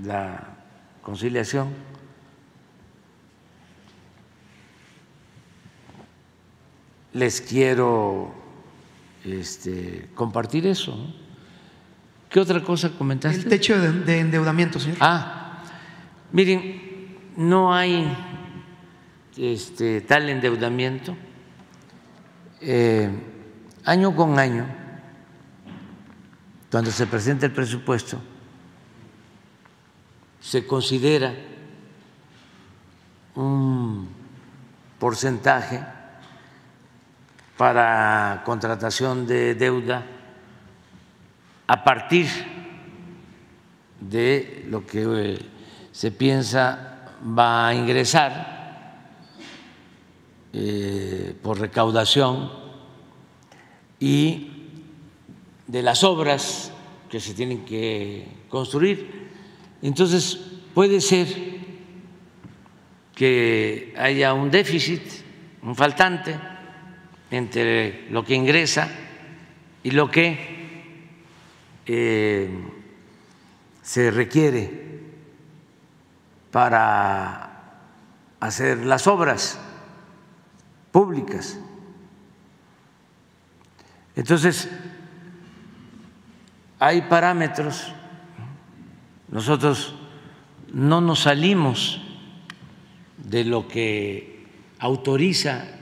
la 0.00 0.56
conciliación 1.02 1.87
les 7.18 7.40
quiero 7.40 8.32
este, 9.24 10.08
compartir 10.14 10.66
eso. 10.66 10.96
¿Qué 12.30 12.38
otra 12.38 12.62
cosa 12.62 12.90
comentaste? 12.90 13.40
El 13.40 13.48
techo 13.48 13.78
de, 13.80 14.20
endeudamiento, 14.20 14.78
señor. 14.78 14.98
Ah, 15.00 15.62
miren, 16.30 17.16
no 17.36 17.74
hay 17.74 18.06
este, 19.36 20.00
tal 20.02 20.28
endeudamiento. 20.28 21.16
Eh, 22.60 23.10
año 23.84 24.14
con 24.14 24.38
año, 24.38 24.66
cuando 26.70 26.90
se 26.90 27.06
presenta 27.06 27.46
el 27.46 27.52
presupuesto, 27.52 28.20
se 30.40 30.66
considera 30.66 31.34
un 33.34 34.08
porcentaje 34.98 35.97
para 37.58 38.42
contratación 38.46 39.26
de 39.26 39.56
deuda 39.56 40.06
a 41.66 41.84
partir 41.84 42.28
de 44.00 44.64
lo 44.70 44.86
que 44.86 45.02
eh, 45.04 45.38
se 45.90 46.12
piensa 46.12 47.18
va 47.36 47.66
a 47.66 47.74
ingresar 47.74 49.10
eh, 50.52 51.34
por 51.42 51.58
recaudación 51.58 52.48
y 53.98 54.52
de 55.66 55.82
las 55.82 56.04
obras 56.04 56.72
que 57.10 57.18
se 57.18 57.34
tienen 57.34 57.64
que 57.64 58.46
construir. 58.48 59.28
Entonces, 59.82 60.38
puede 60.72 61.00
ser 61.00 61.26
que 63.16 63.94
haya 63.98 64.32
un 64.32 64.48
déficit, 64.48 65.02
un 65.62 65.74
faltante, 65.74 66.38
entre 67.30 68.10
lo 68.10 68.24
que 68.24 68.34
ingresa 68.34 68.88
y 69.82 69.90
lo 69.90 70.10
que 70.10 70.58
eh, 71.86 72.50
se 73.82 74.10
requiere 74.10 75.00
para 76.50 77.48
hacer 78.40 78.84
las 78.84 79.06
obras 79.06 79.58
públicas. 80.92 81.58
Entonces, 84.16 84.68
hay 86.78 87.02
parámetros, 87.02 87.92
nosotros 89.30 89.94
no 90.72 91.00
nos 91.00 91.20
salimos 91.20 92.00
de 93.16 93.44
lo 93.44 93.68
que 93.68 94.46
autoriza 94.78 95.77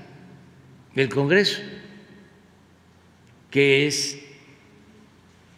el 0.97 1.09
Congreso, 1.11 1.61
que 3.51 3.87
es, 3.87 4.19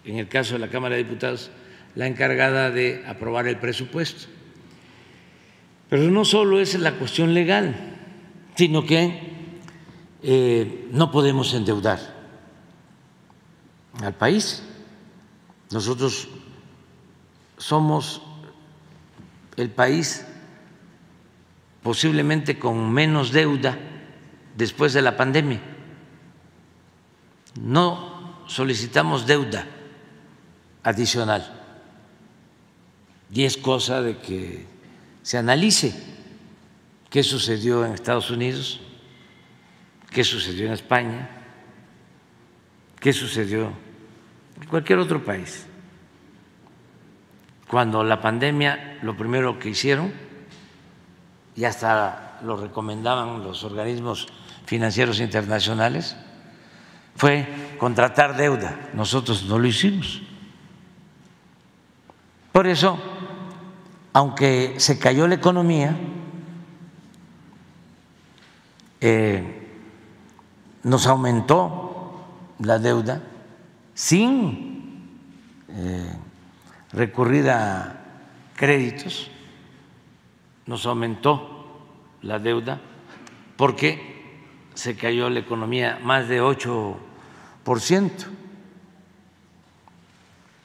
en 0.04 0.18
el 0.18 0.28
caso 0.28 0.54
de 0.54 0.58
la 0.58 0.68
Cámara 0.68 0.96
de 0.96 1.04
Diputados, 1.04 1.50
la 1.94 2.06
encargada 2.06 2.70
de 2.70 3.04
aprobar 3.06 3.46
el 3.46 3.58
presupuesto. 3.58 4.28
Pero 5.88 6.10
no 6.10 6.24
solo 6.24 6.60
es 6.60 6.74
la 6.78 6.92
cuestión 6.94 7.34
legal, 7.34 7.74
sino 8.56 8.84
que 8.84 9.20
eh, 10.22 10.88
no 10.90 11.10
podemos 11.10 11.54
endeudar 11.54 11.98
al 14.02 14.14
país. 14.14 14.62
Nosotros 15.70 16.28
somos 17.56 18.22
el 19.56 19.70
país 19.70 20.24
posiblemente 21.82 22.58
con 22.58 22.92
menos 22.92 23.32
deuda 23.32 23.78
después 24.58 24.92
de 24.92 25.02
la 25.02 25.16
pandemia. 25.16 25.60
No 27.60 28.42
solicitamos 28.48 29.24
deuda 29.24 29.64
adicional 30.82 31.62
y 33.32 33.44
es 33.44 33.56
cosa 33.56 34.02
de 34.02 34.18
que 34.18 34.66
se 35.22 35.38
analice 35.38 35.94
qué 37.08 37.22
sucedió 37.22 37.86
en 37.86 37.92
Estados 37.92 38.30
Unidos, 38.30 38.80
qué 40.10 40.24
sucedió 40.24 40.66
en 40.66 40.72
España, 40.72 41.30
qué 42.98 43.12
sucedió 43.12 43.72
en 44.60 44.68
cualquier 44.68 44.98
otro 44.98 45.24
país. 45.24 45.66
Cuando 47.68 48.02
la 48.02 48.20
pandemia, 48.20 48.98
lo 49.02 49.16
primero 49.16 49.58
que 49.58 49.68
hicieron, 49.68 50.12
y 51.54 51.64
hasta 51.64 52.27
lo 52.42 52.56
recomendaban 52.56 53.42
los 53.42 53.64
organismos 53.64 54.28
financieros 54.64 55.20
internacionales, 55.20 56.16
fue 57.16 57.46
contratar 57.78 58.36
deuda. 58.36 58.90
Nosotros 58.94 59.44
no 59.44 59.58
lo 59.58 59.66
hicimos. 59.66 60.22
Por 62.52 62.66
eso, 62.66 62.98
aunque 64.12 64.74
se 64.78 64.98
cayó 64.98 65.26
la 65.26 65.34
economía, 65.34 65.96
eh, 69.00 69.68
nos 70.82 71.06
aumentó 71.06 72.24
la 72.60 72.78
deuda 72.78 73.22
sin 73.94 75.18
eh, 75.68 76.12
recurrir 76.92 77.50
a 77.50 78.00
créditos, 78.54 79.30
nos 80.66 80.86
aumentó 80.86 81.57
la 82.22 82.38
deuda 82.38 82.80
porque 83.56 84.08
se 84.74 84.96
cayó 84.96 85.28
la 85.28 85.40
economía 85.40 85.98
más 86.02 86.28
de 86.28 86.40
8%. 86.40 86.96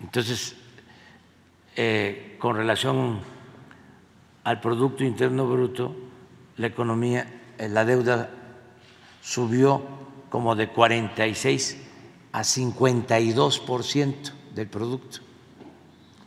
Entonces, 0.02 0.56
eh, 1.76 2.36
con 2.40 2.56
relación 2.56 3.20
al 4.44 4.62
Producto 4.62 5.04
Interno 5.04 5.48
Bruto, 5.48 5.96
la 6.58 6.68
economía, 6.68 7.42
eh, 7.58 7.68
la 7.70 7.86
deuda 7.86 8.30
subió 9.22 9.82
como 10.30 10.56
de 10.56 10.68
46 10.70 11.82
a 12.32 12.44
52 12.44 13.60
por 13.60 13.84
ciento 13.84 14.32
del 14.54 14.68
producto. 14.68 15.20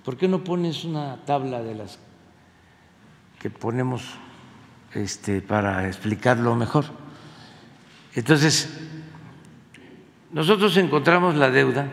¿Por 0.04 0.16
qué 0.16 0.26
no 0.26 0.42
pones 0.42 0.84
una 0.84 1.24
tabla 1.24 1.62
de 1.62 1.74
las 1.74 1.98
que 3.38 3.50
ponemos 3.50 4.02
este, 4.96 5.42
para 5.42 5.86
explicarlo 5.86 6.54
mejor? 6.54 6.86
Entonces, 8.14 8.80
nosotros 10.32 10.74
encontramos 10.76 11.36
la 11.36 11.50
deuda 11.50 11.88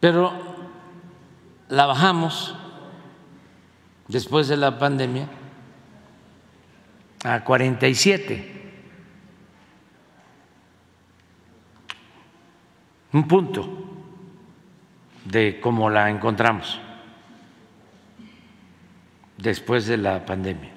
Pero 0.00 0.34
la 1.70 1.86
bajamos 1.86 2.54
después 4.08 4.48
de 4.48 4.56
la 4.56 4.78
pandemia 4.78 5.28
a 7.24 7.42
47. 7.42 8.52
Un 13.12 13.28
punto 13.28 13.68
de 15.24 15.60
cómo 15.60 15.88
la 15.88 16.10
encontramos 16.10 16.80
después 19.38 19.86
de 19.86 19.96
la 19.96 20.24
pandemia. 20.24 20.72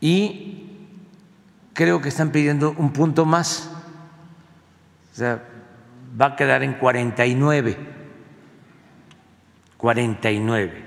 Y 0.00 0.66
creo 1.72 2.00
que 2.00 2.08
están 2.08 2.32
pidiendo 2.32 2.74
un 2.76 2.92
punto 2.92 3.24
más. 3.24 3.70
O 5.12 5.14
sea, 5.14 5.42
va 6.20 6.26
a 6.26 6.36
quedar 6.36 6.62
en 6.62 6.74
49. 6.74 8.01
49. 9.82 10.84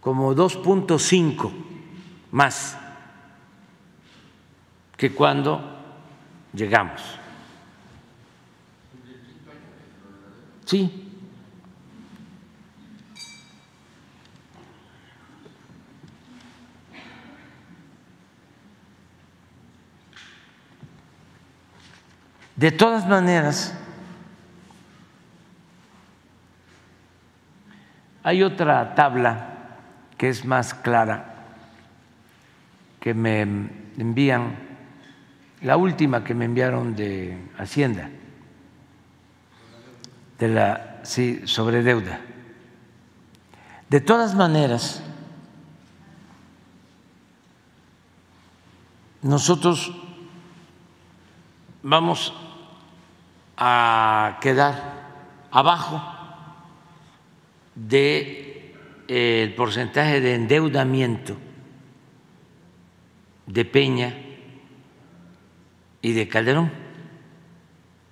Como 0.00 0.34
2.5 0.34 1.52
más 2.32 2.76
que 4.96 5.14
cuando 5.14 5.62
llegamos. 6.52 7.00
Sí. 10.64 11.06
De 22.56 22.72
todas 22.72 23.06
maneras, 23.06 23.76
hay 28.22 28.42
otra 28.42 28.94
tabla 28.94 29.46
que 30.18 30.28
es 30.28 30.44
más 30.44 30.74
clara 30.74 31.34
que 33.00 33.14
me 33.14 33.40
envían, 33.40 34.54
la 35.62 35.76
última 35.76 36.22
que 36.22 36.34
me 36.34 36.44
enviaron 36.44 36.94
de 36.94 37.48
Hacienda, 37.58 38.10
de 40.38 40.48
la 40.48 41.00
sí, 41.02 41.40
sobre 41.46 41.82
deuda. 41.82 42.20
De 43.88 44.00
todas 44.00 44.34
maneras, 44.34 45.02
nosotros 49.22 49.92
vamos 51.82 52.34
a 53.56 54.38
quedar 54.40 55.00
abajo 55.50 56.19
del 57.74 58.74
de, 59.06 59.54
porcentaje 59.56 60.20
de 60.20 60.34
endeudamiento 60.34 61.36
de 63.46 63.64
Peña 63.64 64.14
y 66.02 66.12
de 66.12 66.28
Calderón, 66.28 66.70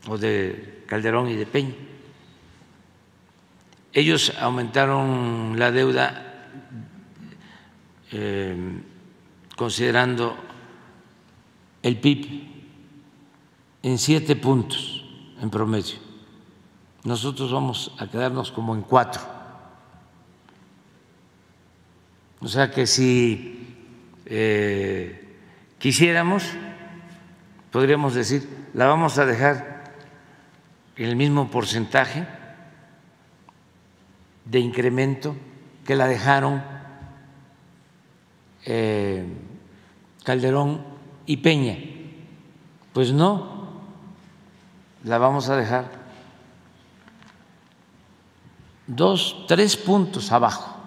o 0.09 0.19
de 0.19 0.85
Calderón 0.87 1.29
y 1.29 1.37
de 1.37 1.47
Peña. 1.47 1.75
Ellos 3.93 4.33
aumentaron 4.39 5.59
la 5.59 5.71
deuda 5.71 6.51
eh, 8.13 8.57
considerando 9.57 10.37
el 11.83 11.99
PIB 11.99 12.49
en 13.83 13.99
siete 13.99 14.37
puntos 14.37 15.05
en 15.41 15.51
promedio. 15.51 15.97
Nosotros 17.05 17.53
vamos 17.53 17.93
a 17.99 18.09
quedarnos 18.09 18.51
como 18.51 18.75
en 18.75 18.83
cuatro. 18.83 19.38
O 22.41 22.49
sea 22.49 22.71
que 22.71 22.87
si 22.87 23.77
eh, 24.27 25.37
quisiéramos, 25.79 26.45
podríamos 27.73 28.15
decir, 28.15 28.49
la 28.75 28.87
vamos 28.87 29.19
a 29.19 29.27
dejar 29.27 29.93
en 30.97 31.09
el 31.09 31.17
mismo 31.17 31.51
porcentaje 31.51 32.27
de 34.45 34.61
incremento 34.61 35.37
que 35.85 35.97
la 35.97 36.07
dejaron 36.07 36.63
eh, 38.65 39.27
Calderón 40.25 40.85
y 41.27 41.39
Peña. 41.39 41.77
Pues 42.93 43.13
no, 43.13 43.81
la 45.05 45.19
vamos 45.19 45.49
a 45.49 45.57
dejar 45.57 45.91
dos, 48.87 49.45
tres 49.47 49.77
puntos 49.77 50.33
abajo. 50.33 50.78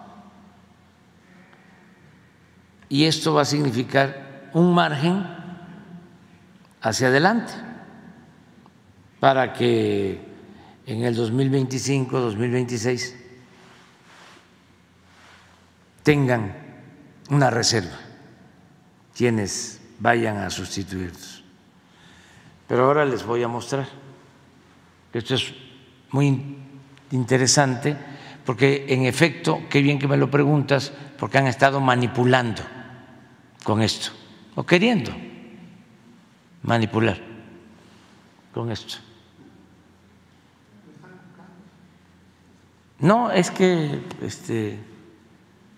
Y 2.92 3.06
esto 3.06 3.34
va 3.34 3.44
a 3.44 3.46
significar 3.46 4.50
un 4.52 4.76
margen 4.76 5.26
hacia 6.82 7.08
adelante 7.08 7.54
para 9.18 9.54
que 9.54 10.20
en 10.86 11.02
el 11.06 11.16
2025, 11.16 12.20
2026 12.20 13.16
tengan 16.04 16.54
una 17.30 17.50
reserva 17.50 17.98
quienes 19.16 19.80
vayan 20.00 20.40
a 20.40 20.50
sustituirlos. 20.50 21.46
Pero 22.68 22.88
ahora 22.88 23.06
les 23.06 23.26
voy 23.26 23.42
a 23.42 23.48
mostrar. 23.48 23.88
Esto 25.14 25.36
es 25.36 25.54
muy 26.10 26.58
interesante 27.12 27.96
porque 28.46 28.88
en 28.90 29.06
efecto, 29.06 29.62
qué 29.70 29.82
bien 29.82 29.98
que 29.98 30.10
me 30.10 30.18
lo 30.18 30.30
preguntas, 30.30 30.92
porque 31.18 31.38
han 31.38 31.48
estado 31.48 31.80
manipulando 31.80 32.62
con 33.64 33.82
esto, 33.82 34.12
o 34.56 34.66
queriendo 34.66 35.12
manipular 36.64 37.20
con 38.54 38.72
esto. 38.72 38.96
No, 43.00 43.32
es 43.32 43.50
que 43.50 44.04
este, 44.22 44.80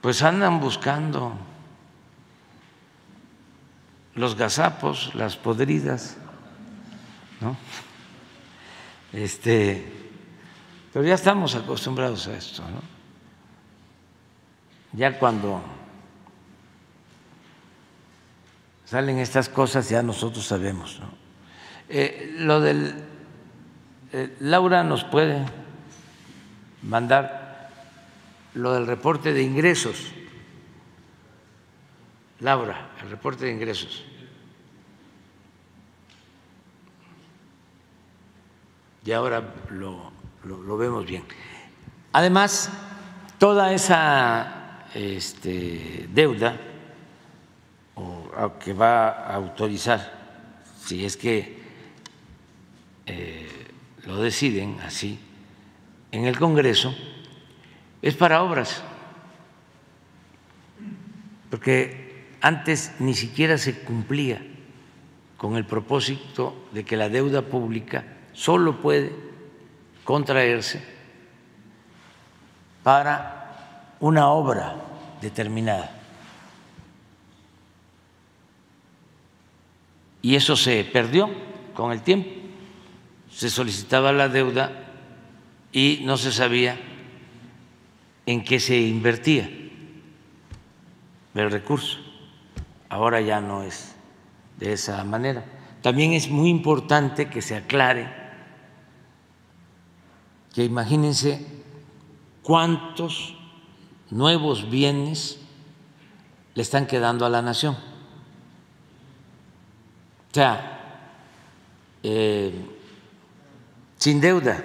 pues 0.02 0.22
andan 0.22 0.60
buscando 0.60 1.34
los 4.16 4.36
gazapos, 4.36 5.16
las 5.16 5.38
podridas, 5.38 6.18
¿no? 7.40 7.56
Este, 9.14 9.92
pero 10.92 11.06
ya 11.06 11.16
estamos 11.16 11.56
acostumbrados 11.56 12.28
a 12.28 12.36
esto, 12.36 12.62
¿no? 12.64 12.82
Ya 14.92 15.18
cuando 15.18 15.62
salen 18.94 19.18
estas 19.18 19.50
cosas 19.50 19.90
ya 19.90 20.04
nosotros 20.04 20.46
sabemos. 20.46 21.02
Eh, 21.90 22.36
lo 22.38 22.62
del 22.62 22.94
eh, 24.12 24.38
Laura 24.40 24.84
nos 24.84 25.04
puede 25.04 25.44
mandar 26.84 27.72
lo 28.54 28.74
del 28.74 28.86
reporte 28.86 29.34
de 29.34 29.42
ingresos. 29.42 30.12
Laura, 32.40 32.92
el 33.02 33.10
reporte 33.10 33.46
de 33.46 33.54
ingresos. 33.54 34.06
Y 39.04 39.12
ahora 39.12 39.56
lo, 39.72 40.12
lo, 40.46 40.78
vemos 40.78 41.04
bien. 41.04 41.24
Además, 42.12 42.70
toda 43.40 43.74
esa 43.74 44.86
este, 44.94 46.08
deuda 46.14 46.73
que 48.60 48.74
va 48.74 49.10
a 49.10 49.36
autorizar, 49.36 50.12
si 50.84 51.06
es 51.06 51.18
que 51.18 51.62
eh, 53.06 53.68
lo 54.06 54.18
deciden 54.18 54.80
así, 54.82 55.20
en 56.12 56.26
el 56.26 56.38
Congreso, 56.38 56.94
es 58.02 58.16
para 58.16 58.44
obras, 58.44 58.84
porque 61.50 62.28
antes 62.42 62.94
ni 63.00 63.14
siquiera 63.14 63.58
se 63.58 63.80
cumplía 63.80 64.42
con 65.38 65.56
el 65.56 65.66
propósito 65.66 66.68
de 66.72 66.84
que 66.84 66.98
la 66.98 67.10
deuda 67.10 67.42
pública 67.42 68.04
solo 68.34 68.82
puede 68.82 69.12
contraerse 70.04 70.84
para 72.84 73.96
una 74.00 74.28
obra 74.30 74.76
determinada. 75.22 76.03
Y 80.24 80.36
eso 80.36 80.56
se 80.56 80.84
perdió 80.86 81.30
con 81.76 81.92
el 81.92 82.02
tiempo. 82.02 82.30
Se 83.30 83.50
solicitaba 83.50 84.12
la 84.14 84.30
deuda 84.30 84.72
y 85.72 86.00
no 86.04 86.18
se 86.18 86.32
sabía 86.32 86.80
en 88.26 88.44
qué 88.44 88.60
se 88.60 88.80
invertía 88.80 89.50
el 91.36 91.52
recurso. 91.52 92.00
Ahora 92.88 93.20
ya 93.20 93.42
no 93.42 93.64
es 93.64 93.96
de 94.60 94.74
esa 94.74 95.04
manera. 95.04 95.44
También 95.82 96.14
es 96.14 96.30
muy 96.30 96.50
importante 96.50 97.30
que 97.30 97.42
se 97.42 97.58
aclare 97.58 98.24
que 100.54 100.64
imagínense 100.64 101.46
cuántos 102.44 103.36
nuevos 104.10 104.70
bienes 104.70 105.40
le 106.54 106.62
están 106.62 106.86
quedando 106.88 107.26
a 107.26 107.30
la 107.30 107.42
nación. 107.42 107.76
O 110.34 110.36
sea, 110.36 110.80
eh, 112.02 112.52
sin 114.00 114.20
deuda. 114.20 114.64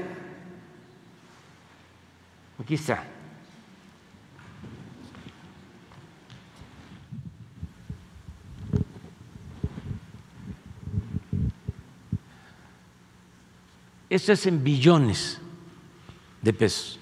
Aquí 2.59 2.73
está. 2.73 3.05
Esto 14.09 14.33
es 14.33 14.47
en 14.47 14.65
billones 14.65 15.39
de 16.41 16.55
pesos. 16.55 16.99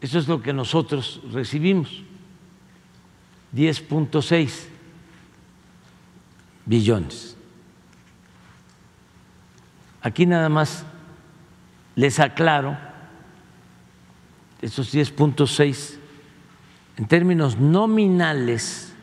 Eso 0.00 0.20
es 0.20 0.28
lo 0.28 0.40
que 0.40 0.52
nosotros 0.52 1.20
recibimos, 1.32 2.04
10.6 3.52 4.68
billones. 6.64 7.31
Aquí 10.02 10.26
nada 10.26 10.48
más 10.48 10.84
les 11.94 12.18
aclaro 12.20 12.76
esos 14.60 14.92
10.6 14.94 15.98
en 16.96 17.06
términos 17.06 17.58
nominales, 17.58 18.94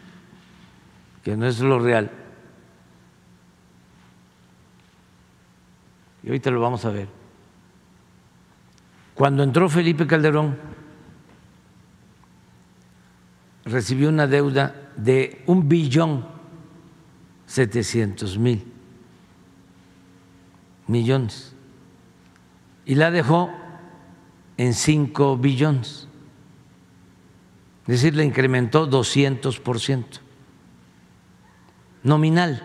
que 1.23 1.35
no 1.35 1.47
es 1.47 1.59
lo 1.59 1.79
real. 1.79 2.11
Y 6.23 6.27
ahorita 6.27 6.51
lo 6.51 6.61
vamos 6.61 6.85
a 6.85 6.89
ver 6.89 7.19
cuando 9.19 9.43
entró 9.43 9.67
Felipe 9.67 10.07
Calderón, 10.07 10.55
recibió 13.65 14.07
una 14.07 14.27
deuda 14.27 14.93
de 14.95 15.43
un 15.45 15.67
billón 15.67 16.25
setecientos 17.45 18.37
mil 18.37 18.63
millones 20.89 21.55
y 22.85 22.95
la 22.95 23.11
dejó 23.11 23.51
en 24.57 24.73
cinco 24.73 25.37
billones. 25.37 26.07
Es 27.83 28.01
decir, 28.01 28.15
le 28.15 28.25
incrementó 28.25 28.85
200 28.85 29.59
por 29.59 29.79
ciento 29.79 30.19
nominal. 32.03 32.63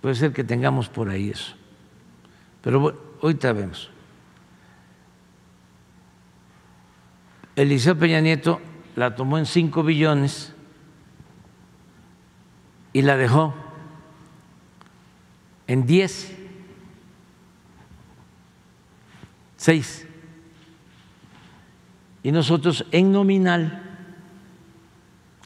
Puede 0.00 0.14
ser 0.14 0.32
que 0.32 0.44
tengamos 0.44 0.88
por 0.88 1.08
ahí 1.08 1.30
eso. 1.30 1.54
Pero 2.60 3.16
ahorita 3.22 3.52
vemos. 3.52 3.90
Eliseo 7.56 7.96
Peña 7.96 8.20
Nieto 8.20 8.60
la 8.96 9.14
tomó 9.14 9.38
en 9.38 9.46
5 9.46 9.82
billones 9.82 10.53
y 12.94 13.02
la 13.02 13.18
dejó 13.18 13.52
en 15.66 15.84
10, 15.84 16.36
6. 19.56 20.06
Y 22.22 22.32
nosotros 22.32 22.86
en 22.92 23.12
nominal, 23.12 23.82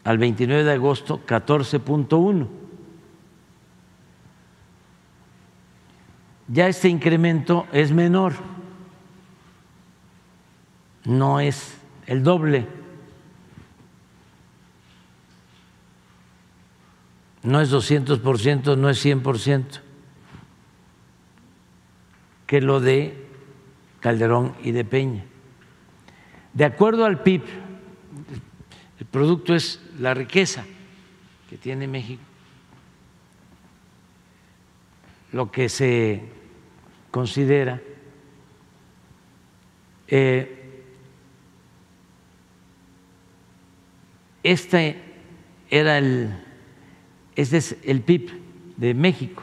al 0.04 0.18
29 0.18 0.62
de 0.62 0.72
agosto, 0.72 1.20
14.1. 1.26 2.46
ya 6.48 6.66
este 6.66 6.88
incremento 6.88 7.66
es 7.72 7.92
menor. 7.92 8.34
no 11.04 11.40
es 11.40 11.78
el 12.06 12.22
doble. 12.22 12.66
No 17.42 17.60
es 17.60 17.72
200%, 17.72 18.76
no 18.76 18.90
es 18.90 19.04
100%, 19.04 19.80
que 22.46 22.60
lo 22.60 22.80
de 22.80 23.26
Calderón 24.00 24.54
y 24.62 24.72
de 24.72 24.84
Peña. 24.84 25.24
De 26.52 26.64
acuerdo 26.64 27.04
al 27.04 27.22
PIB, 27.22 27.42
el 28.98 29.06
producto 29.06 29.54
es 29.54 29.80
la 29.98 30.14
riqueza 30.14 30.64
que 31.48 31.56
tiene 31.56 31.86
México. 31.86 32.22
Lo 35.32 35.50
que 35.50 35.68
se 35.68 36.22
considera 37.10 37.80
eh, 40.08 40.82
este 44.42 45.02
era 45.70 45.98
el 45.98 46.47
este 47.38 47.56
es 47.58 47.76
el 47.84 48.00
PIB 48.00 48.32
de 48.76 48.94
México. 48.94 49.42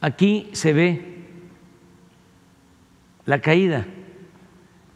Aquí 0.00 0.50
se 0.52 0.72
ve 0.72 1.24
la 3.24 3.40
caída. 3.40 3.86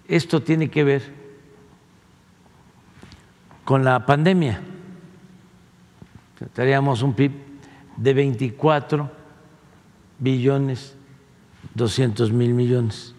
Esto 0.09 0.43
tiene 0.43 0.69
que 0.69 0.83
ver 0.83 1.15
con 3.65 3.85
la 3.85 4.05
pandemia. 4.05 4.61
Tendríamos 6.53 7.03
un 7.03 7.15
PIB 7.15 7.33
de 7.97 8.15
24 8.15 9.11
billones 10.19 10.97
200 11.75 12.33
mil 12.33 12.55
millones. 12.55 13.15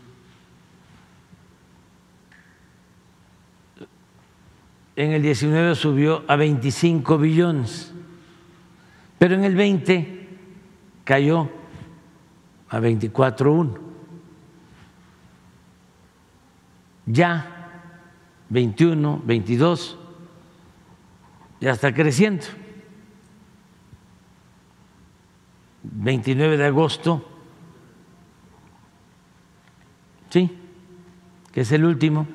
En 4.96 5.12
el 5.14 5.22
19 5.22 5.76
subió 5.76 6.24
a 6.28 6.36
25 6.36 7.18
billones, 7.18 7.91
pero 9.22 9.36
en 9.36 9.44
el 9.44 9.54
20 9.54 10.30
cayó 11.04 11.48
a 12.70 12.80
24.1. 12.80 13.78
Ya 17.06 17.84
21, 18.50 19.22
22 19.24 20.00
ya 21.60 21.70
está 21.70 21.94
creciendo. 21.94 22.46
29 25.84 26.58
de 26.58 26.66
agosto, 26.66 27.24
sí, 30.32 30.50
que 31.52 31.62
es 31.62 31.72
el 31.72 31.86
último, 31.86 32.26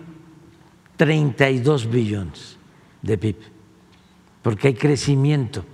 32 0.96 1.90
billones 1.90 2.56
de 3.02 3.18
PIB, 3.18 3.38
porque 4.40 4.68
hay 4.68 4.74
crecimiento, 4.74 5.64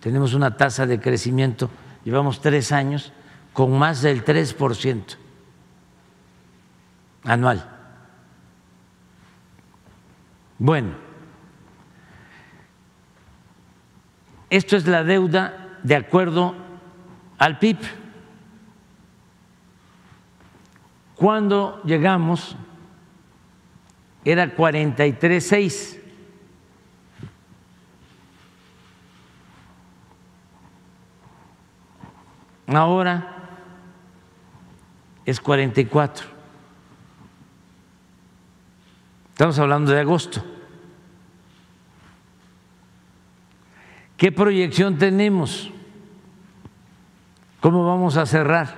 tenemos 0.00 0.34
una 0.34 0.56
tasa 0.56 0.86
de 0.86 1.00
crecimiento, 1.00 1.70
llevamos 2.04 2.40
tres 2.40 2.72
años 2.72 3.12
con 3.52 3.76
más 3.78 4.02
del 4.02 4.24
3% 4.24 5.16
anual. 7.24 7.68
Bueno. 10.58 11.08
Esto 14.50 14.76
es 14.76 14.86
la 14.86 15.04
deuda 15.04 15.78
de 15.82 15.94
acuerdo 15.94 16.54
al 17.36 17.58
PIB. 17.58 17.78
Cuando 21.14 21.82
llegamos 21.84 22.56
era 24.24 24.54
43.6. 24.56 25.97
Ahora 32.68 33.34
es 35.24 35.40
44. 35.40 36.26
Estamos 39.30 39.58
hablando 39.58 39.92
de 39.92 40.00
agosto. 40.00 40.44
¿Qué 44.16 44.32
proyección 44.32 44.98
tenemos? 44.98 45.70
¿Cómo 47.60 47.86
vamos 47.86 48.16
a 48.16 48.26
cerrar 48.26 48.76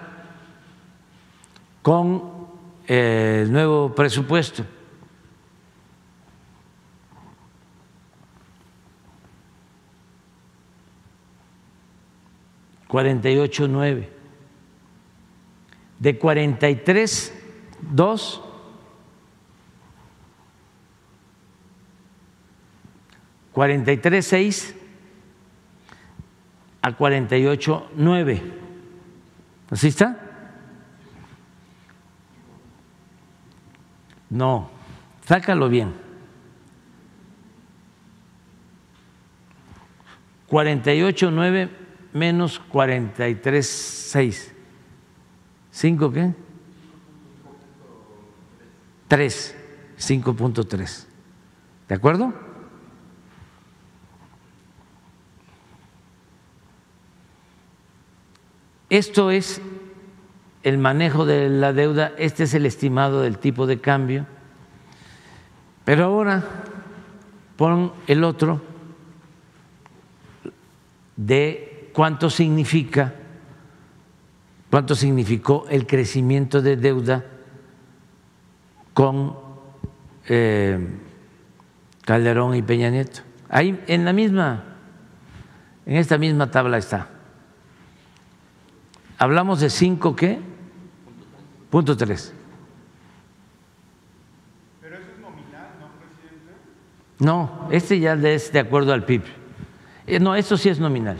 con 1.83 2.47
eh, 2.87 3.41
el 3.45 3.53
nuevo 3.53 3.95
presupuesto? 3.95 4.65
Cuarenta 12.91 13.31
y 13.31 13.39
ocho 13.39 13.69
nueve. 13.69 14.11
De 16.01 16.19
cuarenta 16.19 16.69
y 16.69 16.75
tres, 16.77 17.33
dos. 17.81 18.43
Cuarenta 23.53 23.93
y 23.93 23.97
tres, 23.97 24.27
seis 24.27 24.75
a 26.83 26.97
48.9. 26.97 28.43
¿Así 29.71 29.89
está? 29.89 30.19
No, 34.31 34.71
sácalo 35.27 35.69
bien. 35.69 35.93
48.9 40.49 41.80
menos 42.13 42.61
43.6. 42.71 44.53
¿Cinco 45.71 46.13
qué? 46.13 46.35
3, 49.09 49.57
5.3. 49.99 51.07
¿De 51.89 51.95
acuerdo? 51.95 52.33
Esto 58.89 59.31
es 59.31 59.61
el 60.65 60.79
manejo 60.79 61.25
de 61.25 61.49
la 61.49 61.73
deuda, 61.73 62.13
este 62.19 62.45
es 62.45 62.55
el 62.55 62.67
estimado 62.67 63.23
del 63.23 63.39
tipo 63.39 63.67
de 63.67 63.81
cambio, 63.81 64.27
pero 65.85 66.05
ahora 66.05 66.45
pon 67.57 67.93
el 68.07 68.25
otro 68.25 68.61
de 71.17 71.70
cuánto 71.93 72.31
significa, 72.31 73.15
cuánto 74.71 74.95
significó 74.95 75.67
el 75.69 75.87
crecimiento 75.87 76.63
de 76.63 76.77
deuda 76.77 77.25
con 78.95 79.37
eh, 80.29 80.79
Calderón 82.05 82.55
y 82.55 82.63
Peña 82.63 82.91
Nieto. 82.91 83.21
Ahí 83.49 83.83
en 83.87 84.05
la 84.05 84.13
misma, 84.13 84.65
en 85.87 85.97
esta 85.97 86.19
misma 86.19 86.51
tabla 86.51 86.79
está. 86.79 87.09
Hablamos 89.19 89.61
de 89.61 89.71
cinco 89.71 90.17
qué? 90.17 90.39
Punto 91.69 91.97
tres. 91.97 92.33
Pero 94.81 94.97
eso 94.97 95.07
es 95.15 95.21
nominal, 95.21 95.69
¿no, 95.79 95.89
presidente? 95.99 96.53
No, 97.19 97.69
este 97.71 98.01
ya 98.01 98.15
es 98.15 98.53
de 98.53 98.59
acuerdo 98.59 98.93
al 98.93 99.05
PIB. 99.05 99.23
Eh, 100.07 100.19
no, 100.19 100.35
esto 100.35 100.57
sí 100.57 100.69
es 100.69 100.81
nominal. 100.81 101.19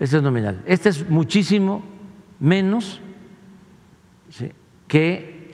Este 0.00 0.16
es 0.18 0.22
nominal. 0.22 0.62
Este 0.66 0.88
es 0.90 1.08
muchísimo 1.08 1.82
menos 2.38 3.00
que 4.86 5.52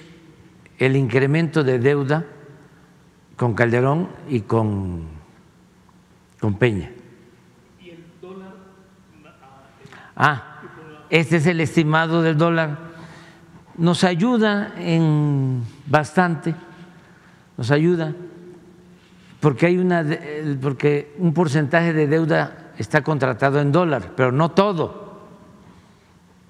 el 0.78 0.96
incremento 0.96 1.64
de 1.64 1.78
deuda 1.78 2.24
con 3.36 3.54
Calderón 3.54 4.08
y 4.28 4.40
con, 4.40 5.06
con 6.40 6.54
Peña. 6.58 6.90
¿Y 7.80 7.90
el 7.90 8.04
dólar? 8.20 8.54
Ah, 10.14 10.60
este 11.10 11.36
es 11.36 11.46
el 11.46 11.60
estimado 11.60 12.22
del 12.22 12.36
dólar, 12.36 12.78
nos 13.76 14.04
ayuda 14.04 14.74
en 14.78 15.62
bastante, 15.86 16.54
nos 17.56 17.70
ayuda 17.70 18.14
porque 19.40 19.66
hay 19.66 19.78
una 19.78 20.04
porque 20.62 21.14
un 21.18 21.34
porcentaje 21.34 21.92
de 21.92 22.06
deuda 22.06 22.63
está 22.78 23.02
contratado 23.02 23.60
en 23.60 23.72
dólar, 23.72 24.12
pero 24.16 24.32
no 24.32 24.50
todo, 24.50 25.20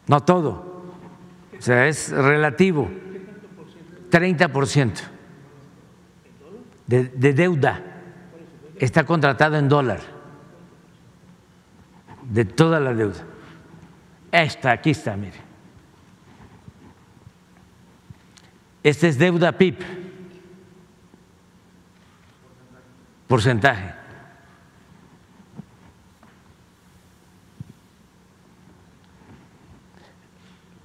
no 0.06 0.20
todo, 0.22 0.82
o 1.58 1.62
sea 1.62 1.86
es 1.86 2.10
relativo, 2.10 2.90
30 4.10 4.48
por 4.48 4.66
ciento 4.66 5.02
de, 6.86 7.04
de 7.04 7.32
deuda 7.32 7.82
está 8.78 9.04
contratado 9.04 9.56
en 9.56 9.68
dólar, 9.68 10.00
de 12.22 12.44
toda 12.44 12.80
la 12.80 12.94
deuda. 12.94 13.24
Esta, 14.32 14.72
aquí 14.72 14.90
está, 14.90 15.16
mire. 15.16 15.38
Este 18.82 19.08
es 19.08 19.16
deuda 19.16 19.52
PIB. 19.52 19.76
Porcentaje. 23.26 24.03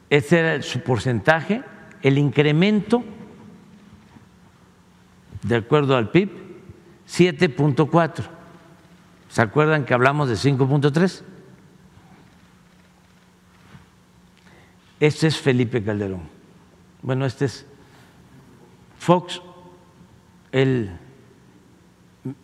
Este 0.09 0.39
era 0.39 0.61
su 0.61 0.81
porcentaje, 0.81 1.63
el 2.01 2.17
incremento, 2.17 3.03
de 5.43 5.55
acuerdo 5.55 5.95
al 5.95 6.09
PIB, 6.09 6.29
7.4. 7.07 8.23
¿Se 9.29 9.41
acuerdan 9.41 9.85
que 9.85 9.93
hablamos 9.93 10.29
de 10.29 10.35
5.3? 10.35 11.21
Este 14.99 15.27
es 15.27 15.37
Felipe 15.37 15.83
Calderón. 15.83 16.23
Bueno, 17.01 17.25
este 17.25 17.45
es 17.45 17.65
Fox, 18.97 19.41
el 20.51 20.91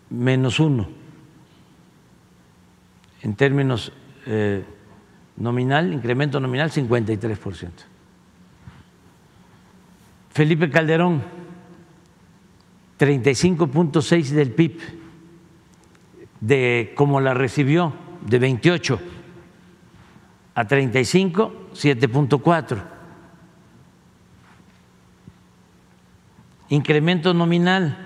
menos 0.09 0.59
uno 0.59 0.87
en 3.25 3.33
términos 3.35 3.91
eh, 4.27 4.63
nominal, 5.37 5.93
incremento 5.93 6.39
nominal 6.39 6.71
53%. 6.71 7.69
Felipe 10.31 10.69
Calderón, 10.69 11.23
35.6 12.99 14.29
del 14.29 14.51
PIB, 14.51 14.81
de 16.41 16.93
como 16.95 17.21
la 17.21 17.33
recibió, 17.33 17.93
de 18.25 18.39
28 18.39 18.99
a 20.55 20.65
35, 20.65 21.69
7.4. 21.73 22.83
Incremento 26.69 27.33
nominal, 27.33 27.97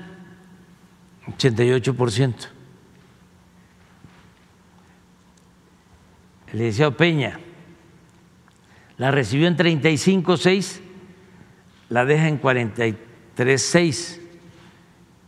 88%. 1.38 2.59
El 6.52 6.60
licenciado 6.60 6.98
Peña 6.98 7.40
la 8.98 9.12
recibió 9.12 9.48
en 9.48 9.56
35.6, 9.56 10.82
la 11.90 12.06
deja 12.06 12.28
en 12.28 12.42
43.6. 12.42 14.20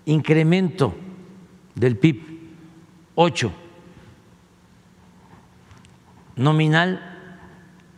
Incremento 0.06 0.96
del 1.76 1.96
PIB, 1.96 2.22
8. 3.16 3.54
Nominal, 6.36 7.18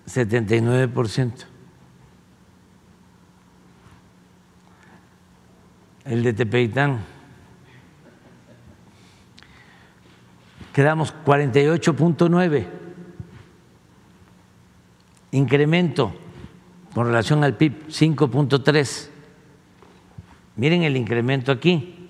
79%. 0.05 1.45
El 6.05 6.23
de 6.23 6.33
Tepeitán, 6.33 6.99
quedamos 10.73 11.15
48.9 11.25 12.82
incremento 15.33 16.13
con 16.93 17.07
relación 17.07 17.43
al 17.43 17.57
PIB 17.57 17.87
5.3. 17.87 19.09
Miren 20.55 20.83
el 20.83 20.95
incremento 20.95 21.51
aquí. 21.51 22.09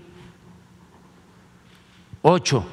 8. 2.21 2.65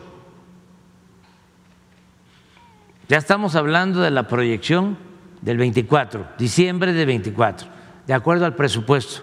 Ya 3.09 3.17
estamos 3.17 3.57
hablando 3.57 4.01
de 4.01 4.11
la 4.11 4.29
proyección 4.29 4.97
del 5.41 5.57
24, 5.57 6.29
diciembre 6.39 6.93
del 6.93 7.07
24, 7.07 7.69
de 8.07 8.15
acuerdo 8.15 8.45
al 8.45 8.55
presupuesto 8.55 9.23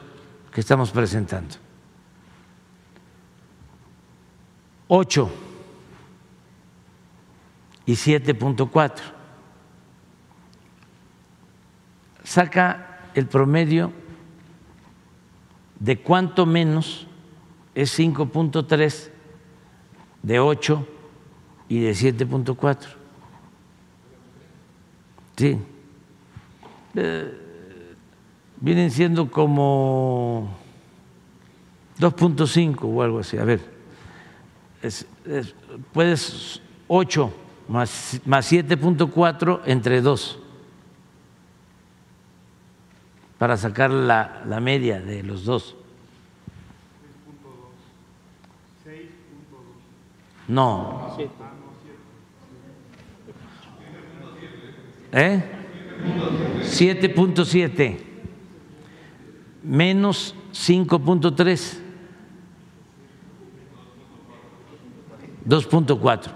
que 0.51 0.61
estamos 0.61 0.91
presentando. 0.91 1.55
8 4.87 5.31
y 7.85 7.93
7.4. 7.93 9.16
Saca 12.27 12.99
el 13.15 13.25
promedio 13.25 13.93
de 15.79 15.97
cuánto 15.97 16.45
menos 16.45 17.07
es 17.73 17.97
5.3 17.97 19.09
de 20.23 20.37
8 20.37 20.87
y 21.69 21.79
de 21.79 21.91
7.4. 21.91 22.85
Sí. 25.37 25.57
Eh, 26.95 27.41
vienen 28.59 28.91
siendo 28.91 29.31
como 29.31 30.53
2.5 31.97 32.79
o 32.81 33.03
algo 33.03 33.19
así. 33.19 33.37
A 33.37 33.45
ver, 33.45 33.61
es, 34.81 35.07
es, 35.25 35.55
puedes 35.93 36.61
8 36.89 37.33
más, 37.69 38.19
más 38.25 38.51
7.4 38.51 39.61
entre 39.65 40.01
2 40.01 40.39
para 43.37 43.57
sacar 43.57 43.91
la, 43.91 44.43
la 44.45 44.59
media 44.59 44.99
de 44.99 45.23
los 45.23 45.45
dos. 45.45 45.75
No. 50.47 51.17
¿Eh? 55.11 55.43
7.7 56.61 57.97
menos 59.63 60.35
5.3 60.53 61.79
2.4 65.45 66.31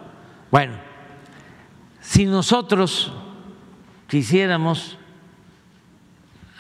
bueno 0.49 0.73
si 2.02 2.26
nosotros 2.26 3.11
quisiéramos 4.07 4.98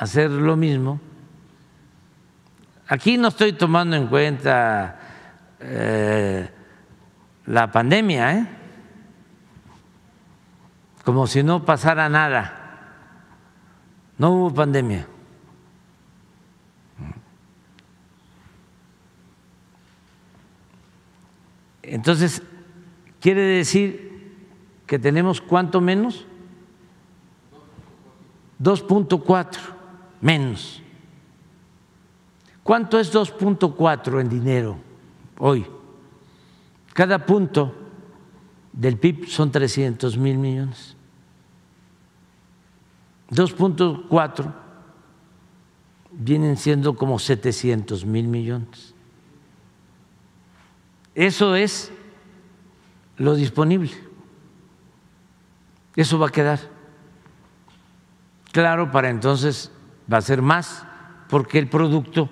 hacer 0.01 0.31
lo 0.31 0.55
mismo 0.57 0.99
aquí 2.87 3.17
no 3.17 3.29
estoy 3.29 3.53
tomando 3.53 3.95
en 3.95 4.07
cuenta 4.07 4.99
eh, 5.59 6.49
la 7.45 7.71
pandemia 7.71 8.37
¿eh? 8.37 8.47
como 11.03 11.27
si 11.27 11.43
no 11.43 11.65
pasara 11.65 12.09
nada. 12.09 12.57
No 14.17 14.31
hubo 14.31 14.53
pandemia. 14.53 15.07
Entonces, 21.81 22.43
quiere 23.19 23.41
decir 23.41 24.37
que 24.85 24.99
tenemos 24.99 25.41
cuánto 25.41 25.81
menos? 25.81 26.25
2.4 28.61 29.80
menos. 30.21 30.81
¿Cuánto 32.63 32.99
es 32.99 33.13
2.4 33.13 34.21
en 34.21 34.29
dinero 34.29 34.77
hoy? 35.39 35.65
Cada 36.93 37.25
punto 37.25 37.73
del 38.71 38.97
PIB 38.97 39.27
son 39.27 39.51
300 39.51 40.17
mil 40.17 40.37
millones. 40.37 40.95
2.4 43.31 44.53
vienen 46.11 46.57
siendo 46.57 46.95
como 46.95 47.17
700 47.17 48.05
mil 48.05 48.27
millones. 48.27 48.93
Eso 51.15 51.55
es 51.55 51.91
lo 53.17 53.35
disponible. 53.35 53.91
Eso 55.95 56.19
va 56.19 56.27
a 56.27 56.31
quedar. 56.31 56.59
Claro, 58.51 58.91
para 58.91 59.09
entonces 59.09 59.71
va 60.11 60.17
a 60.17 60.21
ser 60.21 60.41
más 60.41 60.83
porque 61.29 61.59
el 61.59 61.67
producto 61.67 62.29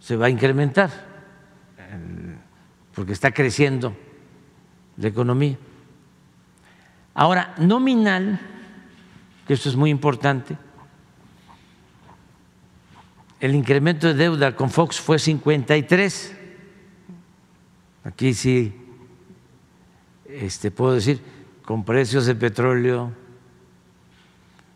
se 0.00 0.16
va 0.16 0.26
a 0.26 0.30
incrementar, 0.30 0.90
porque 2.94 3.12
está 3.12 3.32
creciendo 3.32 3.96
la 4.96 5.08
economía. 5.08 5.56
Ahora, 7.14 7.54
nominal, 7.58 8.40
que 9.46 9.54
esto 9.54 9.68
es 9.68 9.76
muy 9.76 9.90
importante, 9.90 10.56
el 13.40 13.54
incremento 13.54 14.06
de 14.06 14.14
deuda 14.14 14.56
con 14.56 14.70
Fox 14.70 15.00
fue 15.00 15.18
53. 15.18 16.36
Aquí 18.04 18.34
sí 18.34 18.74
este, 20.28 20.70
puedo 20.70 20.94
decir, 20.94 21.20
con 21.64 21.84
precios 21.84 22.26
de 22.26 22.34
petróleo 22.34 23.12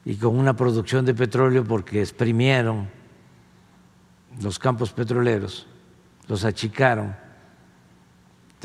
y 0.05 0.17
con 0.17 0.39
una 0.39 0.55
producción 0.57 1.05
de 1.05 1.15
petróleo 1.15 1.65
porque 1.65 2.01
exprimieron 2.01 2.89
los 4.41 4.59
campos 4.59 4.93
petroleros, 4.93 5.67
los 6.29 6.45
achicaron. 6.45 7.15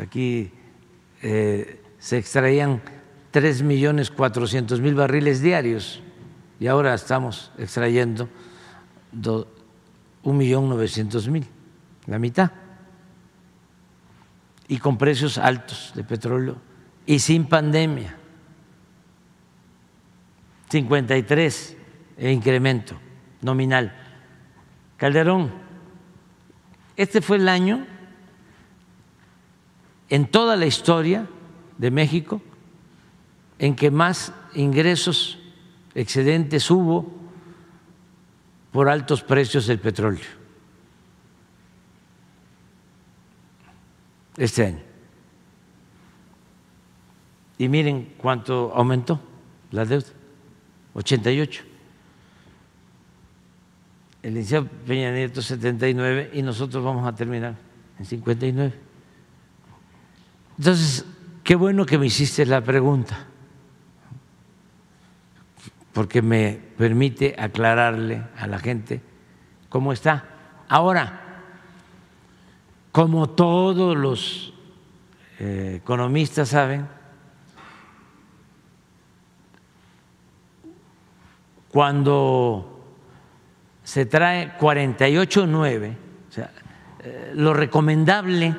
Aquí 0.02 0.52
eh, 1.22 1.82
se 2.00 2.18
extraían 2.18 2.82
tres 3.32 3.62
millones 3.62 4.12
cuatrocientos 4.12 4.80
mil 4.80 4.96
barriles 4.96 5.42
diarios 5.42 6.02
y 6.60 6.68
ahora 6.68 6.94
estamos 6.94 7.52
extrayendo 7.58 8.30
un 10.24 10.38
millón 10.38 10.70
novecientos 10.70 11.28
mil, 11.28 11.46
la 12.06 12.20
mitad, 12.20 12.52
y 14.68 14.78
con 14.78 14.98
precios 14.98 15.38
altos 15.38 15.92
de 15.96 16.04
petróleo 16.04 16.58
y 17.06 17.20
sin 17.20 17.48
pandemia. 17.48 18.18
53 20.70 21.78
el 22.18 22.32
incremento 22.32 22.96
nominal. 23.42 23.96
Calderón, 24.98 25.52
este 26.96 27.22
fue 27.22 27.38
el 27.38 27.50
año 27.50 27.86
en 30.10 30.28
toda 30.28 30.56
la 30.56 30.66
historia 30.66 31.28
de 31.78 31.92
México 31.92 32.42
en 33.60 33.76
que 33.76 33.92
más 33.92 34.34
ingresos 34.54 35.40
excedentes 35.94 36.70
hubo 36.72 37.12
por 38.72 38.90
altos 38.90 39.24
precios 39.24 39.68
del 39.68 39.80
petróleo. 39.80 40.26
Este 44.38 44.66
año. 44.66 44.82
Y 47.58 47.70
miren 47.70 48.16
cuánto 48.18 48.74
aumentó 48.76 49.22
la 49.72 49.86
deuda, 49.86 50.08
88. 50.96 51.64
El 54.24 54.34
licenciado 54.34 54.68
Peña 54.88 55.12
Nieto 55.12 55.42
79 55.42 56.32
y 56.34 56.42
nosotros 56.42 56.84
vamos 56.84 57.06
a 57.08 57.14
terminar 57.14 57.56
en 58.00 58.06
59. 58.06 58.74
Entonces, 60.58 61.06
qué 61.44 61.56
bueno 61.56 61.86
que 61.86 62.00
me 62.00 62.08
hiciste 62.08 62.46
la 62.46 62.62
pregunta, 62.62 63.28
porque 65.94 66.22
me 66.22 66.60
permite 66.78 67.36
aclararle 67.38 68.24
a 68.38 68.48
la 68.48 68.58
gente 68.58 69.02
cómo 69.70 69.94
está. 69.94 70.26
Ahora, 70.68 71.44
como 72.92 73.30
todos 73.30 73.96
los 73.96 74.54
eh, 75.40 75.80
economistas 75.82 76.50
saben, 76.50 76.88
cuando 81.76 82.88
se 83.84 84.06
trae 84.06 84.58
48.9, 84.58 85.98
o 86.30 86.32
sea, 86.32 86.50
eh, 87.04 87.34
lo 87.36 87.54
recomendable 87.54 88.56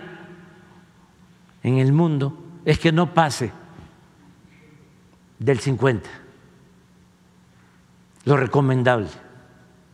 en 1.62 1.78
el 1.78 1.94
mundo 1.94 2.36
es 2.66 2.78
que 2.78 2.92
no 2.92 3.14
pase 3.14 3.52
del 5.38 5.60
50, 5.60 6.10
lo 8.26 8.36
recomendable 8.36 9.08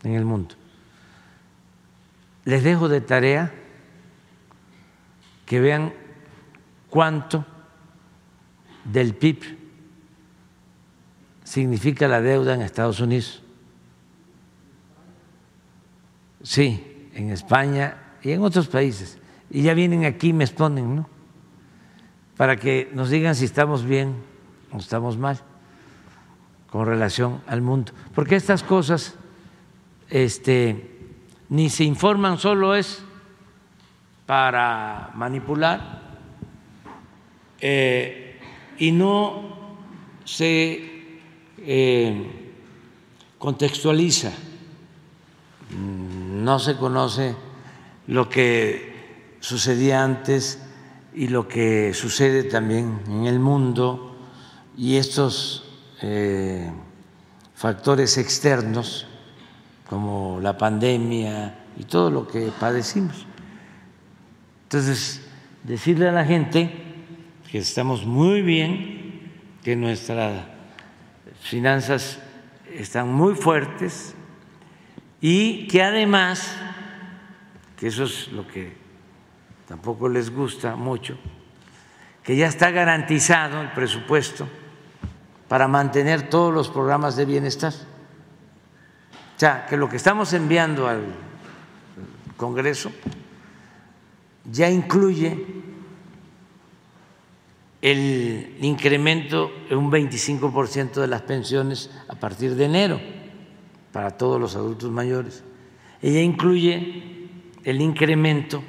en 0.02 0.14
el 0.14 0.24
mundo. 0.24 0.56
Les 2.44 2.64
dejo 2.64 2.88
de 2.88 3.02
tarea 3.02 3.54
que 5.46 5.60
vean 5.60 5.94
cuánto 6.90 7.46
del 8.84 9.14
PIB 9.14 9.61
significa 11.52 12.08
la 12.08 12.22
deuda 12.22 12.54
en 12.54 12.62
Estados 12.62 12.98
Unidos. 12.98 13.42
Sí, 16.42 17.10
en 17.12 17.28
España 17.28 17.98
y 18.22 18.30
en 18.30 18.40
otros 18.40 18.68
países. 18.68 19.18
Y 19.50 19.60
ya 19.60 19.74
vienen 19.74 20.06
aquí 20.06 20.28
y 20.28 20.32
me 20.32 20.44
exponen, 20.44 20.96
¿no? 20.96 21.10
Para 22.38 22.56
que 22.56 22.90
nos 22.94 23.10
digan 23.10 23.34
si 23.34 23.44
estamos 23.44 23.84
bien 23.84 24.14
o 24.72 24.78
estamos 24.78 25.18
mal 25.18 25.40
con 26.70 26.86
relación 26.86 27.42
al 27.46 27.60
mundo. 27.60 27.92
Porque 28.14 28.36
estas 28.36 28.62
cosas 28.62 29.14
este, 30.08 31.10
ni 31.50 31.68
se 31.68 31.84
informan, 31.84 32.38
solo 32.38 32.74
es 32.74 33.04
para 34.24 35.10
manipular 35.16 36.00
eh, 37.60 38.40
y 38.78 38.90
no 38.90 39.76
se 40.24 40.91
eh, 41.64 42.52
contextualiza, 43.38 44.32
no 45.76 46.58
se 46.58 46.76
conoce 46.76 47.34
lo 48.06 48.28
que 48.28 49.36
sucedía 49.40 50.02
antes 50.04 50.60
y 51.14 51.28
lo 51.28 51.48
que 51.48 51.94
sucede 51.94 52.44
también 52.44 53.00
en 53.06 53.26
el 53.26 53.38
mundo 53.38 54.16
y 54.76 54.96
estos 54.96 55.64
eh, 56.02 56.70
factores 57.54 58.18
externos 58.18 59.06
como 59.88 60.40
la 60.40 60.56
pandemia 60.56 61.58
y 61.78 61.84
todo 61.84 62.10
lo 62.10 62.26
que 62.26 62.50
padecimos. 62.58 63.26
Entonces, 64.64 65.20
decirle 65.62 66.08
a 66.08 66.12
la 66.12 66.24
gente 66.24 66.72
que 67.50 67.58
estamos 67.58 68.06
muy 68.06 68.40
bien, 68.40 69.30
que 69.62 69.76
nuestra 69.76 70.51
finanzas 71.42 72.18
están 72.72 73.12
muy 73.12 73.34
fuertes 73.34 74.14
y 75.20 75.66
que 75.68 75.82
además, 75.82 76.56
que 77.76 77.88
eso 77.88 78.04
es 78.04 78.28
lo 78.28 78.46
que 78.46 78.72
tampoco 79.68 80.08
les 80.08 80.30
gusta 80.30 80.76
mucho, 80.76 81.16
que 82.22 82.36
ya 82.36 82.46
está 82.46 82.70
garantizado 82.70 83.60
el 83.60 83.72
presupuesto 83.72 84.48
para 85.48 85.68
mantener 85.68 86.30
todos 86.30 86.52
los 86.52 86.68
programas 86.70 87.16
de 87.16 87.24
bienestar. 87.24 87.72
O 89.36 89.38
sea, 89.38 89.66
que 89.66 89.76
lo 89.76 89.88
que 89.88 89.96
estamos 89.96 90.32
enviando 90.32 90.86
al 90.86 91.04
Congreso 92.36 92.92
ya 94.50 94.70
incluye 94.70 95.61
el 97.82 98.58
incremento 98.60 99.50
en 99.68 99.76
un 99.76 99.90
25% 99.90 101.00
de 101.00 101.08
las 101.08 101.22
pensiones 101.22 101.90
a 102.08 102.14
partir 102.14 102.54
de 102.54 102.64
enero 102.64 103.00
para 103.92 104.16
todos 104.16 104.40
los 104.40 104.54
adultos 104.54 104.90
mayores. 104.90 105.42
Ella 106.00 106.20
incluye 106.20 107.28
el 107.64 107.80
incremento 107.80 108.62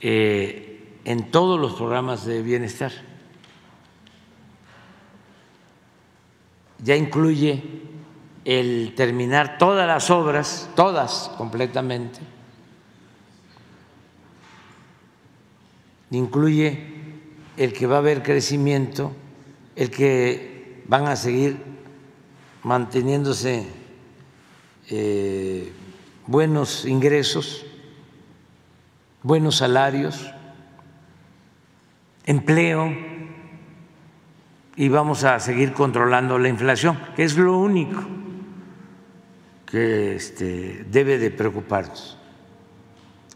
eh, 0.00 1.00
en 1.04 1.30
todos 1.32 1.58
los 1.60 1.74
programas 1.74 2.24
de 2.24 2.42
bienestar. 2.42 2.92
Ya 6.78 6.94
incluye 6.94 7.62
el 8.44 8.94
terminar 8.94 9.58
todas 9.58 9.88
las 9.88 10.10
obras, 10.10 10.70
todas 10.76 11.32
completamente. 11.36 12.20
Incluye 16.12 16.95
el 17.56 17.72
que 17.72 17.86
va 17.86 17.96
a 17.96 17.98
haber 17.98 18.22
crecimiento, 18.22 19.12
el 19.74 19.90
que 19.90 20.82
van 20.86 21.06
a 21.06 21.16
seguir 21.16 21.56
manteniéndose 22.62 23.66
eh, 24.90 25.72
buenos 26.26 26.84
ingresos, 26.84 27.64
buenos 29.22 29.56
salarios, 29.56 30.30
empleo 32.24 32.92
y 34.76 34.88
vamos 34.88 35.24
a 35.24 35.40
seguir 35.40 35.72
controlando 35.72 36.38
la 36.38 36.48
inflación, 36.48 36.98
que 37.16 37.24
es 37.24 37.36
lo 37.36 37.58
único 37.58 38.04
que 39.66 40.16
este, 40.16 40.84
debe 40.90 41.18
de 41.18 41.30
preocuparnos, 41.30 42.18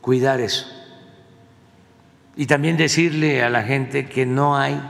cuidar 0.00 0.40
eso 0.40 0.79
y 2.40 2.46
también 2.46 2.78
decirle 2.78 3.42
a 3.42 3.50
la 3.50 3.62
gente 3.62 4.08
que 4.08 4.24
no 4.24 4.56
hay 4.56 4.80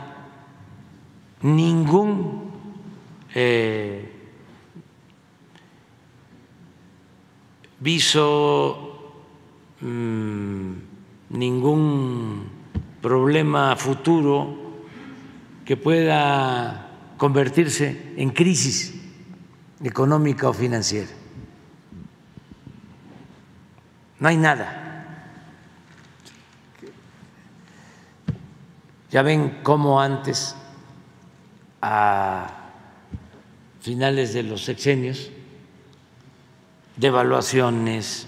ningún 1.42 2.48
eh, 3.34 4.08
viso, 7.80 9.24
mm, 9.80 10.72
ningún 11.30 12.48
problema 13.02 13.74
futuro 13.74 14.84
que 15.64 15.76
pueda 15.76 17.16
convertirse 17.16 18.12
en 18.16 18.30
crisis 18.30 18.94
económica 19.82 20.48
o 20.48 20.52
financiera. 20.52 21.10
No 24.20 24.28
hay 24.28 24.36
nada. 24.36 24.89
Ya 29.10 29.22
ven 29.22 29.60
cómo 29.62 30.00
antes, 30.00 30.56
a 31.82 32.70
finales 33.80 34.34
de 34.34 34.42
los 34.42 34.64
sexenios, 34.64 35.30
devaluaciones, 36.96 38.26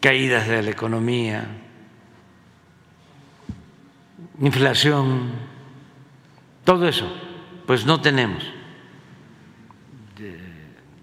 caídas 0.00 0.48
de 0.48 0.62
la 0.62 0.70
economía, 0.70 1.46
inflación, 4.40 5.32
todo 6.64 6.88
eso, 6.88 7.12
pues 7.66 7.84
no 7.84 8.00
tenemos 8.00 8.42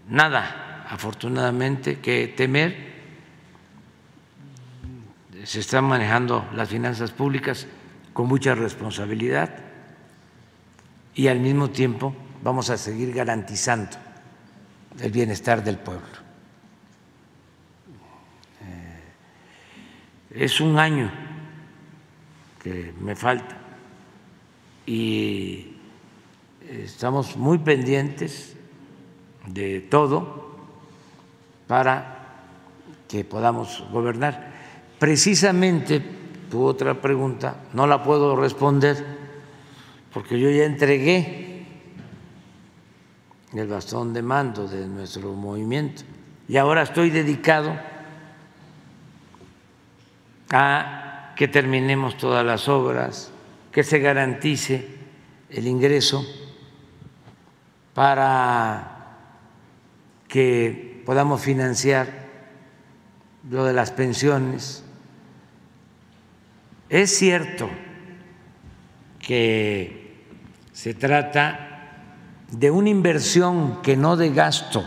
nada 0.10 0.86
afortunadamente 0.90 2.00
que 2.00 2.28
temer. 2.36 2.97
Se 5.44 5.60
están 5.60 5.86
manejando 5.86 6.48
las 6.54 6.70
finanzas 6.70 7.12
públicas 7.12 7.68
con 8.14 8.28
mucha 8.28 8.56
responsabilidad 8.56 9.50
y 11.14 11.28
al 11.28 11.40
mismo 11.40 11.70
tiempo 11.70 12.16
vamos 12.44 12.70
a 12.70 12.78
seguir 12.78 13.14
garantizando 13.14 13.98
el 15.00 15.12
bienestar 15.12 15.64
del 15.64 15.78
pueblo. 15.78 16.08
Eh, 18.62 20.44
es 20.44 20.60
un 20.60 20.80
año 20.80 21.12
que 22.62 22.94
me 23.00 23.16
falta 23.16 23.56
y 24.86 25.76
estamos 26.68 27.38
muy 27.38 27.60
pendientes 27.60 28.56
de 29.46 29.82
todo 29.82 30.58
para 31.68 32.18
que 33.08 33.24
podamos 33.24 33.84
gobernar. 33.92 34.57
Precisamente, 35.00 36.02
tu 36.50 36.64
otra 36.64 37.00
pregunta, 37.02 37.58
no 37.74 37.86
la 37.86 38.04
puedo 38.04 38.36
responder 38.36 39.18
porque 40.14 40.40
yo 40.40 40.50
ya 40.50 40.64
entregué 40.64 41.66
el 43.54 43.68
bastón 43.68 44.14
de 44.14 44.22
mando 44.22 44.68
de 44.68 44.88
nuestro 44.88 45.34
movimiento 45.34 46.04
y 46.48 46.58
ahora 46.58 46.84
estoy 46.84 47.10
dedicado 47.10 47.78
a 50.52 51.34
que 51.36 51.48
terminemos 51.48 52.18
todas 52.18 52.46
las 52.46 52.68
obras, 52.68 53.32
que 53.72 53.84
se 53.84 54.00
garantice 54.00 54.88
el 55.50 55.68
ingreso 55.68 56.26
para 57.94 59.18
que 60.28 61.04
podamos 61.06 61.42
financiar 61.42 62.28
lo 63.50 63.66
de 63.66 63.74
las 63.74 63.92
pensiones. 63.92 64.84
Es 66.90 67.18
cierto 67.18 67.70
que 69.20 70.26
se 70.72 70.94
trata 70.94 71.68
de 72.52 72.72
una 72.72 72.90
inversión 72.90 73.82
que 73.82 73.98
no 73.98 74.16
de 74.16 74.32
gasto, 74.32 74.86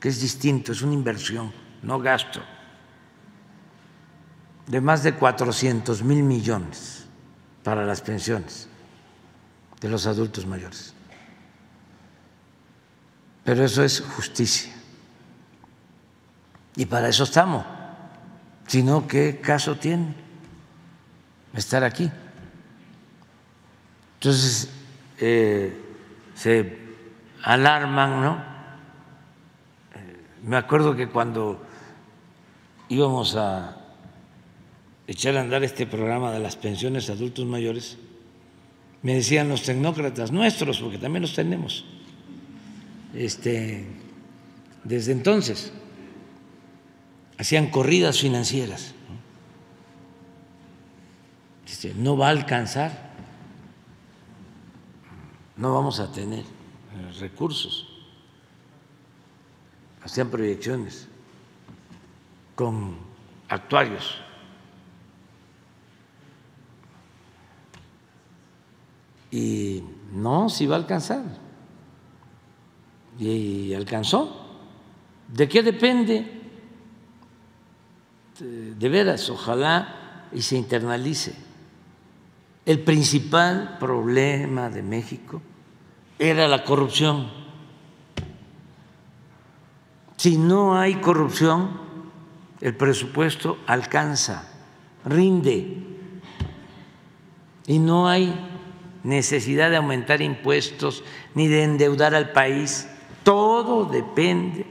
que 0.00 0.08
es 0.10 0.20
distinto, 0.20 0.72
es 0.72 0.82
una 0.82 0.92
inversión, 0.92 1.52
no 1.82 1.98
gasto, 1.98 2.42
de 4.66 4.80
más 4.80 5.02
de 5.02 5.14
400 5.14 6.02
mil 6.02 6.22
millones 6.22 7.06
para 7.64 7.86
las 7.86 8.02
pensiones 8.02 8.68
de 9.80 9.88
los 9.88 10.06
adultos 10.06 10.44
mayores. 10.44 10.92
Pero 13.44 13.64
eso 13.64 13.82
es 13.82 14.00
justicia. 14.00 14.74
Y 16.76 16.84
para 16.84 17.08
eso 17.08 17.24
estamos. 17.24 17.64
Si 18.66 18.82
no, 18.82 19.06
¿qué 19.08 19.40
caso 19.40 19.76
tiene 19.76 20.27
estar 21.58 21.84
aquí? 21.84 22.10
Entonces, 24.14 24.70
eh, 25.20 25.76
se 26.34 26.78
alarman, 27.42 28.22
¿no? 28.22 28.42
Eh, 29.94 30.16
me 30.42 30.56
acuerdo 30.56 30.96
que 30.96 31.08
cuando 31.08 31.62
íbamos 32.88 33.36
a 33.36 33.76
echar 35.06 35.36
a 35.36 35.40
andar 35.40 35.64
este 35.64 35.86
programa 35.86 36.32
de 36.32 36.40
las 36.40 36.56
pensiones 36.56 37.08
a 37.10 37.12
adultos 37.12 37.46
mayores, 37.46 37.96
me 39.02 39.14
decían 39.14 39.48
los 39.48 39.62
tecnócratas 39.62 40.32
nuestros, 40.32 40.80
porque 40.80 40.98
también 40.98 41.22
los 41.22 41.34
tenemos, 41.34 41.84
este, 43.14 43.86
desde 44.84 45.12
entonces 45.12 45.72
hacían 47.38 47.70
corridas 47.70 48.20
financieras. 48.20 48.94
Dice, 51.80 51.94
no 51.94 52.16
va 52.16 52.26
a 52.26 52.30
alcanzar, 52.30 52.90
no 55.56 55.72
vamos 55.74 56.00
a 56.00 56.10
tener 56.10 56.44
recursos. 57.20 57.86
Hacían 60.02 60.28
proyecciones 60.28 61.06
con 62.56 62.96
actuarios. 63.48 64.16
Y 69.30 69.84
no, 70.10 70.48
si 70.48 70.66
va 70.66 70.74
a 70.74 70.78
alcanzar. 70.80 71.22
Y 73.20 73.72
alcanzó. 73.72 74.48
¿De 75.28 75.48
qué 75.48 75.62
depende? 75.62 76.42
De 78.40 78.88
veras, 78.88 79.30
ojalá 79.30 80.26
y 80.32 80.42
se 80.42 80.56
internalice. 80.56 81.46
El 82.68 82.80
principal 82.80 83.78
problema 83.80 84.68
de 84.68 84.82
México 84.82 85.40
era 86.18 86.46
la 86.46 86.64
corrupción. 86.64 87.30
Si 90.18 90.36
no 90.36 90.76
hay 90.76 90.96
corrupción, 90.96 91.80
el 92.60 92.76
presupuesto 92.76 93.56
alcanza, 93.66 94.50
rinde, 95.06 95.78
y 97.66 97.78
no 97.78 98.06
hay 98.06 98.38
necesidad 99.02 99.70
de 99.70 99.76
aumentar 99.76 100.20
impuestos 100.20 101.04
ni 101.34 101.48
de 101.48 101.62
endeudar 101.62 102.14
al 102.14 102.32
país. 102.32 102.86
Todo 103.22 103.86
depende, 103.86 104.66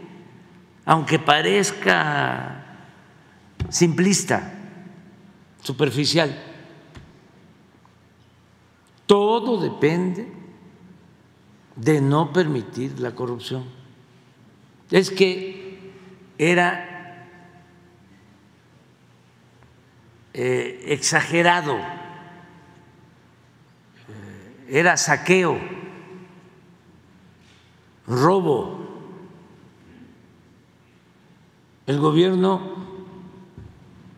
aunque 0.86 1.18
parezca 1.18 2.64
simplista, 3.70 4.54
superficial, 5.64 6.44
todo 9.08 9.60
depende 9.60 10.32
de 11.76 12.00
no 12.00 12.32
permitir 12.32 13.00
la 13.00 13.16
corrupción. 13.16 13.64
Es 14.92 15.10
que 15.10 15.92
era 16.38 17.28
eh, 20.34 20.84
exagerado 20.88 21.78
era 24.68 24.98
saqueo, 24.98 25.60
robo. 28.06 28.86
El 31.86 32.00
gobierno 32.00 32.76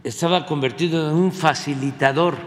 estaba 0.03 0.45
convertido 0.45 1.09
en 1.09 1.15
un 1.15 1.31
facilitador 1.31 2.37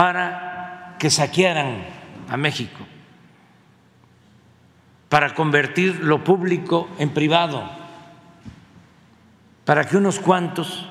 para 0.00 0.96
que 0.98 1.10
saquearan 1.10 1.84
a 2.32 2.38
México, 2.40 2.80
para 5.12 5.34
convertir 5.34 6.00
lo 6.00 6.24
público 6.24 6.88
en 6.96 7.10
privado, 7.10 7.68
para 9.66 9.84
que 9.84 9.98
unos 9.98 10.18
cuantos 10.18 10.88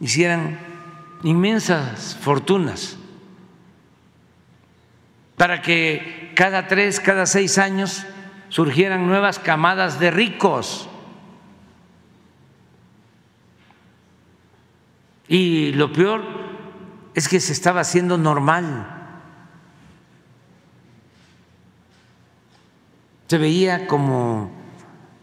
hicieran 0.00 0.56
inmensas 1.22 2.16
fortunas 2.16 2.96
para 5.36 5.60
que 5.60 6.32
cada 6.34 6.66
tres, 6.66 7.00
cada 7.00 7.26
seis 7.26 7.58
años 7.58 8.06
surgieran 8.48 9.06
nuevas 9.06 9.38
camadas 9.38 10.00
de 10.00 10.10
ricos. 10.10 10.88
Y 15.28 15.72
lo 15.72 15.92
peor 15.92 16.37
es 17.18 17.28
que 17.28 17.40
se 17.40 17.52
estaba 17.52 17.80
haciendo 17.80 18.16
normal. 18.16 18.86
Se 23.26 23.38
veía 23.38 23.88
como 23.88 24.52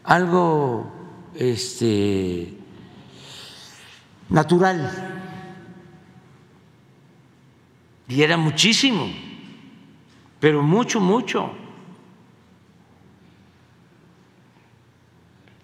algo 0.04 0.92
este, 1.34 2.54
natural 4.28 5.14
y 8.06 8.22
era 8.22 8.36
muchísimo, 8.36 9.08
pero 10.38 10.62
mucho, 10.62 11.00
mucho. 11.00 11.50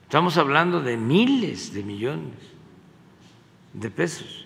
Estamos 0.05 0.39
hablando 0.39 0.81
de 0.81 0.97
miles 0.97 1.75
de 1.75 1.83
millones 1.83 2.39
de 3.75 3.91
pesos. 3.91 4.42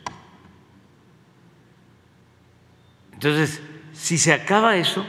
Entonces, 3.17 3.61
si 3.93 4.19
se 4.19 4.33
acaba 4.33 4.77
eso, 4.77 5.05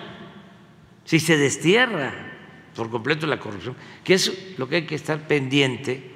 si 1.06 1.20
se 1.20 1.38
destierra 1.38 2.14
por 2.76 2.90
completo 2.90 3.28
la 3.28 3.40
corrupción, 3.40 3.76
que 4.04 4.16
es 4.16 4.58
lo 4.58 4.68
que 4.68 4.78
hay 4.78 4.86
que 4.86 4.96
estar 4.96 5.28
pendiente, 5.28 6.12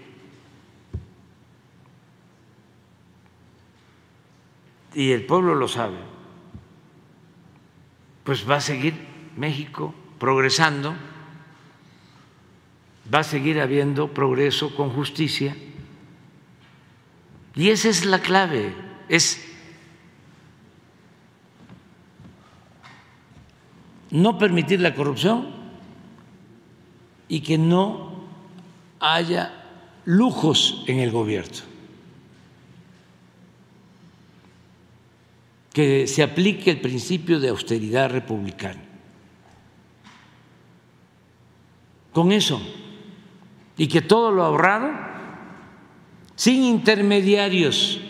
y 4.93 5.11
el 5.11 5.25
pueblo 5.25 5.55
lo 5.55 5.67
sabe, 5.67 5.97
pues 8.23 8.49
va 8.49 8.57
a 8.57 8.61
seguir 8.61 8.93
México 9.37 9.95
progresando 10.19 10.95
va 13.13 13.19
a 13.19 13.23
seguir 13.23 13.59
habiendo 13.59 14.13
progreso 14.13 14.75
con 14.75 14.89
justicia. 14.89 15.55
Y 17.55 17.69
esa 17.69 17.89
es 17.89 18.05
la 18.05 18.19
clave, 18.19 18.73
es 19.09 19.50
no 24.11 24.37
permitir 24.37 24.81
la 24.81 24.93
corrupción 24.93 25.47
y 27.27 27.41
que 27.41 27.57
no 27.57 28.11
haya 28.99 29.51
lujos 30.05 30.83
en 30.87 30.99
el 30.99 31.11
gobierno. 31.11 31.71
que 35.73 36.05
se 36.07 36.23
aplique 36.23 36.69
el 36.69 36.81
principio 36.81 37.39
de 37.39 37.49
austeridad 37.49 38.09
republicana. 38.09 38.81
Con 42.11 42.31
eso, 42.31 42.61
y 43.77 43.87
que 43.87 44.01
todo 44.01 44.31
lo 44.31 44.43
ahorrado, 44.43 44.91
sin 46.35 46.63
intermediarios, 46.63 48.01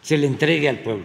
se 0.00 0.16
le 0.16 0.26
entregue 0.26 0.68
al 0.68 0.78
pueblo, 0.78 1.04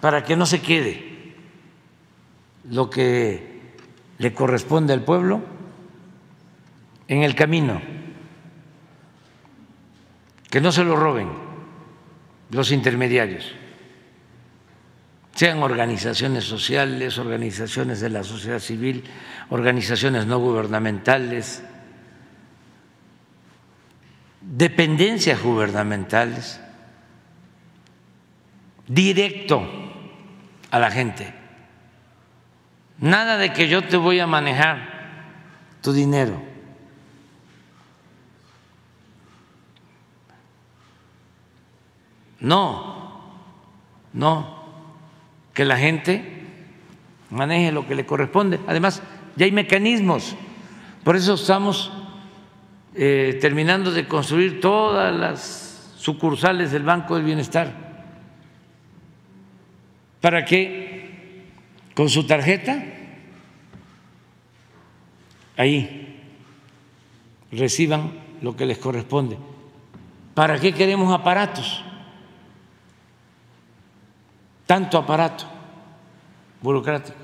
para 0.00 0.24
que 0.24 0.36
no 0.36 0.46
se 0.46 0.60
quede 0.60 1.34
lo 2.70 2.88
que 2.88 3.74
le 4.18 4.34
corresponde 4.34 4.92
al 4.92 5.04
pueblo 5.04 5.42
en 7.08 7.22
el 7.22 7.34
camino, 7.34 7.80
que 10.48 10.60
no 10.60 10.72
se 10.72 10.84
lo 10.84 10.96
roben 10.96 11.28
los 12.50 12.72
intermediarios, 12.72 13.52
sean 15.34 15.62
organizaciones 15.62 16.44
sociales, 16.44 17.18
organizaciones 17.18 18.00
de 18.00 18.10
la 18.10 18.24
sociedad 18.24 18.58
civil, 18.58 19.04
organizaciones 19.50 20.26
no 20.26 20.38
gubernamentales, 20.38 21.62
dependencias 24.40 25.42
gubernamentales, 25.42 26.60
directo 28.86 29.89
a 30.70 30.78
la 30.78 30.90
gente. 30.90 31.32
Nada 32.98 33.38
de 33.38 33.52
que 33.52 33.68
yo 33.68 33.82
te 33.82 33.96
voy 33.96 34.20
a 34.20 34.26
manejar 34.26 34.78
tu 35.80 35.92
dinero. 35.92 36.40
No, 42.40 43.20
no, 44.12 44.64
que 45.52 45.64
la 45.64 45.76
gente 45.76 46.46
maneje 47.30 47.72
lo 47.72 47.86
que 47.86 47.94
le 47.94 48.06
corresponde. 48.06 48.60
Además, 48.66 49.02
ya 49.36 49.44
hay 49.44 49.52
mecanismos. 49.52 50.36
Por 51.04 51.16
eso 51.16 51.34
estamos 51.34 51.92
eh, 52.94 53.38
terminando 53.40 53.90
de 53.92 54.08
construir 54.08 54.60
todas 54.60 55.14
las 55.14 55.94
sucursales 55.96 56.72
del 56.72 56.82
Banco 56.82 57.14
del 57.14 57.24
Bienestar 57.24 57.89
para 60.20 60.44
que 60.44 61.44
con 61.94 62.08
su 62.08 62.26
tarjeta 62.26 62.84
ahí 65.56 66.18
reciban 67.52 68.12
lo 68.42 68.56
que 68.56 68.66
les 68.66 68.78
corresponde. 68.78 69.36
¿Para 70.34 70.58
qué 70.58 70.72
queremos 70.72 71.12
aparatos? 71.12 71.84
tanto 74.70 74.98
aparato 74.98 75.46
burocrático. 76.62 77.18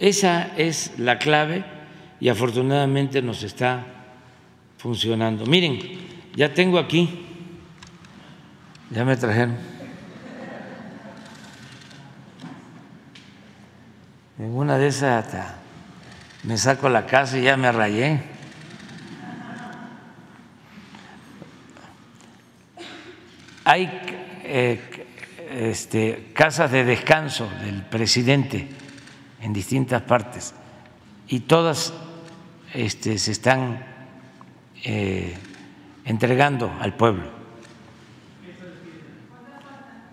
Esa 0.00 0.50
es 0.56 0.98
la 0.98 1.20
clave 1.20 1.64
y 2.18 2.28
afortunadamente 2.28 3.22
nos 3.22 3.44
está 3.44 3.86
funcionando. 4.78 5.46
Miren, 5.46 5.78
ya 6.34 6.52
tengo 6.52 6.76
aquí, 6.76 7.24
ya 8.92 9.04
me 9.06 9.16
trajeron. 9.16 9.56
En 14.38 14.54
una 14.54 14.76
de 14.76 14.88
esas 14.88 15.26
me 16.42 16.58
saco 16.58 16.88
la 16.88 17.06
casa 17.06 17.38
y 17.38 17.42
ya 17.42 17.56
me 17.56 17.72
rayé. 17.72 18.20
Hay 23.64 23.88
eh, 24.44 25.06
este, 25.50 26.32
casas 26.34 26.70
de 26.70 26.84
descanso 26.84 27.48
del 27.62 27.82
presidente 27.82 28.68
en 29.40 29.52
distintas 29.52 30.02
partes 30.02 30.52
y 31.28 31.40
todas 31.40 31.94
este, 32.74 33.16
se 33.18 33.32
están 33.32 33.84
eh, 34.84 35.34
entregando 36.04 36.70
al 36.80 36.94
pueblo. 36.94 37.41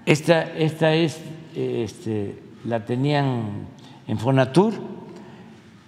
Esta, 0.10 0.41
esta 0.41 0.91
es, 0.95 1.22
este, 1.56 2.41
la 2.65 2.84
tenían 2.84 3.68
en 4.07 4.18
Fonatur, 4.18 4.73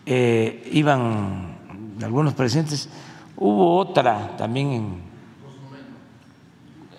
eh, 0.06 0.70
iban 0.74 1.58
algunos 2.04 2.36
presentes, 2.36 2.88
hubo 3.36 3.78
otra 3.78 4.38
también 4.38 5.02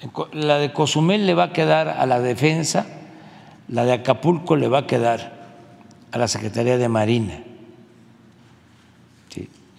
en 0.01 0.11
la 0.33 0.59
de 0.59 0.73
Cozumel 0.73 1.25
le 1.25 1.35
va 1.35 1.45
a 1.45 1.53
quedar 1.53 1.91
a 1.91 2.07
la 2.07 2.19
defensa, 2.19 2.87
la 3.69 3.85
de 3.85 3.93
Acapulco 3.93 4.57
le 4.57 4.67
va 4.67 4.79
a 4.79 4.87
quedar 4.89 5.47
a 6.11 6.19
la 6.19 6.27
Secretaría 6.27 6.77
de 6.77 6.89
Marina. 6.89 7.41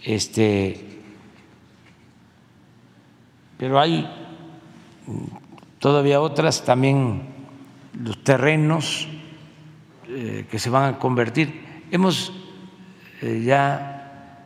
este, 0.06 1.02
pero 3.58 3.82
hay 3.82 4.10
todavía 5.80 6.22
otras 6.22 6.64
también 6.64 7.33
los 8.02 8.24
terrenos 8.24 9.08
eh, 10.08 10.46
que 10.50 10.60
se 10.60 10.70
van 10.70 10.96
a 10.96 11.00
convertir. 11.00 11.84
Hemos 11.92 12.34
eh, 13.22 13.44
ya 13.46 14.46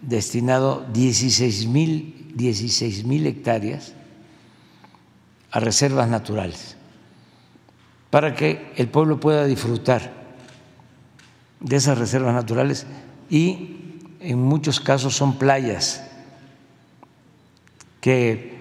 destinado 0.00 0.86
16 0.92 1.66
mil 1.66 2.16
16 2.36 3.04
mil 3.04 3.26
hectáreas 3.26 3.94
a 5.50 5.58
reservas 5.58 6.08
naturales, 6.08 6.76
para 8.10 8.34
que 8.34 8.72
el 8.76 8.88
pueblo 8.88 9.18
pueda 9.18 9.46
disfrutar 9.46 10.12
de 11.60 11.76
esas 11.76 11.96
reservas 11.96 12.34
naturales 12.34 12.86
y 13.30 14.02
en 14.20 14.38
muchos 14.38 14.80
casos 14.80 15.16
son 15.16 15.38
playas 15.38 16.06
que 18.02 18.55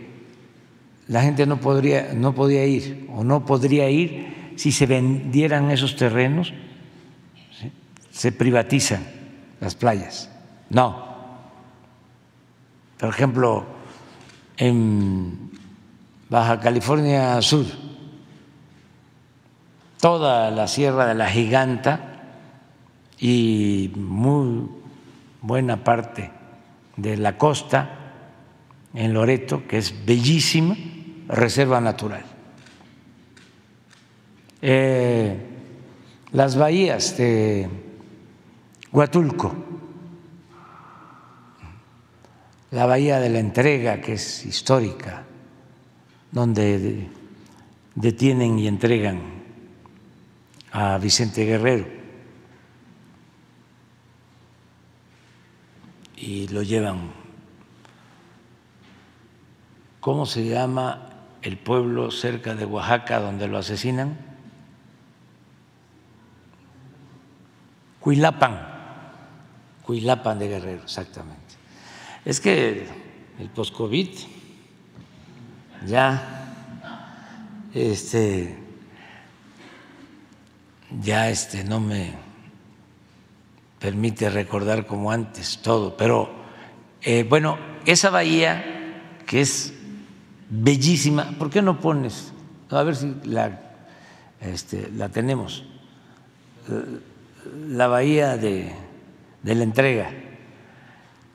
la 1.07 1.21
gente 1.21 1.45
no 1.45 1.59
podría 1.59 2.13
no 2.13 2.33
podía 2.33 2.65
ir 2.65 3.07
o 3.13 3.23
no 3.23 3.45
podría 3.45 3.89
ir 3.89 4.53
si 4.55 4.71
se 4.71 4.85
vendieran 4.85 5.71
esos 5.71 5.95
terrenos 5.95 6.53
se 8.11 8.31
privatizan 8.31 9.03
las 9.59 9.75
playas. 9.75 10.29
No. 10.69 11.05
Por 12.97 13.09
ejemplo 13.09 13.65
en 14.57 15.51
Baja 16.29 16.59
California 16.59 17.41
Sur, 17.41 17.65
toda 19.99 20.49
la 20.49 20.67
Sierra 20.67 21.07
de 21.07 21.15
la 21.15 21.29
Giganta 21.29 22.23
y 23.19 23.91
muy 23.95 24.69
buena 25.41 25.83
parte 25.83 26.31
de 26.97 27.17
la 27.17 27.37
costa 27.37 28.13
en 28.93 29.13
Loreto, 29.13 29.67
que 29.67 29.77
es 29.77 30.05
bellísima, 30.05 30.75
reserva 31.27 31.81
natural. 31.81 32.23
Eh, 34.61 35.37
las 36.31 36.57
bahías 36.57 37.17
de 37.17 37.69
Huatulco, 38.91 39.55
la 42.71 42.85
bahía 42.85 43.19
de 43.19 43.29
la 43.29 43.39
entrega, 43.39 44.01
que 44.01 44.13
es 44.13 44.45
histórica, 44.45 45.23
donde 46.31 47.09
detienen 47.95 48.59
y 48.59 48.67
entregan 48.67 49.21
a 50.71 50.97
Vicente 50.97 51.45
Guerrero 51.45 51.85
y 56.17 56.47
lo 56.47 56.63
llevan. 56.63 57.11
¿Cómo 59.99 60.25
se 60.25 60.45
llama 60.45 61.04
el 61.45 61.57
pueblo 61.57 62.09
cerca 62.09 62.55
de 62.55 62.65
Oaxaca 62.65 63.19
donde 63.19 63.47
lo 63.47 63.59
asesinan? 63.59 64.17
Cuilapan, 67.99 68.67
Cuilapan 69.83 70.39
de 70.39 70.47
Guerrero, 70.47 70.83
exactamente. 70.83 71.39
Es 72.25 72.39
que 72.39 72.87
el 73.39 73.49
post-COVID 73.49 74.09
ya 75.85 76.45
este, 77.75 78.57
ya 80.99 81.29
este 81.29 81.63
no 81.63 81.79
me 81.79 82.13
permite 83.77 84.31
recordar 84.31 84.87
como 84.87 85.11
antes 85.11 85.59
todo, 85.61 85.95
pero 85.95 86.33
eh, 87.03 87.23
bueno, 87.23 87.59
esa 87.85 88.09
bahía 88.09 89.13
que 89.27 89.41
es 89.41 89.74
bellísima, 90.63 91.31
¿por 91.37 91.49
qué 91.49 91.61
no 91.61 91.79
pones? 91.79 92.31
A 92.69 92.83
ver 92.83 92.95
si 92.95 93.15
la, 93.25 93.59
este, 94.41 94.89
la 94.95 95.09
tenemos, 95.09 95.63
la 97.69 97.87
bahía 97.87 98.37
de, 98.37 98.71
de 99.43 99.55
la 99.55 99.63
entrega. 99.63 100.11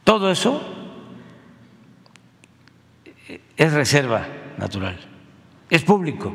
Todo 0.04 0.30
eso 0.30 0.60
es 3.56 3.72
reserva 3.72 4.26
natural, 4.58 4.98
es 5.70 5.82
público. 5.82 6.34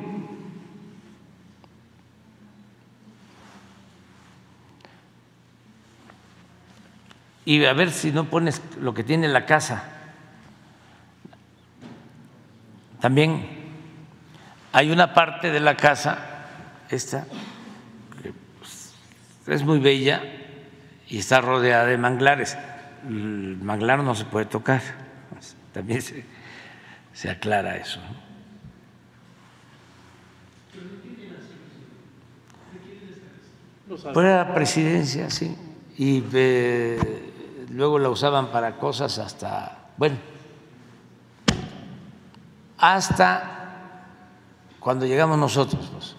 Y 7.48 7.64
a 7.66 7.74
ver 7.74 7.91
si 7.91 8.12
no 8.12 8.28
pones 8.30 8.62
lo 8.80 8.94
que 8.94 9.03
tiene 9.03 9.28
la 9.28 9.45
casa. 9.45 9.94
También 13.06 13.45
hay 14.73 14.90
una 14.90 15.14
parte 15.14 15.52
de 15.52 15.60
la 15.60 15.77
casa, 15.77 16.18
esta, 16.90 17.27
que 18.23 18.34
pues, 18.57 18.95
es 19.45 19.64
muy 19.64 19.77
bella 19.77 20.23
y 21.07 21.19
está 21.19 21.40
rodeada 21.40 21.86
de 21.86 21.99
manglares. 21.99 22.57
El 23.07 23.60
manglar 23.61 23.99
no 23.99 24.15
se 24.15 24.26
puede 24.26 24.48
tocar, 24.48 24.82
también 25.72 26.02
se, 26.02 27.30
aclara 27.30 27.77
eso. 27.77 27.99
Por 34.15 34.23
la 34.23 34.52
presidencia, 34.52 35.30
sí. 35.30 35.56
Y 35.95 36.23
eh, 36.34 36.98
luego 37.69 37.99
la 37.99 38.10
usaban 38.10 38.48
para 38.48 38.77
cosas 38.77 39.19
hasta, 39.19 39.90
bueno, 39.95 40.18
hasta 42.94 44.06
cuando 44.80 45.06
llegamos 45.06 45.40
nosotros. 45.40 46.16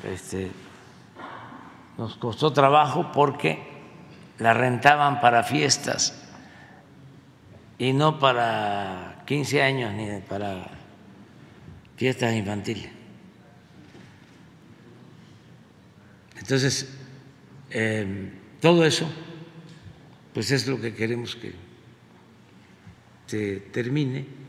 Pues, 0.00 0.14
este, 0.14 0.50
nos 1.98 2.16
costó 2.16 2.52
trabajo 2.52 3.12
porque 3.12 3.58
la 4.38 4.54
rentaban 4.54 5.20
para 5.20 5.42
fiestas 5.42 6.22
y 7.78 7.92
no 7.92 8.18
para 8.18 9.22
15 9.26 9.62
años 9.62 9.92
ni 9.92 10.20
para 10.20 10.68
fiestas 11.96 12.34
infantiles. 12.34 12.90
Entonces, 16.38 16.94
eh, 17.70 18.32
todo 18.60 18.84
eso, 18.84 19.06
pues 20.32 20.50
es 20.50 20.66
lo 20.66 20.80
que 20.80 20.94
queremos 20.94 21.36
que 21.36 21.54
se 23.26 23.56
termine. 23.72 24.43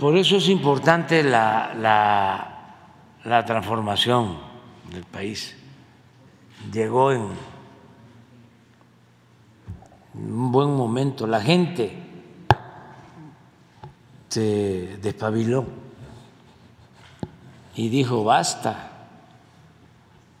Por 0.00 0.16
eso 0.16 0.38
es 0.38 0.48
importante 0.48 1.22
la, 1.22 1.74
la, 3.22 3.44
transformación 3.44 4.38
del 4.90 5.04
país. 5.04 5.54
Llegó 6.72 7.12
en 7.12 7.28
un 10.14 10.50
buen 10.52 10.74
momento, 10.74 11.26
la 11.26 11.42
gente 11.42 11.98
se 14.30 14.96
despabiló 15.02 15.66
y 17.76 17.90
dijo, 17.90 18.24
basta. 18.24 19.08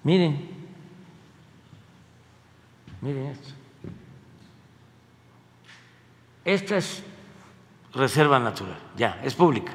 Miren, 0.04 0.48
miren 3.02 3.26
esto. 3.26 3.50
Esta 6.46 6.78
es 6.78 7.02
reserva 7.92 8.38
natural, 8.38 8.78
ya, 9.00 9.18
es 9.24 9.34
pública. 9.34 9.72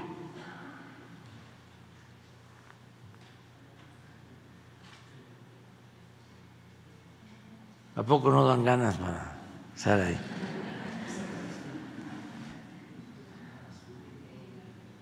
¿A 7.95 8.03
poco 8.03 8.29
no 8.29 8.45
dan 8.45 8.63
ganas 8.63 8.97
para 8.97 9.33
estar 9.75 9.99
ahí? 9.99 10.17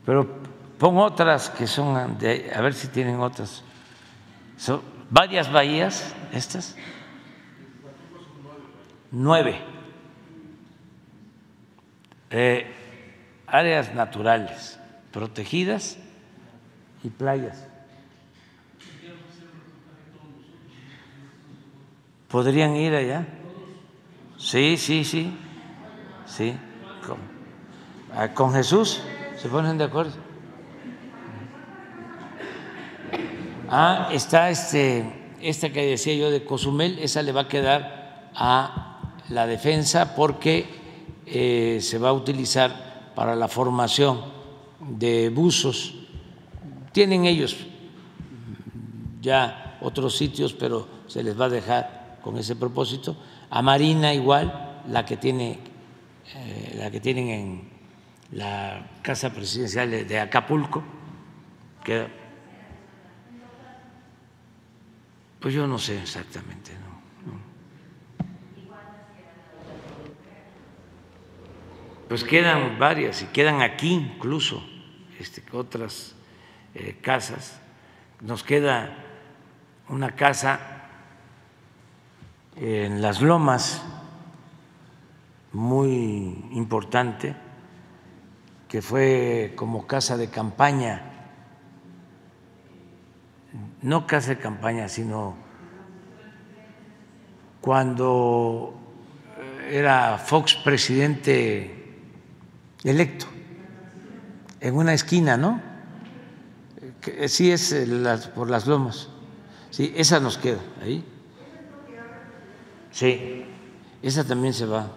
Pero 0.06 0.26
pon 0.80 0.98
otras 1.00 1.50
que 1.50 1.68
son 1.68 2.18
de, 2.18 2.50
a 2.56 2.62
ver 2.62 2.74
si 2.74 2.88
tienen 2.88 3.20
otras. 3.20 3.62
Son 4.56 4.82
varias 5.10 5.52
bahías, 5.52 6.16
estas. 6.32 6.78
Nueve. 9.12 9.60
Eh, 12.30 12.83
áreas 13.54 13.94
naturales 13.94 14.80
protegidas 15.12 15.98
y 17.04 17.10
playas. 17.10 17.68
¿Podrían 22.30 22.76
ir 22.76 22.96
allá? 22.96 23.28
Sí, 24.40 24.76
sí, 24.78 25.06
sí. 25.06 25.38
Sí. 26.26 26.58
Con, 27.06 27.18
ah, 28.16 28.34
con 28.34 28.54
Jesús 28.54 29.04
se 29.38 29.48
ponen 29.50 29.78
de 29.78 29.84
acuerdo. 29.84 30.16
Ah, 33.70 34.10
está 34.12 34.50
este, 34.50 35.36
esta 35.42 35.70
que 35.70 35.86
decía 35.86 36.16
yo 36.16 36.32
de 36.32 36.44
Cozumel, 36.44 36.98
esa 36.98 37.22
le 37.22 37.32
va 37.32 37.42
a 37.42 37.48
quedar 37.48 38.32
a 38.34 39.12
la 39.30 39.46
defensa 39.46 40.16
porque 40.16 40.66
eh, 41.28 41.78
se 41.82 42.00
va 42.00 42.10
a 42.10 42.14
utilizar 42.14 42.93
para 43.16 43.36
la 43.36 43.48
formación 43.48 44.22
de 44.80 45.30
buzos. 45.30 45.96
Tienen 46.92 47.26
ellos 47.26 47.56
ya 49.22 49.78
otros 49.82 50.16
sitios, 50.16 50.54
pero 50.54 50.88
se 51.08 51.24
les 51.24 51.40
va 51.40 51.46
a 51.46 51.50
dejar 51.50 52.20
con 52.24 52.38
ese 52.38 52.56
propósito. 52.56 53.16
A 53.50 53.62
Marina 53.62 54.14
igual, 54.14 54.82
la 54.88 55.06
que 55.06 55.18
tiene, 55.18 55.60
eh, 56.36 56.76
la 56.78 56.92
que 56.92 57.00
tienen 57.00 57.30
en 57.30 57.70
la 58.32 58.90
casa 59.02 59.32
presidencial 59.32 60.08
de 60.08 60.20
Acapulco, 60.20 60.84
que 61.84 62.24
pues 65.40 65.54
yo 65.54 65.68
no 65.68 65.78
sé 65.78 66.02
exactamente, 66.02 66.72
¿no? 66.72 66.94
Pues 72.14 72.24
quedan 72.24 72.78
varias 72.78 73.24
y 73.24 73.26
quedan 73.26 73.64
aquí 73.64 73.92
incluso 73.92 74.64
este, 75.20 75.44
otras 75.52 76.14
eh, 76.76 76.96
casas. 77.02 77.60
Nos 78.22 78.44
queda 78.44 78.96
una 79.90 80.12
casa 80.12 80.60
en 82.56 83.02
las 83.02 83.20
lomas 83.20 83.82
muy 85.54 86.50
importante 86.52 87.36
que 88.70 88.84
fue 88.84 89.54
como 89.56 89.88
casa 89.88 90.16
de 90.16 90.30
campaña, 90.30 91.02
no 93.82 94.06
casa 94.06 94.36
de 94.36 94.38
campaña, 94.38 94.88
sino 94.88 95.36
cuando 97.60 98.76
era 99.68 100.20
Fox 100.20 100.54
presidente 100.54 101.80
electo, 102.84 103.26
en 104.60 104.76
una 104.76 104.94
esquina, 104.94 105.38
¿no? 105.38 105.62
Sí, 107.28 107.52
es 107.52 107.76
por 108.36 108.50
las 108.50 108.68
lomas. 108.68 109.10
Sí, 109.70 109.94
esa 109.96 110.20
nos 110.20 110.38
queda 110.38 110.60
ahí. 110.82 111.04
Sí, 112.92 113.46
esa 114.02 114.24
también 114.24 114.54
se 114.54 114.66
va. 114.66 114.88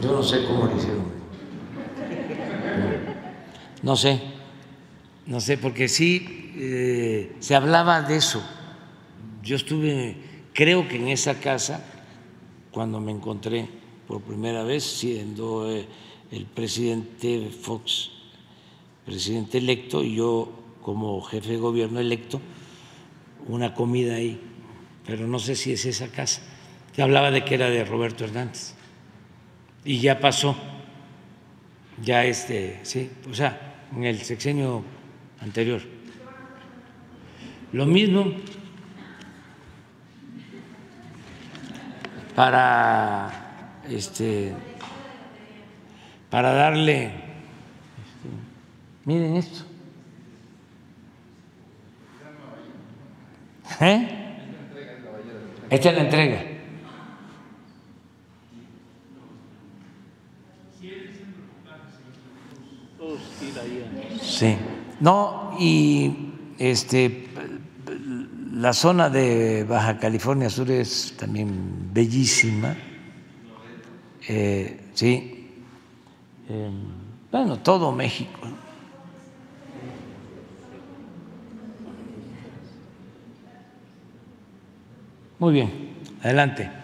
Yo 0.00 0.12
no 0.12 0.22
sé 0.22 0.44
cómo 0.46 0.66
lo 0.66 0.76
hicieron. 0.76 1.04
No 3.82 3.96
sé, 3.96 4.22
no 5.26 5.40
sé, 5.40 5.58
porque 5.58 5.88
sí 5.88 6.52
eh, 6.56 7.36
se 7.40 7.54
hablaba 7.54 8.02
de 8.02 8.16
eso. 8.16 8.42
Yo 9.42 9.56
estuve, 9.56 10.16
creo 10.54 10.88
que 10.88 10.96
en 10.96 11.08
esa 11.08 11.34
casa, 11.34 11.84
cuando 12.74 13.00
me 13.00 13.12
encontré 13.12 13.68
por 14.08 14.20
primera 14.20 14.64
vez, 14.64 14.82
siendo 14.82 15.70
eh, 15.70 15.86
el 16.32 16.44
presidente 16.44 17.48
Fox, 17.48 18.10
presidente 19.06 19.58
electo, 19.58 20.02
y 20.02 20.16
yo 20.16 20.50
como 20.82 21.22
jefe 21.22 21.52
de 21.52 21.56
gobierno 21.58 22.00
electo, 22.00 22.40
una 23.46 23.74
comida 23.74 24.16
ahí, 24.16 24.40
pero 25.06 25.28
no 25.28 25.38
sé 25.38 25.54
si 25.54 25.72
es 25.72 25.86
esa 25.86 26.08
casa. 26.08 26.42
Se 26.92 27.00
hablaba 27.00 27.30
de 27.30 27.44
que 27.44 27.54
era 27.54 27.70
de 27.70 27.84
Roberto 27.84 28.24
Hernández. 28.24 28.74
y 29.84 30.00
ya 30.00 30.18
pasó, 30.18 30.56
ya 32.02 32.24
este, 32.24 32.80
sí, 32.82 33.08
o 33.30 33.34
sea, 33.34 33.86
en 33.94 34.02
el 34.02 34.18
sexenio 34.22 34.82
anterior. 35.40 35.80
Lo 37.72 37.86
mismo 37.86 38.32
para 42.34 43.80
este 43.88 44.52
para 46.30 46.52
darle 46.52 47.06
este, 47.06 48.28
miren 49.04 49.36
esto 49.36 49.64
¿Eh? 53.80 54.08
Esta 55.70 55.90
es 55.90 55.96
la 55.96 56.02
entrega. 56.02 56.42
Sí. 64.22 64.56
No, 65.00 65.56
y 65.58 66.32
este 66.58 67.23
la 68.54 68.72
zona 68.72 69.10
de 69.10 69.64
Baja 69.64 69.98
California 69.98 70.48
Sur 70.48 70.70
es 70.70 71.16
también 71.16 71.92
bellísima. 71.92 72.76
Eh, 74.28 74.90
sí. 74.94 75.50
Eh, 76.48 76.70
bueno, 77.32 77.58
todo 77.58 77.90
México. 77.90 78.40
Muy 85.40 85.52
bien, 85.52 85.70
adelante. 86.22 86.83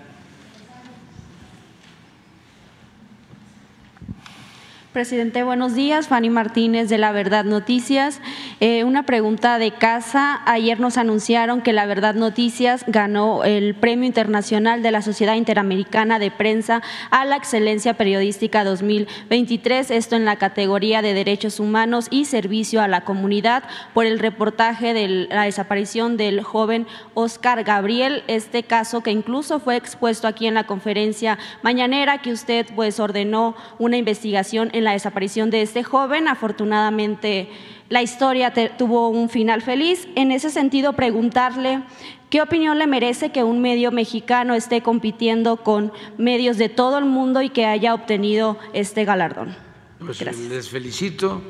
Presidente, 4.93 5.45
buenos 5.45 5.77
días. 5.77 6.09
Fanny 6.09 6.31
Martínez 6.31 6.89
de 6.89 6.99
La 6.99 7.12
Verdad 7.12 7.45
Noticias. 7.45 8.21
Eh, 8.59 8.83
una 8.83 9.05
pregunta 9.05 9.61
de 9.61 9.71
casa. 9.71 10.41
Ayer 10.47 10.81
nos 10.81 10.99
anunciaron 10.99 11.61
que 11.61 11.73
La 11.73 11.87
Verdad 11.87 12.17
Noticias 12.17 12.83
ganó 12.89 13.45
el 13.45 13.77
Premio 13.77 14.05
Internacional 14.05 14.83
de 14.83 14.91
la 14.91 15.01
Sociedad 15.01 15.37
Interamericana 15.37 16.19
de 16.19 16.33
Prensa 16.33 16.83
a 17.12 17.25
la 17.25 17.37
Excelencia 17.37 17.95
Periodística 17.95 18.65
2023, 18.65 19.93
esto 19.93 20.17
en 20.17 20.25
la 20.25 20.35
categoría 20.35 21.03
de 21.03 21.15
Derechos 21.15 21.61
Humanos 21.61 22.09
y 22.11 22.25
Servicio 22.25 22.83
a 22.83 22.89
la 22.89 23.03
Comunidad, 23.03 23.62
por 23.95 24.07
el 24.07 24.19
reportaje 24.19 24.93
de 24.93 25.29
la 25.31 25.45
desaparición 25.45 26.17
del 26.17 26.43
joven 26.43 26.89
Oscar 27.15 27.62
Gabriel, 27.62 28.25
este 28.27 28.65
caso 28.65 29.05
que 29.05 29.12
incluso 29.12 29.61
fue 29.61 29.77
expuesto 29.77 30.27
aquí 30.27 30.49
en 30.49 30.55
la 30.55 30.67
conferencia 30.67 31.39
mañanera, 31.62 32.19
que 32.19 32.33
usted 32.33 32.67
pues 32.75 32.99
ordenó 32.99 33.55
una 33.79 33.97
investigación 33.97 34.71
en 34.73 34.80
la 34.85 34.93
desaparición 34.93 35.51
de 35.51 35.62
este 35.62 35.82
joven. 35.82 36.28
Afortunadamente, 36.28 37.48
la 37.89 38.02
historia 38.02 38.52
tuvo 38.77 39.09
un 39.09 39.28
final 39.28 39.62
feliz. 39.62 40.09
En 40.15 40.31
ese 40.31 40.51
sentido, 40.51 40.93
preguntarle 40.93 41.82
qué 42.31 42.40
opinión 42.43 42.78
le 42.78 42.86
merece 42.86 43.32
que 43.32 43.44
un 43.44 43.61
medio 43.61 43.90
mexicano 43.90 44.55
esté 44.55 44.82
compitiendo 44.82 45.59
con 45.59 45.93
medios 46.16 46.57
de 46.57 46.69
todo 46.69 46.98
el 46.98 47.05
mundo 47.05 47.43
y 47.43 47.51
que 47.51 47.66
haya 47.66 47.94
obtenido 47.94 48.59
este 48.73 49.05
galardón. 49.05 49.57
Pues 49.98 50.20
les 50.23 50.69
felicito. 50.69 51.43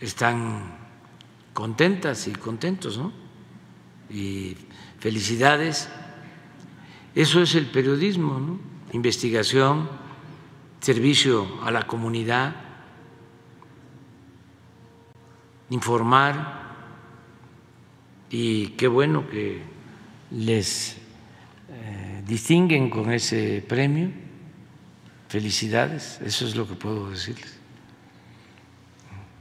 Están 0.00 0.74
contentas 1.52 2.26
y 2.26 2.32
contentos, 2.32 2.98
¿no? 2.98 3.12
Y 4.10 4.56
felicidades. 4.98 5.88
Eso 7.14 7.40
es 7.40 7.54
el 7.54 7.66
periodismo, 7.66 8.40
¿no? 8.40 8.58
Investigación, 8.92 9.88
servicio 10.84 11.64
a 11.64 11.70
la 11.70 11.86
comunidad, 11.86 12.54
informar 15.70 16.60
y 18.28 18.68
qué 18.76 18.86
bueno 18.86 19.26
que 19.30 19.62
les 20.30 20.98
eh, 21.70 22.22
distinguen 22.26 22.90
con 22.90 23.10
ese 23.10 23.64
premio. 23.66 24.10
Felicidades, 25.30 26.20
eso 26.20 26.46
es 26.46 26.54
lo 26.54 26.68
que 26.68 26.74
puedo 26.74 27.08
decirles. 27.08 27.58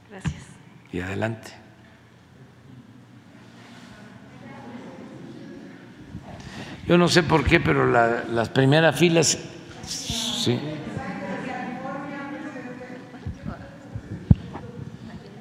Gracias. 0.09 0.43
Y 0.93 1.01
adelante. 1.01 1.51
Yo 6.87 6.97
no 6.97 7.09
sé 7.09 7.21
por 7.21 7.43
qué, 7.43 7.59
pero 7.59 7.85
la, 7.91 8.23
las 8.29 8.47
primeras 8.47 8.97
filas, 8.97 9.37
sí. 9.85 10.57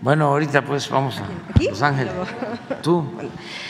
Bueno, 0.03 0.27
ahorita 0.27 0.65
pues 0.65 0.91
vamos 0.91 1.17
a 1.21 1.29
Los 1.63 1.81
Ángeles. 1.81 2.13
Tú 2.83 3.07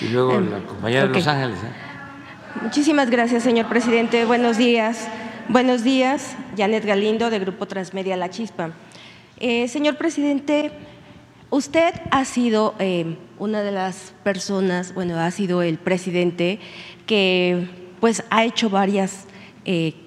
y 0.01 0.09
luego 0.09 0.41
la 0.41 0.61
compañera 0.61 1.07
de 1.07 1.13
Los 1.13 1.27
Ángeles. 1.27 1.59
¿eh? 1.59 2.63
Muchísimas 2.63 3.11
gracias, 3.11 3.43
señor 3.43 3.69
presidente. 3.69 4.25
Buenos 4.25 4.57
días. 4.57 5.09
Buenos 5.51 5.85
días, 5.85 6.35
Janet 6.57 6.87
Galindo, 6.87 7.29
de 7.29 7.39
Grupo 7.39 7.67
Transmedia 7.67 8.17
La 8.17 8.31
Chispa. 8.31 8.71
Eh, 9.41 9.69
señor 9.69 9.99
presidente, 9.99 10.73
usted 11.51 11.93
ha 12.11 12.25
sido 12.25 12.77
eh, 12.79 13.19
una 13.39 13.61
de 13.61 13.73
las 13.73 14.15
personas, 14.25 14.95
bueno, 14.95 15.19
ha 15.19 15.31
sido 15.33 15.61
el 15.61 15.77
presidente 15.77 16.61
que 17.05 17.69
pues 18.01 18.25
ha 18.31 18.45
hecho 18.45 18.71
varias 18.71 19.27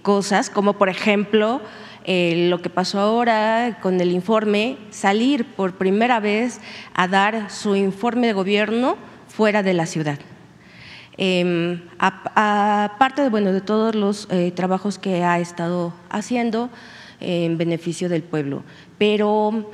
cosas, 0.01 0.49
como 0.49 0.73
por 0.73 0.89
ejemplo 0.89 1.61
eh, 2.05 2.47
lo 2.49 2.61
que 2.61 2.69
pasó 2.69 2.99
ahora 2.99 3.79
con 3.81 3.99
el 3.99 4.11
informe, 4.11 4.77
salir 4.91 5.45
por 5.45 5.73
primera 5.73 6.19
vez 6.19 6.61
a 6.93 7.07
dar 7.07 7.49
su 7.49 7.75
informe 7.75 8.27
de 8.27 8.33
gobierno 8.33 8.97
fuera 9.27 9.63
de 9.63 9.73
la 9.73 9.85
ciudad. 9.85 10.19
Eh, 11.17 11.81
aparte 11.97 13.21
de, 13.21 13.29
bueno, 13.29 13.53
de 13.53 13.61
todos 13.61 13.95
los 13.95 14.27
eh, 14.31 14.51
trabajos 14.51 14.99
que 14.99 15.23
ha 15.23 15.39
estado 15.39 15.93
haciendo 16.09 16.69
en 17.19 17.57
beneficio 17.57 18.09
del 18.09 18.23
pueblo. 18.23 18.63
Pero 18.97 19.71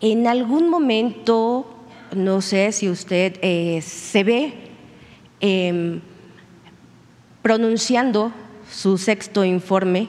en 0.00 0.26
algún 0.26 0.68
momento, 0.70 1.66
no 2.14 2.40
sé 2.40 2.72
si 2.72 2.88
usted 2.88 3.38
eh, 3.42 3.80
se 3.82 4.24
ve 4.24 4.54
em, 5.40 6.00
pronunciando 7.42 8.32
su 8.70 8.98
sexto 8.98 9.44
informe 9.44 10.08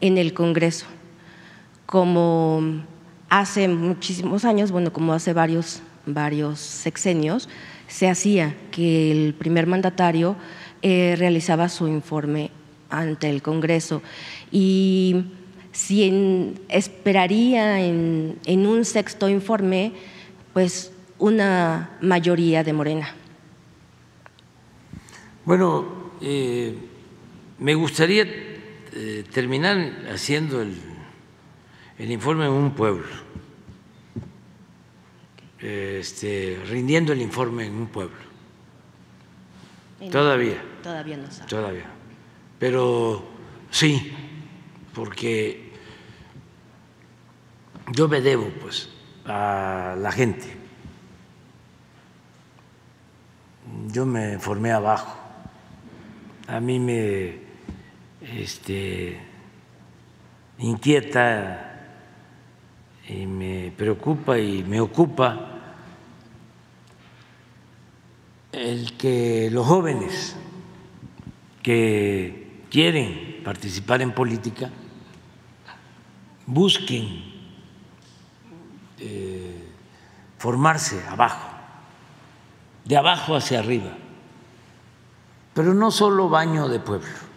en 0.00 0.18
el 0.18 0.34
Congreso, 0.34 0.86
como 1.86 2.84
hace 3.28 3.68
muchísimos 3.68 4.44
años, 4.44 4.70
bueno, 4.70 4.92
como 4.92 5.12
hace 5.12 5.32
varios, 5.32 5.82
varios 6.06 6.58
sexenios, 6.58 7.48
se 7.86 8.08
hacía 8.08 8.54
que 8.70 9.10
el 9.10 9.34
primer 9.34 9.66
mandatario 9.66 10.36
eh, 10.82 11.16
realizaba 11.18 11.68
su 11.68 11.88
informe 11.88 12.50
ante 12.90 13.28
el 13.28 13.42
Congreso 13.42 14.02
y 14.50 15.24
si 15.72 16.54
esperaría 16.68 17.80
en, 17.80 18.38
un 18.46 18.84
sexto 18.84 19.28
informe, 19.28 19.92
pues 20.52 20.92
una 21.18 21.90
mayoría 22.00 22.64
de 22.64 22.72
Morena. 22.72 23.14
Bueno, 25.44 25.86
eh, 26.20 26.74
me 27.58 27.74
gustaría 27.74 28.26
eh, 28.92 29.24
terminar 29.32 29.76
haciendo 30.12 30.62
el, 30.62 30.76
el, 31.98 32.10
informe 32.10 32.46
en 32.46 32.52
un 32.52 32.74
pueblo, 32.74 33.06
este, 35.58 36.60
rindiendo 36.66 37.12
el 37.12 37.20
informe 37.20 37.66
en 37.66 37.74
un 37.74 37.86
pueblo. 37.88 38.16
todavía. 40.10 40.62
Todavía 40.82 41.16
no 41.16 41.30
sabe. 41.30 41.48
Todavía. 41.48 41.86
Pero 42.58 43.24
sí, 43.70 44.12
porque 44.94 45.72
yo 47.92 48.08
me 48.08 48.20
debo 48.20 48.48
pues 48.60 48.88
a 49.24 49.96
la 49.98 50.12
gente. 50.12 50.56
Yo 53.88 54.06
me 54.06 54.38
formé 54.38 54.72
abajo. 54.72 55.18
A 56.46 56.60
mí 56.60 56.80
me 56.80 57.47
este, 58.20 59.20
inquieta 60.58 61.64
y 63.08 63.26
me 63.26 63.72
preocupa 63.76 64.38
y 64.38 64.64
me 64.64 64.80
ocupa 64.80 65.54
el 68.52 68.96
que 68.96 69.48
los 69.50 69.66
jóvenes 69.66 70.36
que 71.62 72.64
quieren 72.70 73.40
participar 73.44 74.02
en 74.02 74.12
política 74.12 74.70
busquen 76.46 77.22
eh, 78.98 79.68
formarse 80.38 81.02
abajo, 81.08 81.48
de 82.84 82.96
abajo 82.96 83.36
hacia 83.36 83.60
arriba, 83.60 83.96
pero 85.54 85.72
no 85.72 85.90
solo 85.90 86.28
baño 86.28 86.68
de 86.68 86.80
pueblo 86.80 87.27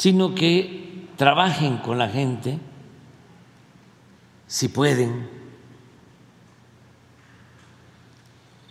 sino 0.00 0.34
que 0.34 1.10
trabajen 1.16 1.76
con 1.76 1.98
la 1.98 2.08
gente, 2.08 2.58
si 4.46 4.68
pueden, 4.68 5.28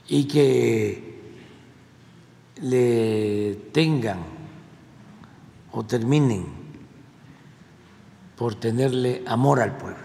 y 0.08 0.28
que 0.28 1.22
le 2.64 3.54
tengan 3.72 4.22
o 5.72 5.86
terminen 5.86 6.48
por 8.36 8.56
tenerle 8.56 9.22
amor 9.28 9.62
al 9.62 9.78
pueblo, 9.78 10.00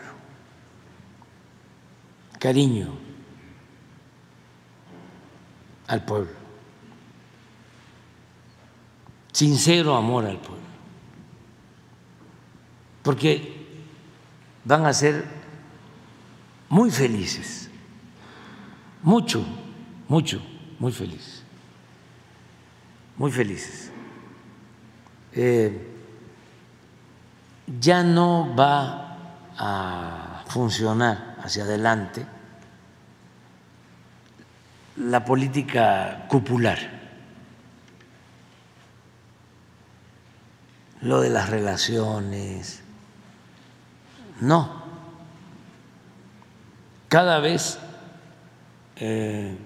cariño 2.39 2.89
al 5.87 6.05
pueblo, 6.05 6.35
sincero 9.33 9.97
amor 9.97 10.27
al 10.27 10.37
pueblo, 10.37 10.64
porque 13.05 13.53
van 14.65 14.87
a 14.87 14.95
ser 14.95 15.25
muy 16.71 16.91
felices, 16.91 17.71
mucho, 19.03 19.45
mucho, 20.09 20.43
muy 20.79 20.91
felices, 20.91 21.45
muy 23.19 23.31
felices. 23.31 23.93
Eh, 25.35 25.91
ya 27.79 28.03
no 28.03 28.57
va 28.57 29.19
a 29.59 30.45
funcionar 30.49 31.37
hacia 31.43 31.65
adelante 31.65 32.25
la 34.97 35.25
política 35.27 36.25
cupular, 36.29 36.79
lo 41.03 41.21
de 41.21 41.29
las 41.29 41.51
relaciones, 41.51 42.84
no. 44.41 44.83
Cada 47.09 47.39
vez 47.39 47.79
eh, 48.97 49.57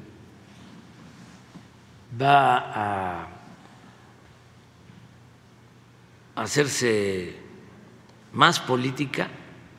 va 2.21 2.59
a 2.59 3.29
hacerse 6.37 7.37
más 8.33 8.61
política 8.61 9.29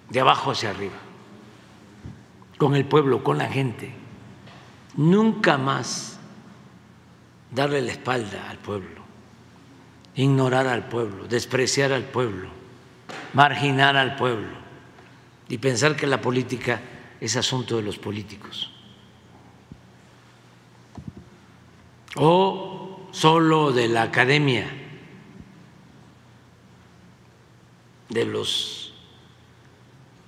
de 0.09 0.19
abajo 0.19 0.51
hacia 0.51 0.71
arriba, 0.71 0.97
con 2.57 2.75
el 2.75 2.85
pueblo, 2.85 3.23
con 3.23 3.37
la 3.37 3.47
gente. 3.47 3.93
Nunca 4.95 5.57
más 5.57 6.19
darle 7.51 7.81
la 7.81 7.91
espalda 7.91 8.49
al 8.49 8.57
pueblo, 8.57 9.03
ignorar 10.15 10.67
al 10.67 10.87
pueblo, 10.89 11.27
despreciar 11.27 11.93
al 11.93 12.03
pueblo, 12.03 12.49
marginar 13.33 13.95
al 13.95 14.15
pueblo 14.15 14.58
y 15.49 15.57
pensar 15.57 15.95
que 15.95 16.07
la 16.07 16.21
política 16.21 16.79
es 17.19 17.35
asunto 17.35 17.75
de 17.75 17.81
los 17.81 17.97
políticos. 17.97 18.71
O 22.15 23.09
solo 23.11 23.71
de 23.71 23.87
la 23.87 24.03
academia 24.03 24.67
de 28.09 28.25
los 28.25 28.93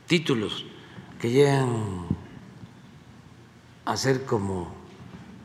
títulos 0.08 0.66
que 1.20 1.30
llegan 1.30 2.08
a 3.86 3.98
ser 3.98 4.26
como 4.26 4.74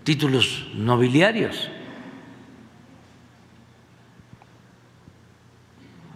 títulos 0.05 0.69
nobiliarios. 0.75 1.69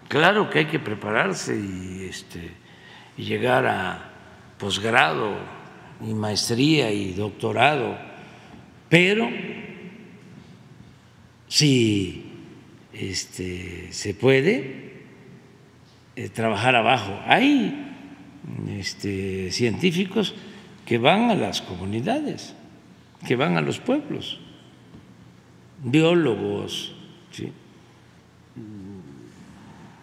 Claro 0.09 0.51
que 0.51 0.61
hay 0.61 0.66
que 0.66 0.78
prepararse 0.78 1.57
y, 1.57 2.07
este, 2.09 2.60
llegar 3.20 3.66
a 3.66 4.10
posgrado 4.59 5.36
y 6.06 6.14
maestría 6.14 6.90
y 6.92 7.12
doctorado, 7.12 7.97
pero 8.88 9.28
si 11.48 12.32
este, 12.92 13.92
se 13.92 14.14
puede, 14.14 15.05
eh, 16.16 16.28
trabajar 16.28 16.76
abajo. 16.76 17.18
Hay 17.26 17.86
este, 18.68 19.51
científicos 19.52 20.34
que 20.86 20.98
van 20.98 21.30
a 21.30 21.34
las 21.34 21.62
comunidades, 21.62 22.55
que 23.26 23.36
van 23.36 23.56
a 23.56 23.60
los 23.60 23.78
pueblos, 23.78 24.38
biólogos, 25.82 26.94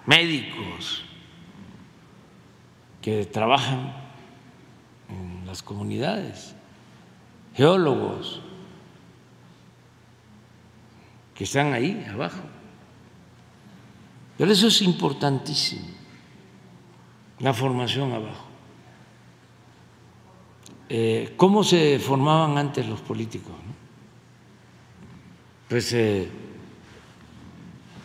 médicos 0.05 1.06
que 3.07 3.25
trabajan 3.25 3.93
en 5.07 5.47
las 5.47 5.63
comunidades, 5.63 6.53
geólogos 7.55 8.41
que 11.33 11.45
están 11.45 11.71
ahí 11.71 12.05
abajo. 12.11 12.41
Pero 14.37 14.51
eso 14.51 14.67
es 14.67 14.81
importantísimo 14.81 15.87
la 17.39 17.53
formación 17.53 18.11
abajo. 18.11 18.45
Eh, 20.89 21.33
¿Cómo 21.37 21.63
se 21.63 21.99
formaban 21.99 22.57
antes 22.57 22.85
los 22.89 22.99
políticos? 22.99 23.55
Pues 25.69 25.93
eh, 25.93 26.29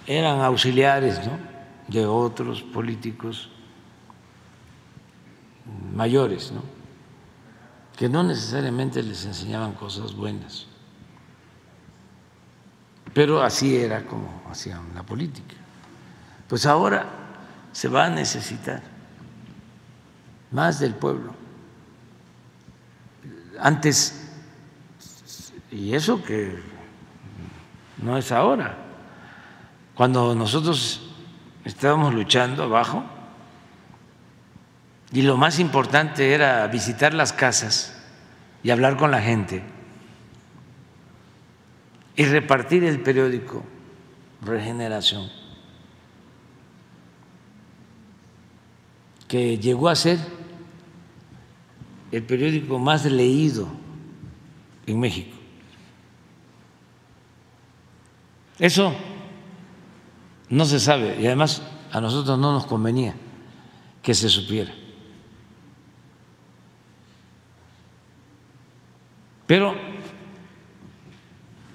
eran 0.07 0.43
auxiliares 0.43 1.21
de 1.89 2.07
otros 2.07 2.63
políticos 2.63 3.51
mayores, 5.95 6.53
¿no? 6.53 6.63
que 7.97 8.09
no 8.09 8.23
necesariamente 8.23 9.03
les 9.03 9.25
enseñaban 9.25 9.73
cosas 9.73 10.15
buenas, 10.15 10.67
pero 13.15 13.43
así 13.43 13.77
era 13.77 14.05
como 14.07 14.43
hacían 14.51 14.95
la 14.95 15.03
política. 15.03 15.55
Pues 16.49 16.67
ahora 16.67 17.07
se 17.73 17.89
va 17.89 18.07
a 18.07 18.11
necesitar 18.11 18.83
más 20.51 20.81
del 20.81 20.95
pueblo. 20.95 21.35
Antes, 23.61 24.29
y 25.71 25.95
eso 25.95 26.23
que 26.25 26.59
no 27.99 28.17
es 28.17 28.33
ahora, 28.33 28.77
cuando 29.95 30.35
nosotros 30.35 31.03
estábamos 31.65 32.15
luchando 32.15 32.65
abajo, 32.65 33.05
y 35.13 35.23
lo 35.23 35.37
más 35.37 35.59
importante 35.59 36.33
era 36.33 36.67
visitar 36.69 37.13
las 37.13 37.33
casas 37.35 37.95
y 38.63 38.71
hablar 38.71 38.97
con 38.97 39.11
la 39.11 39.21
gente 39.21 39.63
y 42.17 42.25
repartir 42.25 42.85
el 42.85 43.01
periódico 43.01 43.63
Regeneración, 44.45 45.31
que 49.29 49.57
llegó 49.59 49.89
a 49.89 49.95
ser 49.95 50.19
el 52.11 52.25
periódico 52.25 52.81
más 52.81 53.05
leído 53.05 53.69
en 54.85 54.99
México. 54.99 55.37
Eso 58.59 58.93
no 60.49 60.65
se 60.65 60.81
sabe 60.81 61.21
y 61.21 61.27
además 61.27 61.63
a 61.93 62.01
nosotros 62.01 62.37
no 62.37 62.53
nos 62.53 62.67
convenía 62.67 63.15
que 64.03 64.15
se 64.15 64.29
supiera. 64.29 64.82
Pero 69.53 69.75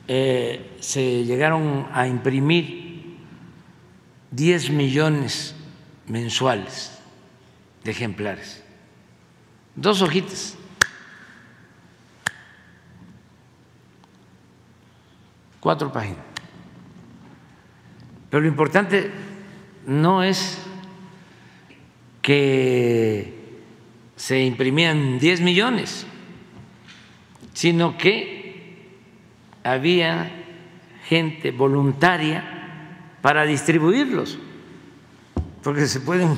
eh, 0.08 0.78
se 0.80 1.26
llegaron 1.26 1.86
a 1.94 2.08
imprimir 2.08 3.20
10 4.32 4.72
millones 4.72 5.54
mensuales 6.08 6.99
de 7.84 7.91
ejemplares 7.91 8.64
dos 9.76 10.02
hojitas. 10.02 10.58
Cuatro 15.60 15.94
páginas. 15.94 16.26
Pero 18.32 18.41
lo 18.41 18.48
importante 18.48 19.12
no 19.86 20.24
es 20.24 20.58
que 22.24 23.62
se 24.16 24.44
imprimían 24.44 25.20
10 25.20 25.41
millones, 25.41 26.08
sino 27.57 27.97
que 27.97 28.85
había 29.63 30.29
gente 31.07 31.49
voluntaria 31.49 32.43
para 33.23 33.47
distribuirlos, 33.47 34.38
porque 35.63 35.88
se 35.88 36.01
pueden 36.01 36.38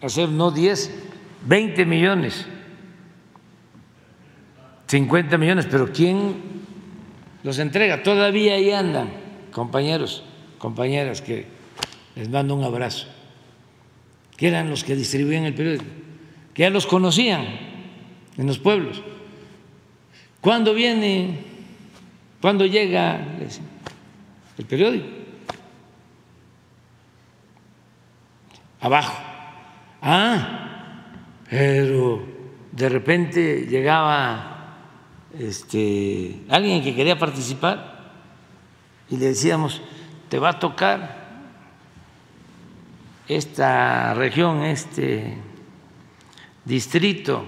hacer 0.00 0.30
no 0.30 0.50
10, 0.50 0.94
20 1.44 1.84
millones, 1.84 2.46
50 4.86 5.36
millones, 5.36 5.66
pero 5.70 5.92
¿quién 5.92 6.36
los 7.42 7.58
entrega? 7.58 8.02
Todavía 8.02 8.54
ahí 8.54 8.70
andan 8.70 9.10
compañeros, 9.52 10.24
compañeras 10.56 11.20
que 11.20 11.44
les 12.16 12.30
mando 12.30 12.54
un 12.54 12.64
abrazo, 12.64 13.08
que 14.38 14.48
eran 14.48 14.70
los 14.70 14.84
que 14.84 14.96
distribuían 14.96 15.44
el 15.44 15.52
periódico, 15.52 15.84
que 16.54 16.62
ya 16.62 16.70
los 16.70 16.86
conocían 16.86 17.44
en 18.38 18.46
los 18.46 18.58
pueblos. 18.58 19.02
¿Cuándo 20.40 20.74
viene? 20.74 21.44
¿Cuándo 22.40 22.64
llega 22.66 23.20
el 24.56 24.64
periódico? 24.64 25.06
Abajo. 28.80 29.18
Ah, 30.00 31.12
pero 31.50 32.24
de 32.70 32.88
repente 32.88 33.66
llegaba 33.68 34.76
este, 35.36 36.42
alguien 36.48 36.82
que 36.82 36.94
quería 36.94 37.18
participar 37.18 38.12
y 39.10 39.16
le 39.16 39.26
decíamos, 39.26 39.82
te 40.28 40.38
va 40.38 40.50
a 40.50 40.58
tocar 40.58 41.18
esta 43.26 44.14
región, 44.14 44.62
este 44.62 45.36
distrito, 46.64 47.44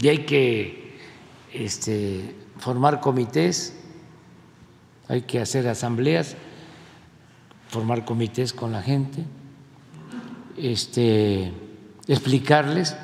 y 0.00 0.08
hay 0.08 0.18
que 0.18 0.77
este, 1.52 2.34
formar 2.58 3.00
comités, 3.00 3.74
hay 5.08 5.22
que 5.22 5.40
hacer 5.40 5.66
asambleas, 5.68 6.36
formar 7.68 8.04
comités 8.04 8.52
con 8.52 8.72
la 8.72 8.82
gente, 8.82 9.24
este, 10.56 11.52
explicarles 12.06 12.96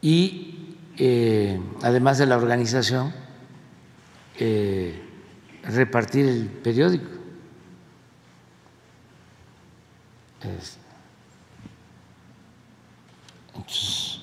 y 0.00 0.76
eh, 0.96 1.60
además 1.82 2.18
de 2.18 2.26
la 2.26 2.36
organización, 2.36 3.12
eh, 4.38 5.00
repartir 5.62 6.26
el 6.26 6.46
periódico. 6.46 7.08
Entonces, 13.54 14.20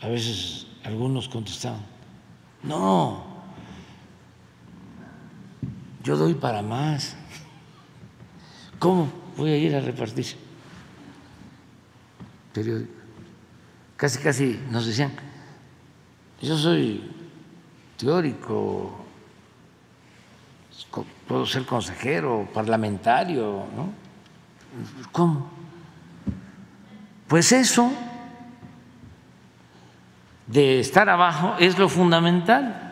a 0.00 0.08
veces 0.08 0.61
algunos 0.84 1.28
contestaban, 1.28 1.80
no, 2.62 3.24
yo 6.02 6.16
doy 6.16 6.34
para 6.34 6.62
más. 6.62 7.16
¿Cómo 8.78 9.08
voy 9.36 9.50
a 9.50 9.56
ir 9.56 9.74
a 9.76 9.80
repartir? 9.80 10.26
Casi, 13.96 14.18
casi 14.18 14.60
nos 14.70 14.86
decían, 14.86 15.12
yo 16.40 16.58
soy 16.58 17.08
teórico, 17.96 18.92
puedo 21.28 21.46
ser 21.46 21.64
consejero, 21.64 22.48
parlamentario, 22.52 23.64
¿no? 23.76 23.92
¿Cómo? 25.12 25.48
Pues 27.28 27.52
eso 27.52 27.92
de 30.46 30.80
estar 30.80 31.08
abajo 31.08 31.56
es 31.58 31.78
lo 31.78 31.88
fundamental. 31.88 32.88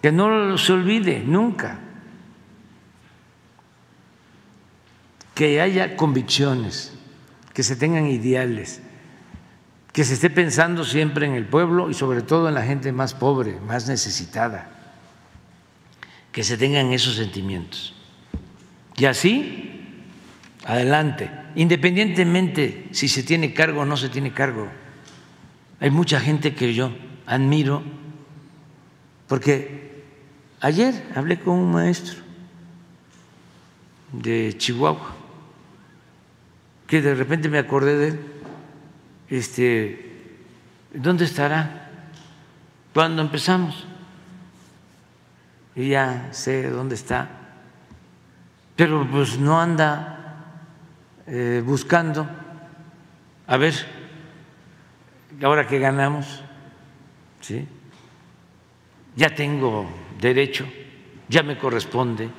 Que 0.00 0.12
no 0.12 0.58
se 0.58 0.72
olvide 0.72 1.22
nunca. 1.24 1.78
Que 5.34 5.60
haya 5.60 5.96
convicciones, 5.96 6.92
que 7.54 7.62
se 7.62 7.76
tengan 7.76 8.06
ideales, 8.06 8.82
que 9.92 10.04
se 10.04 10.14
esté 10.14 10.30
pensando 10.30 10.84
siempre 10.84 11.26
en 11.26 11.34
el 11.34 11.46
pueblo 11.46 11.90
y 11.90 11.94
sobre 11.94 12.22
todo 12.22 12.48
en 12.48 12.54
la 12.54 12.62
gente 12.62 12.92
más 12.92 13.14
pobre, 13.14 13.58
más 13.60 13.88
necesitada, 13.88 14.70
que 16.32 16.42
se 16.42 16.56
tengan 16.56 16.92
esos 16.92 17.16
sentimientos. 17.16 17.94
Y 18.96 19.06
así, 19.06 20.04
adelante, 20.64 21.30
independientemente 21.54 22.88
si 22.92 23.08
se 23.08 23.22
tiene 23.22 23.54
cargo 23.54 23.82
o 23.82 23.84
no 23.84 23.96
se 23.96 24.08
tiene 24.08 24.32
cargo. 24.32 24.81
Hay 25.82 25.90
mucha 25.90 26.18
gente 26.20 26.54
que 26.54 26.72
yo 26.72 26.90
admiro, 27.26 27.82
porque 29.26 30.04
ayer 30.60 30.94
hablé 31.14 31.38
con 31.40 31.58
un 31.58 31.72
maestro 31.72 32.22
de 34.12 34.54
Chihuahua, 34.56 35.14
que 36.86 37.02
de 37.02 37.14
repente 37.14 37.50
me 37.50 37.58
acordé 37.58 37.98
de 37.98 38.08
él, 38.08 38.20
este, 39.28 40.38
¿dónde 40.94 41.26
estará? 41.26 41.90
Cuando 42.94 43.20
empezamos, 43.20 43.84
y 45.76 45.88
ya 45.88 46.28
sé 46.32 46.70
dónde 46.70 46.94
está 46.94 47.42
pero 48.76 49.06
pues 49.10 49.38
no 49.38 49.60
anda 49.60 50.34
eh, 51.26 51.62
buscando, 51.64 52.26
a 53.46 53.56
ver, 53.56 54.01
ahora 55.44 55.66
que 55.66 55.78
ganamos, 55.78 56.42
¿sí? 57.40 57.66
ya 59.16 59.34
tengo 59.34 59.88
derecho, 60.20 60.66
ya 61.28 61.42
me 61.42 61.58
corresponde. 61.58 62.30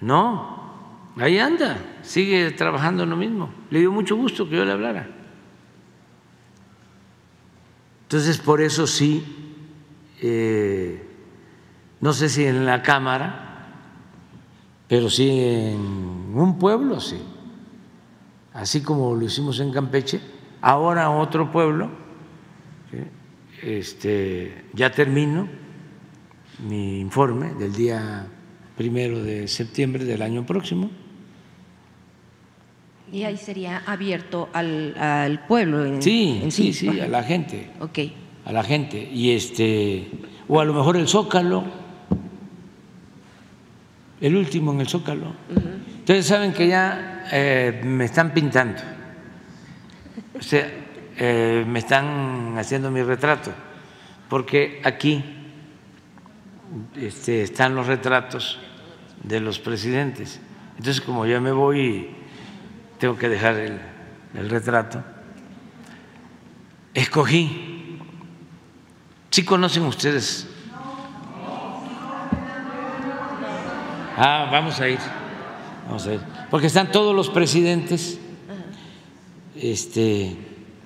No, 0.00 1.12
ahí 1.16 1.38
anda, 1.38 1.78
sigue 2.02 2.50
trabajando 2.52 3.04
en 3.04 3.10
lo 3.10 3.16
mismo. 3.16 3.50
Le 3.70 3.80
dio 3.80 3.92
mucho 3.92 4.16
gusto 4.16 4.48
que 4.48 4.56
yo 4.56 4.64
le 4.64 4.72
hablara. 4.72 5.08
Entonces, 8.02 8.38
por 8.38 8.60
eso 8.60 8.86
sí, 8.86 9.24
eh, 10.20 11.02
no 12.00 12.12
sé 12.12 12.28
si 12.28 12.44
en 12.44 12.64
la 12.64 12.82
Cámara 12.82 13.46
pero 14.88 15.10
sí 15.10 15.28
en 15.28 16.32
un 16.34 16.58
pueblo, 16.58 17.00
sí. 17.00 17.18
Así 18.52 18.82
como 18.82 19.14
lo 19.14 19.24
hicimos 19.24 19.58
en 19.60 19.72
Campeche, 19.72 20.20
ahora 20.66 21.10
otro 21.10 21.50
pueblo, 21.52 21.88
este, 23.62 24.64
ya 24.74 24.90
termino 24.90 25.48
mi 26.68 27.00
informe 27.00 27.54
del 27.54 27.72
día 27.72 28.26
primero 28.76 29.22
de 29.22 29.48
septiembre 29.48 30.04
del 30.04 30.22
año 30.22 30.44
próximo. 30.44 30.90
Y 33.12 33.22
ahí 33.22 33.36
sería 33.36 33.82
abierto 33.86 34.48
al, 34.52 35.44
pueblo. 35.46 35.84
En, 35.84 36.02
sí, 36.02 36.42
sí, 36.50 36.72
sí, 36.72 37.00
a 37.00 37.06
la 37.06 37.22
gente. 37.22 37.70
Ok. 37.80 37.98
A 38.44 38.52
la 38.52 38.64
gente. 38.64 39.08
Y 39.12 39.30
este, 39.30 40.10
o 40.48 40.60
a 40.60 40.64
lo 40.64 40.74
mejor 40.74 40.96
el 40.96 41.06
Zócalo 41.06 41.64
el 44.20 44.36
último 44.36 44.72
en 44.72 44.80
el 44.80 44.88
Zócalo. 44.88 45.34
Ustedes 45.98 46.26
saben 46.26 46.52
que 46.52 46.68
ya 46.68 47.24
eh, 47.32 47.80
me 47.84 48.04
están 48.04 48.32
pintando, 48.32 48.80
o 50.38 50.42
sea, 50.42 50.70
eh, 51.16 51.64
me 51.66 51.78
están 51.78 52.56
haciendo 52.58 52.90
mi 52.90 53.02
retrato, 53.02 53.52
porque 54.28 54.80
aquí 54.84 55.24
este, 56.96 57.42
están 57.42 57.74
los 57.74 57.86
retratos 57.86 58.58
de 59.22 59.40
los 59.40 59.58
presidentes. 59.58 60.40
Entonces, 60.76 61.00
como 61.00 61.26
ya 61.26 61.40
me 61.40 61.52
voy, 61.52 62.10
tengo 62.98 63.16
que 63.16 63.28
dejar 63.28 63.56
el, 63.56 64.50
retrato. 64.50 65.02
Escogí, 66.92 67.98
¿sí 69.30 69.44
conocen 69.44 69.84
ustedes 69.84 70.48
Ah, 74.18 74.48
vamos 74.50 74.80
a 74.80 74.88
ir, 74.88 74.98
vamos 75.86 76.06
a 76.06 76.14
ir, 76.14 76.20
porque 76.50 76.68
están 76.68 76.90
todos 76.90 77.14
los 77.14 77.28
presidentes, 77.28 78.18
este, 79.60 80.36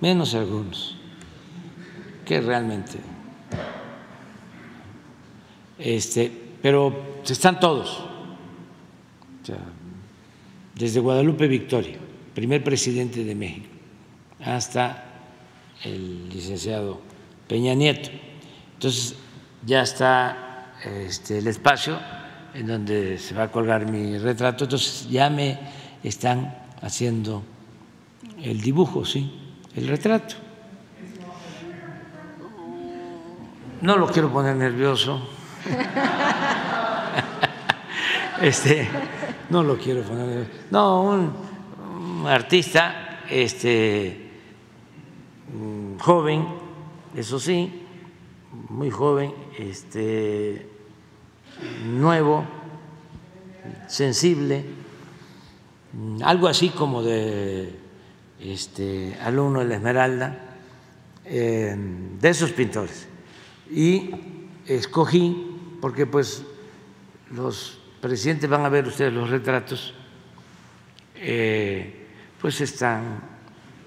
menos 0.01 0.35
algunos, 0.35 0.97
que 2.25 2.41
realmente, 2.41 2.99
este, 5.79 6.31
pero 6.63 7.23
están 7.25 7.59
todos, 7.61 8.05
desde 10.75 11.01
Guadalupe 11.01 11.47
Victoria, 11.47 11.99
primer 12.35 12.63
presidente 12.63 13.25
de 13.25 13.35
México, 13.35 13.67
hasta 14.45 15.05
el 15.85 16.29
licenciado 16.29 17.01
Peña 17.49 17.75
Nieto. 17.75 18.11
Entonces 18.75 19.15
ya 19.67 19.83
está 19.83 20.75
este, 20.85 21.39
el 21.39 21.47
espacio 21.49 21.99
en 22.55 22.67
donde 22.67 23.19
se 23.19 23.35
va 23.35 23.45
a 23.45 23.51
colgar 23.51 23.91
mi 23.91 24.19
retrato. 24.19 24.65
Entonces 24.65 25.09
ya 25.11 25.29
me 25.31 25.59
están 26.03 26.57
haciendo 26.81 27.43
el 28.43 28.61
dibujo, 28.61 29.05
sí, 29.05 29.33
el 29.75 29.89
retrato. 29.89 30.37
No 33.81 33.97
lo 33.97 34.07
quiero 34.09 34.31
poner 34.31 34.57
nervioso. 34.57 35.21
Este, 38.41 38.89
no 39.51 39.63
lo 39.63 39.77
quiero 39.77 40.01
poner 40.01 40.27
nervioso. 40.27 40.51
No, 40.71 41.03
un, 41.03 41.33
un 42.23 42.27
artista, 42.27 43.21
este, 43.29 44.31
joven, 46.01 46.47
eso 47.15 47.39
sí, 47.39 47.83
muy 48.69 48.91
joven, 48.91 49.35
este 49.59 50.67
nuevo, 51.85 52.45
sensible, 53.87 54.65
mm, 55.93 56.23
algo 56.23 56.49
así 56.49 56.71
como 56.71 57.03
de 57.03 57.80
este 58.43 59.17
alumno 59.23 59.61
de 59.61 59.67
la 59.67 59.75
Esmeralda, 59.77 60.39
eh, 61.25 61.77
de 62.21 62.29
esos 62.29 62.53
pintores. 62.53 63.07
Y 63.71 64.11
escogí, 64.67 65.77
porque 65.81 66.07
pues 66.07 66.43
los 67.33 67.81
presidentes 68.01 68.49
van 68.49 68.65
a 68.65 68.69
ver 68.69 68.87
ustedes 68.87 69.13
los 69.13 69.29
retratos, 69.29 69.95
eh, 71.17 72.07
pues 72.41 72.61
están 72.61 73.23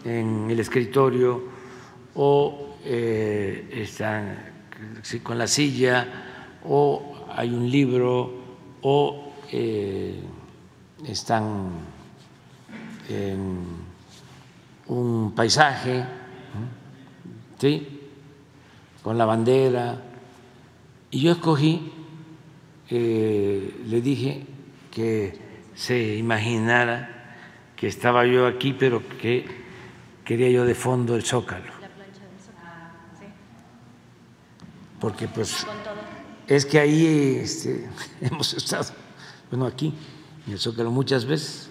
en 0.06 0.50
el 0.50 0.60
escritorio 0.60 1.44
o 2.16 2.78
eh, 2.86 3.70
están 3.72 4.54
con 5.24 5.38
la 5.38 5.48
silla 5.48 6.60
o 6.66 7.26
hay 7.36 7.50
un 7.50 7.70
libro 7.70 8.44
o 8.82 9.34
están 11.06 11.70
en 13.10 13.93
un 14.88 15.34
paisaje, 15.36 16.06
¿sí? 17.60 18.02
con 19.04 19.18
la 19.18 19.26
bandera. 19.26 20.02
Y 21.12 21.20
yo 21.20 21.34
escogí, 21.34 21.92
eh, 22.90 23.84
le 23.86 24.02
dije 24.02 24.46
que 24.90 25.40
se 25.76 26.16
imaginara 26.16 27.36
que 27.76 27.88
estaba 27.88 28.26
yo 28.26 28.48
aquí, 28.48 28.74
pero 28.74 29.04
que 29.22 29.46
quería 30.24 30.50
yo 30.50 30.66
de 30.66 30.74
fondo 30.74 31.16
el 31.16 31.24
zócalo. 31.24 31.72
Porque 35.00 35.28
pues 35.28 35.68
es 36.48 36.66
que 36.66 36.80
ahí 36.80 37.40
este, 37.42 37.90
hemos 38.22 38.54
estado, 38.54 38.86
bueno, 39.52 39.66
aquí 39.66 39.94
en 40.48 40.54
el 40.54 40.60
zócalo 40.60 40.92
muchas 40.92 41.26
veces, 41.26 41.68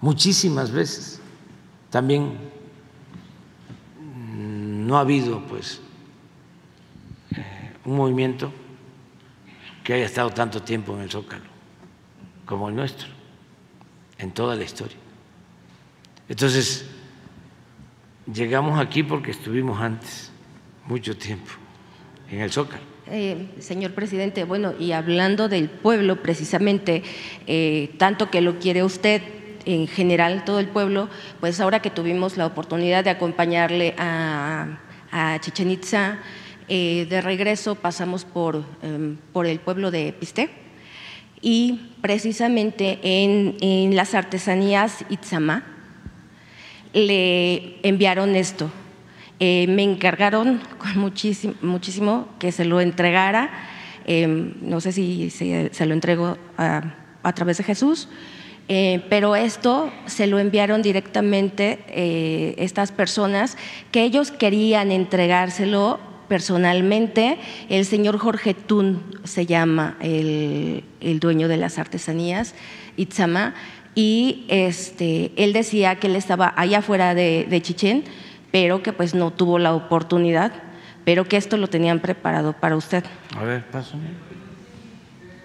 muchísimas 0.00 0.70
veces. 0.70 1.20
También 1.94 2.24
mm, 4.00 4.84
no 4.84 4.96
ha 4.96 5.02
habido 5.02 5.40
pues 5.46 5.80
eh, 7.36 7.70
un 7.84 7.94
movimiento 7.94 8.52
que 9.84 9.94
haya 9.94 10.04
estado 10.04 10.30
tanto 10.30 10.60
tiempo 10.60 10.92
en 10.96 11.02
el 11.02 11.10
zócalo 11.12 11.44
como 12.46 12.68
el 12.68 12.74
nuestro, 12.74 13.06
en 14.18 14.32
toda 14.32 14.56
la 14.56 14.64
historia. 14.64 14.96
Entonces, 16.28 16.84
llegamos 18.26 18.80
aquí 18.80 19.04
porque 19.04 19.30
estuvimos 19.30 19.80
antes, 19.80 20.32
mucho 20.88 21.16
tiempo, 21.16 21.52
en 22.28 22.40
el 22.40 22.50
Zócalo. 22.50 22.82
Eh, 23.06 23.50
señor 23.60 23.94
presidente, 23.94 24.42
bueno, 24.42 24.74
y 24.80 24.90
hablando 24.90 25.48
del 25.48 25.70
pueblo 25.70 26.20
precisamente, 26.22 27.04
eh, 27.46 27.94
tanto 27.98 28.32
que 28.32 28.40
lo 28.40 28.58
quiere 28.58 28.82
usted, 28.82 29.22
en 29.64 29.86
general 29.86 30.44
todo 30.44 30.60
el 30.60 30.68
pueblo, 30.68 31.08
pues 31.40 31.60
ahora 31.60 31.80
que 31.80 31.90
tuvimos 31.90 32.36
la 32.36 32.46
oportunidad 32.46 33.04
de 33.04 33.10
acompañarle 33.10 33.94
a, 33.98 34.78
a 35.10 35.38
Chichen 35.40 35.70
Itza, 35.70 36.18
eh, 36.68 37.06
de 37.08 37.20
regreso 37.20 37.74
pasamos 37.74 38.24
por, 38.24 38.64
em, 38.82 39.16
por 39.32 39.46
el 39.46 39.60
pueblo 39.60 39.90
de 39.90 40.12
Piste 40.12 40.48
y 41.42 41.90
precisamente 42.00 42.98
en, 43.02 43.56
en 43.60 43.94
las 43.96 44.14
artesanías 44.14 45.04
Itzamá, 45.10 45.64
le 46.94 47.86
enviaron 47.86 48.34
esto. 48.34 48.70
Eh, 49.40 49.66
me 49.68 49.82
encargaron 49.82 50.60
muchísimo, 50.94 51.54
muchísimo, 51.60 52.28
que 52.38 52.52
se 52.52 52.64
lo 52.64 52.80
entregara. 52.80 53.50
Eh, 54.06 54.26
no 54.26 54.80
sé 54.80 54.92
si 54.92 55.28
se, 55.30 55.86
lo 55.86 55.92
entrego 55.92 56.38
a, 56.56 57.32
través 57.34 57.58
de 57.58 57.64
Jesús, 57.64 58.08
eh, 58.68 59.04
pero 59.10 59.36
esto 59.36 59.92
se 60.06 60.26
lo 60.26 60.38
enviaron 60.38 60.80
directamente 60.80 61.84
eh, 61.88 62.54
estas 62.58 62.92
personas 62.92 63.58
que 63.92 64.04
ellos 64.04 64.30
querían 64.30 64.90
entregárselo 64.90 66.00
personalmente. 66.28 67.38
El 67.68 67.84
señor 67.84 68.18
Jorge 68.18 68.54
Tun 68.54 69.02
se 69.24 69.44
llama 69.46 69.96
el, 70.00 70.84
el 71.00 71.20
dueño 71.20 71.48
de 71.48 71.58
las 71.58 71.78
artesanías, 71.78 72.54
Itzama, 72.96 73.54
y 73.94 74.46
este, 74.48 75.32
él 75.36 75.52
decía 75.52 75.96
que 75.96 76.06
él 76.06 76.16
estaba 76.16 76.52
allá 76.56 76.78
afuera 76.78 77.14
de, 77.14 77.46
de, 77.48 77.62
Chichén, 77.62 78.04
pero 78.50 78.82
que 78.82 78.92
pues 78.92 79.14
no 79.14 79.30
tuvo 79.30 79.58
la 79.58 79.74
oportunidad, 79.74 80.52
pero 81.04 81.26
que 81.26 81.36
esto 81.36 81.56
lo 81.56 81.68
tenían 81.68 82.00
preparado 82.00 82.54
para 82.54 82.76
usted. 82.76 83.04
A 83.36 83.44
ver, 83.44 83.64
pásame. 83.66 84.08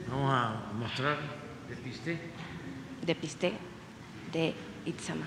Vamos 0.09 0.31
a 0.33 0.55
mostrar. 0.79 1.38
De 3.09 3.15
Pisté, 3.15 3.53
de 4.31 4.53
Itzama. 4.85 5.25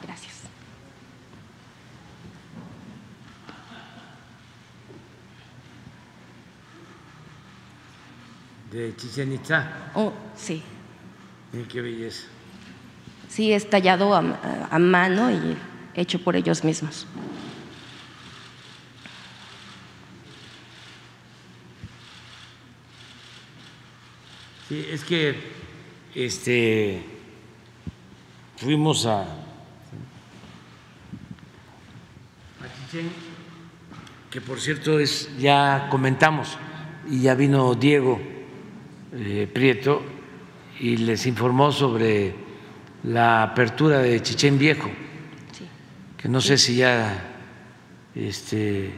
Gracias. 0.00 0.42
De 8.70 8.94
Chichen 8.94 9.32
Itza. 9.32 9.90
Oh, 9.96 10.12
sí. 10.36 10.62
Y 11.52 11.64
qué 11.64 11.80
belleza. 11.80 12.28
Sí, 13.28 13.52
es 13.52 13.68
tallado 13.68 14.14
a, 14.14 14.68
a, 14.70 14.78
mano 14.78 15.32
y 15.32 15.56
hecho 15.96 16.20
por 16.20 16.36
ellos 16.36 16.62
mismos. 16.62 17.08
Sí, 24.68 24.86
es 24.88 25.02
que 25.02 25.55
este 26.16 27.02
fuimos 28.56 29.04
a, 29.04 29.20
a 29.20 29.26
Chichen, 32.74 33.10
que 34.30 34.40
por 34.40 34.58
cierto 34.58 34.98
es 34.98 35.28
ya 35.38 35.88
comentamos 35.90 36.56
y 37.10 37.20
ya 37.20 37.34
vino 37.34 37.74
Diego 37.74 38.18
eh, 39.12 39.46
Prieto 39.52 40.02
y 40.80 40.96
les 40.96 41.26
informó 41.26 41.70
sobre 41.70 42.34
la 43.02 43.42
apertura 43.42 43.98
de 43.98 44.22
Chichén 44.22 44.58
Viejo, 44.58 44.88
sí. 45.52 45.64
que 46.16 46.30
no 46.30 46.40
sí. 46.40 46.48
sé 46.48 46.58
si 46.58 46.76
ya 46.76 47.24
este, 48.14 48.94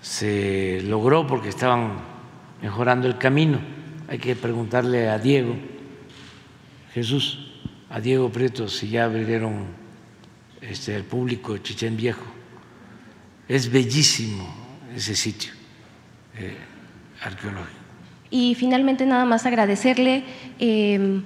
se 0.00 0.80
logró 0.84 1.26
porque 1.26 1.50
estaban 1.50 1.98
mejorando 2.62 3.06
el 3.08 3.18
camino. 3.18 3.60
Hay 4.08 4.18
que 4.18 4.36
preguntarle 4.36 5.08
a 5.08 5.18
Diego, 5.18 5.56
Jesús, 6.94 7.40
a 7.90 8.00
Diego 8.00 8.30
Prieto, 8.30 8.68
si 8.68 8.88
ya 8.88 9.04
abrieron 9.04 9.66
este, 10.60 10.94
el 10.94 11.02
público 11.02 11.58
Chichén 11.58 11.96
Viejo. 11.96 12.24
Es 13.48 13.70
bellísimo 13.70 14.48
ese 14.94 15.16
sitio 15.16 15.52
eh, 16.38 16.56
arqueológico. 17.20 17.84
Y 18.30 18.54
finalmente 18.54 19.06
nada 19.06 19.24
más 19.24 19.44
agradecerle 19.44 20.24
eh, 20.58 21.20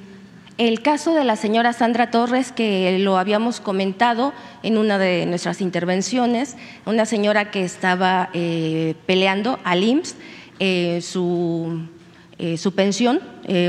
el 0.56 0.82
caso 0.82 1.14
de 1.14 1.24
la 1.24 1.36
señora 1.36 1.72
Sandra 1.72 2.10
Torres, 2.10 2.50
que 2.50 2.98
lo 2.98 3.18
habíamos 3.18 3.60
comentado 3.60 4.32
en 4.62 4.78
una 4.78 4.98
de 4.98 5.26
nuestras 5.26 5.60
intervenciones, 5.60 6.56
una 6.86 7.04
señora 7.04 7.50
que 7.50 7.62
estaba 7.62 8.30
eh, 8.32 8.94
peleando 9.06 9.60
al 9.64 9.84
IMSS 9.84 10.16
eh, 10.60 11.00
su, 11.02 11.86
su, 12.56 12.74
pensión, 12.74 13.20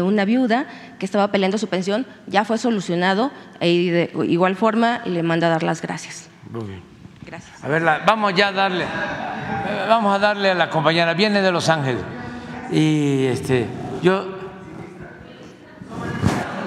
una 0.04 0.26
viuda 0.26 0.68
que 1.00 1.06
estaba 1.06 1.32
peleando 1.32 1.58
su 1.58 1.68
pensión, 1.68 2.06
ya 2.28 2.46
fue 2.46 2.58
solucionado 2.58 3.32
y 3.60 3.90
de 3.90 4.12
igual 4.28 4.56
forma 4.56 5.02
le 5.06 5.24
manda 5.24 5.48
a 5.48 5.50
dar 5.50 5.64
las 5.64 5.82
gracias. 5.82 6.30
Muy 6.52 6.66
bien. 6.66 6.82
Gracias. 7.26 7.64
A 7.64 7.68
ver, 7.68 7.82
la, 7.82 8.00
vamos 8.06 8.34
ya 8.36 8.50
a 8.50 8.52
darle, 8.52 8.86
vamos 9.88 10.16
a 10.16 10.20
darle 10.20 10.52
a 10.52 10.56
la 10.56 10.70
compañera, 10.70 11.14
viene 11.14 11.42
de 11.42 11.52
Los 11.52 11.70
Ángeles 11.70 12.04
y 12.72 13.26
este 13.26 13.68
yo 14.02 14.40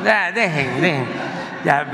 ya, 0.04 0.32
dejen, 0.32 0.80
dejen. 0.80 1.04
Ya, 1.64 1.86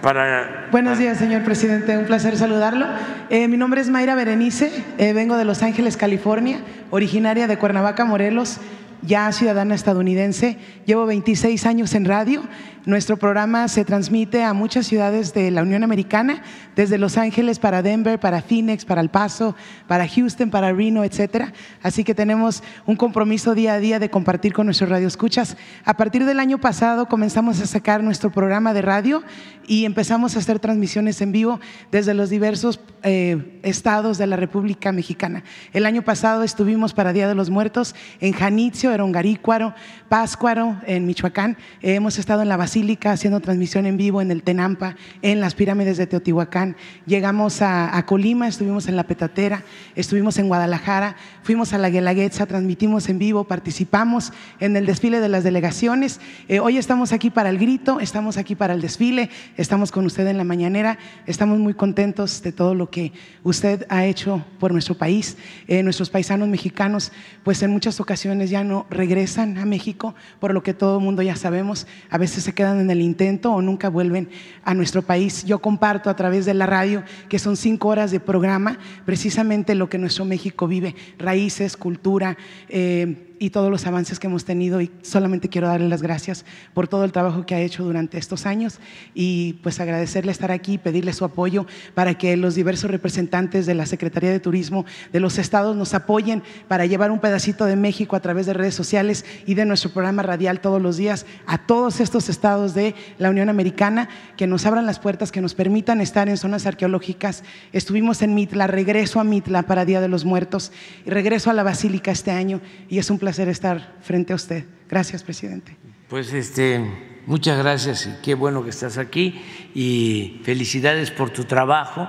para, 0.00 0.68
Buenos 0.70 0.98
días, 0.98 1.18
señor 1.18 1.42
presidente. 1.42 1.98
Un 1.98 2.04
placer 2.04 2.36
saludarlo. 2.36 2.86
Eh, 3.30 3.48
mi 3.48 3.56
nombre 3.56 3.80
es 3.80 3.90
Mayra 3.90 4.14
Berenice. 4.14 4.84
Eh, 4.98 5.12
vengo 5.12 5.36
de 5.36 5.44
Los 5.44 5.64
Ángeles, 5.64 5.96
California, 5.96 6.58
originaria 6.90 7.48
de 7.48 7.58
Cuernavaca, 7.58 8.04
Morelos, 8.04 8.58
ya 9.06 9.32
ciudadana 9.32 9.74
estadounidense. 9.74 10.58
Llevo 10.84 11.06
26 11.06 11.64
años 11.66 11.94
en 11.94 12.04
radio 12.04 12.42
Nuestro 12.86 13.16
programa 13.16 13.66
se 13.66 13.84
transmite 13.84 14.44
a 14.44 14.52
muchas 14.52 14.86
ciudades 14.86 15.34
de 15.34 15.50
la 15.50 15.62
Unión 15.62 15.82
Americana, 15.82 16.40
desde 16.76 16.98
Los 16.98 17.18
Ángeles 17.18 17.58
para 17.58 17.82
Denver, 17.82 18.20
para 18.20 18.42
Phoenix, 18.42 18.84
para 18.84 19.00
El 19.00 19.08
Paso, 19.08 19.56
para 19.88 20.06
Houston, 20.06 20.50
para 20.50 20.72
Reno, 20.72 21.02
etcétera. 21.02 21.52
Así 21.82 22.04
que 22.04 22.14
tenemos 22.14 22.62
un 22.86 22.94
compromiso 22.94 23.56
día 23.56 23.74
a 23.74 23.80
día 23.80 23.98
de 23.98 24.08
compartir 24.08 24.52
con 24.52 24.66
nuestros 24.66 24.88
radioescuchas. 24.88 25.56
A 25.84 25.96
partir 25.96 26.24
del 26.26 26.38
año 26.38 26.58
pasado 26.58 27.06
comenzamos 27.08 27.60
a 27.60 27.66
sacar 27.66 28.04
nuestro 28.04 28.30
programa 28.30 28.72
de 28.72 28.82
radio 28.82 29.24
y 29.66 29.84
empezamos 29.84 30.36
a 30.36 30.38
hacer 30.38 30.60
transmisiones 30.60 31.20
en 31.20 31.32
vivo 31.32 31.58
desde 31.90 32.14
los 32.14 32.30
diversos 32.30 32.78
eh, 33.02 33.58
estados 33.64 34.16
de 34.16 34.28
la 34.28 34.36
República 34.36 34.92
Mexicana. 34.92 35.42
El 35.72 35.86
año 35.86 36.02
pasado 36.02 36.44
estuvimos 36.44 36.94
para 36.94 37.12
Día 37.12 37.26
de 37.26 37.34
los 37.34 37.50
Muertos 37.50 37.96
en 38.20 38.32
Janitzio, 38.32 38.92
Erongarícuaro, 38.92 39.74
Páscuaro, 40.08 40.80
en 40.86 41.04
Michoacán. 41.04 41.56
hemos 41.82 42.20
estado 42.20 42.42
en 42.42 42.48
la 42.48 42.56
Basílica 42.56 42.75
haciendo 43.04 43.40
transmisión 43.40 43.86
en 43.86 43.96
vivo 43.96 44.20
en 44.20 44.30
el 44.30 44.42
Tenampa, 44.42 44.96
en 45.22 45.40
las 45.40 45.54
pirámides 45.54 45.96
de 45.96 46.06
Teotihuacán. 46.06 46.76
Llegamos 47.06 47.62
a, 47.62 48.04
Colima, 48.06 48.48
estuvimos 48.48 48.86
en 48.86 48.96
La 48.96 49.04
Petatera, 49.04 49.62
estuvimos 49.94 50.38
en 50.38 50.48
Guadalajara, 50.48 51.16
fuimos 51.42 51.72
a 51.72 51.78
la 51.78 51.88
Guelaguetza, 51.88 52.44
transmitimos 52.44 53.08
en 53.08 53.18
vivo, 53.18 53.44
participamos 53.44 54.32
en 54.60 54.76
el 54.76 54.84
desfile 54.84 55.20
de 55.20 55.28
las 55.30 55.42
delegaciones. 55.42 56.20
Eh, 56.48 56.60
hoy 56.60 56.76
estamos 56.76 57.12
aquí 57.12 57.30
para 57.30 57.48
el 57.48 57.58
grito, 57.58 57.98
estamos 57.98 58.36
aquí 58.36 58.54
para 58.54 58.74
el 58.74 58.82
desfile, 58.82 59.30
estamos 59.56 59.90
con 59.90 60.04
usted 60.04 60.26
en 60.26 60.36
la 60.36 60.44
mañanera, 60.44 60.98
estamos 61.26 61.58
muy 61.58 61.72
contentos 61.72 62.42
de 62.42 62.52
todo 62.52 62.74
lo 62.74 62.90
que 62.90 63.12
usted 63.42 63.86
ha 63.88 64.04
hecho 64.04 64.44
por 64.58 64.72
nuestro 64.72 64.96
país. 64.96 65.38
Eh, 65.66 65.82
nuestros 65.82 66.10
paisanos 66.10 66.48
mexicanos, 66.48 67.10
pues 67.42 67.62
en 67.62 67.70
muchas 67.70 68.00
ocasiones 68.00 68.50
ya 68.50 68.64
no 68.64 68.86
regresan 68.90 69.56
a 69.56 69.64
México, 69.64 70.14
por 70.40 70.52
lo 70.52 70.62
que 70.62 70.74
todo 70.74 70.98
el 70.98 71.04
mundo 71.04 71.22
ya 71.22 71.36
sabemos, 71.36 71.86
a 72.10 72.18
veces 72.18 72.44
se 72.44 72.52
quedan 72.52 72.65
en 72.74 72.90
el 72.90 73.00
intento 73.00 73.52
o 73.52 73.62
nunca 73.62 73.88
vuelven 73.88 74.28
a 74.64 74.74
nuestro 74.74 75.02
país. 75.02 75.44
Yo 75.44 75.60
comparto 75.60 76.10
a 76.10 76.16
través 76.16 76.44
de 76.44 76.54
la 76.54 76.66
radio, 76.66 77.02
que 77.28 77.38
son 77.38 77.56
cinco 77.56 77.88
horas 77.88 78.10
de 78.10 78.20
programa, 78.20 78.78
precisamente 79.04 79.74
lo 79.74 79.88
que 79.88 79.98
nuestro 79.98 80.24
México 80.24 80.66
vive, 80.66 80.94
raíces, 81.18 81.76
cultura. 81.76 82.36
Eh, 82.68 83.35
y 83.38 83.50
todos 83.50 83.70
los 83.70 83.86
avances 83.86 84.18
que 84.18 84.26
hemos 84.26 84.44
tenido 84.44 84.80
y 84.80 84.90
solamente 85.02 85.48
quiero 85.48 85.68
darle 85.68 85.88
las 85.88 86.02
gracias 86.02 86.44
por 86.74 86.88
todo 86.88 87.04
el 87.04 87.12
trabajo 87.12 87.44
que 87.44 87.54
ha 87.54 87.60
hecho 87.60 87.84
durante 87.84 88.18
estos 88.18 88.46
años 88.46 88.78
y 89.14 89.54
pues 89.62 89.80
agradecerle 89.80 90.32
estar 90.32 90.50
aquí 90.50 90.78
pedirle 90.78 91.12
su 91.12 91.24
apoyo 91.24 91.66
para 91.94 92.16
que 92.16 92.36
los 92.36 92.54
diversos 92.54 92.90
representantes 92.90 93.66
de 93.66 93.74
la 93.74 93.86
Secretaría 93.86 94.30
de 94.30 94.40
Turismo 94.40 94.84
de 95.12 95.20
los 95.20 95.38
estados 95.38 95.76
nos 95.76 95.94
apoyen 95.94 96.42
para 96.68 96.86
llevar 96.86 97.10
un 97.10 97.20
pedacito 97.20 97.64
de 97.66 97.76
México 97.76 98.16
a 98.16 98.20
través 98.20 98.46
de 98.46 98.54
redes 98.54 98.74
sociales 98.74 99.24
y 99.46 99.54
de 99.54 99.64
nuestro 99.64 99.90
programa 99.90 100.22
radial 100.22 100.60
todos 100.60 100.80
los 100.80 100.96
días 100.96 101.26
a 101.46 101.58
todos 101.58 102.00
estos 102.00 102.28
estados 102.28 102.74
de 102.74 102.94
la 103.18 103.30
Unión 103.30 103.48
Americana, 103.48 104.08
que 104.36 104.46
nos 104.46 104.66
abran 104.66 104.86
las 104.86 104.98
puertas, 104.98 105.32
que 105.32 105.40
nos 105.40 105.54
permitan 105.54 106.00
estar 106.00 106.28
en 106.28 106.36
zonas 106.36 106.66
arqueológicas. 106.66 107.42
Estuvimos 107.72 108.22
en 108.22 108.34
Mitla, 108.34 108.66
regreso 108.66 109.20
a 109.20 109.24
Mitla 109.24 109.62
para 109.62 109.84
Día 109.84 110.00
de 110.00 110.08
los 110.08 110.24
Muertos 110.24 110.72
y 111.04 111.10
regreso 111.10 111.50
a 111.50 111.54
la 111.54 111.62
Basílica 111.62 112.10
este 112.10 112.30
año 112.30 112.60
y 112.88 112.98
es 112.98 113.10
un 113.10 113.18
placer 113.18 113.25
estar 113.30 113.96
frente 114.02 114.32
a 114.32 114.36
usted. 114.36 114.64
Gracias, 114.88 115.22
presidente. 115.22 115.76
Pues 116.08 116.32
este, 116.32 116.80
muchas 117.26 117.58
gracias 117.58 118.06
y 118.06 118.22
qué 118.22 118.34
bueno 118.34 118.62
que 118.62 118.70
estás 118.70 118.98
aquí 118.98 119.42
y 119.74 120.40
felicidades 120.44 121.10
por 121.10 121.30
tu 121.30 121.44
trabajo 121.44 122.08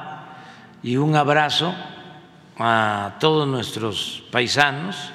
y 0.83 0.97
un 0.97 1.15
abrazo 1.15 1.73
a 2.59 3.17
todos 3.19 3.47
nuestros 3.47 4.23
paisanos, 4.31 5.11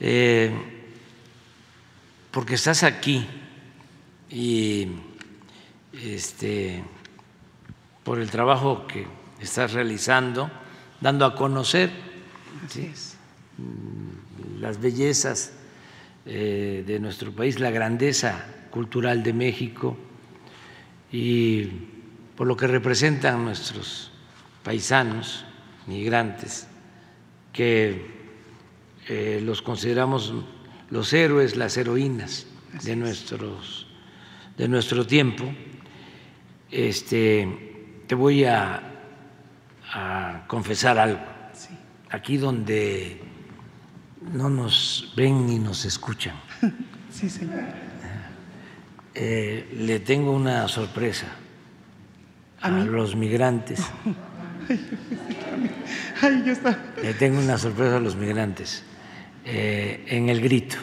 eh, 0.00 0.52
porque 2.30 2.54
estás 2.54 2.82
aquí 2.82 3.26
y 4.30 4.88
este, 5.92 6.82
por 8.02 8.18
el 8.18 8.30
trabajo 8.30 8.86
que 8.86 9.06
estás 9.40 9.72
realizando, 9.72 10.50
dando 11.00 11.24
a 11.24 11.34
conocer 11.34 11.90
las 14.60 14.80
bellezas 14.80 15.52
eh, 16.26 16.84
de 16.86 17.00
nuestro 17.00 17.32
país, 17.32 17.60
la 17.60 17.70
grandeza 17.70 18.46
cultural 18.70 19.22
de 19.22 19.32
México 19.32 19.96
y 21.12 21.64
por 22.34 22.46
lo 22.46 22.56
que 22.56 22.66
representan 22.66 23.44
nuestros 23.44 24.10
paisanos, 24.62 25.44
migrantes, 25.86 26.66
que 27.52 28.06
eh, 29.08 29.40
los 29.44 29.62
consideramos 29.62 30.32
los 30.90 31.12
héroes, 31.12 31.56
las 31.56 31.76
heroínas 31.76 32.46
de, 32.82 32.96
nuestros, 32.96 33.86
de 34.56 34.66
nuestro 34.66 35.06
tiempo. 35.06 35.44
Este, 36.70 38.02
te 38.06 38.14
voy 38.14 38.44
a, 38.44 38.82
a 39.92 40.44
confesar 40.48 40.98
algo. 40.98 41.20
Aquí 42.10 42.36
donde 42.36 43.20
no 44.32 44.48
nos 44.48 45.12
ven 45.16 45.46
ni 45.46 45.58
nos 45.58 45.84
escuchan. 45.84 46.34
Sí, 47.14 47.30
señor. 47.30 47.60
Eh, 49.14 49.72
le 49.78 50.00
tengo 50.00 50.32
una 50.32 50.66
sorpresa 50.66 51.26
a, 52.60 52.70
los 52.70 53.14
migrantes. 53.14 53.80
Ay, 56.20 56.42
ya 56.44 56.50
está. 56.50 56.76
Le 57.00 57.14
tengo 57.14 57.38
una 57.38 57.56
sorpresa 57.56 57.98
a 57.98 58.00
los 58.00 58.16
migrantes 58.16 58.82
eh, 59.44 60.04
en 60.08 60.28
el 60.28 60.40
grito. 60.40 60.76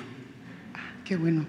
Qué 1.03 1.18
bueno. 1.18 1.45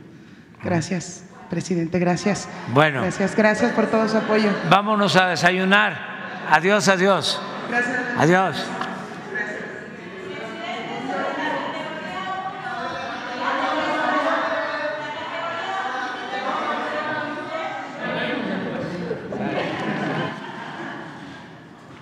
Gracias, 0.64 1.27
presidente. 1.48 2.01
Gracias. 2.01 2.48
Bueno. 2.74 3.02
Gracias, 3.02 3.36
gracias 3.36 3.70
por 3.73 3.86
todo 3.86 4.09
su 4.09 4.16
apoyo. 4.16 4.51
Vámonos 4.69 5.14
a 5.14 5.28
desayunar. 5.28 6.47
Adiós, 6.51 6.89
adiós. 6.89 7.40
Gracias. 7.70 8.01
Adiós. 8.19 8.82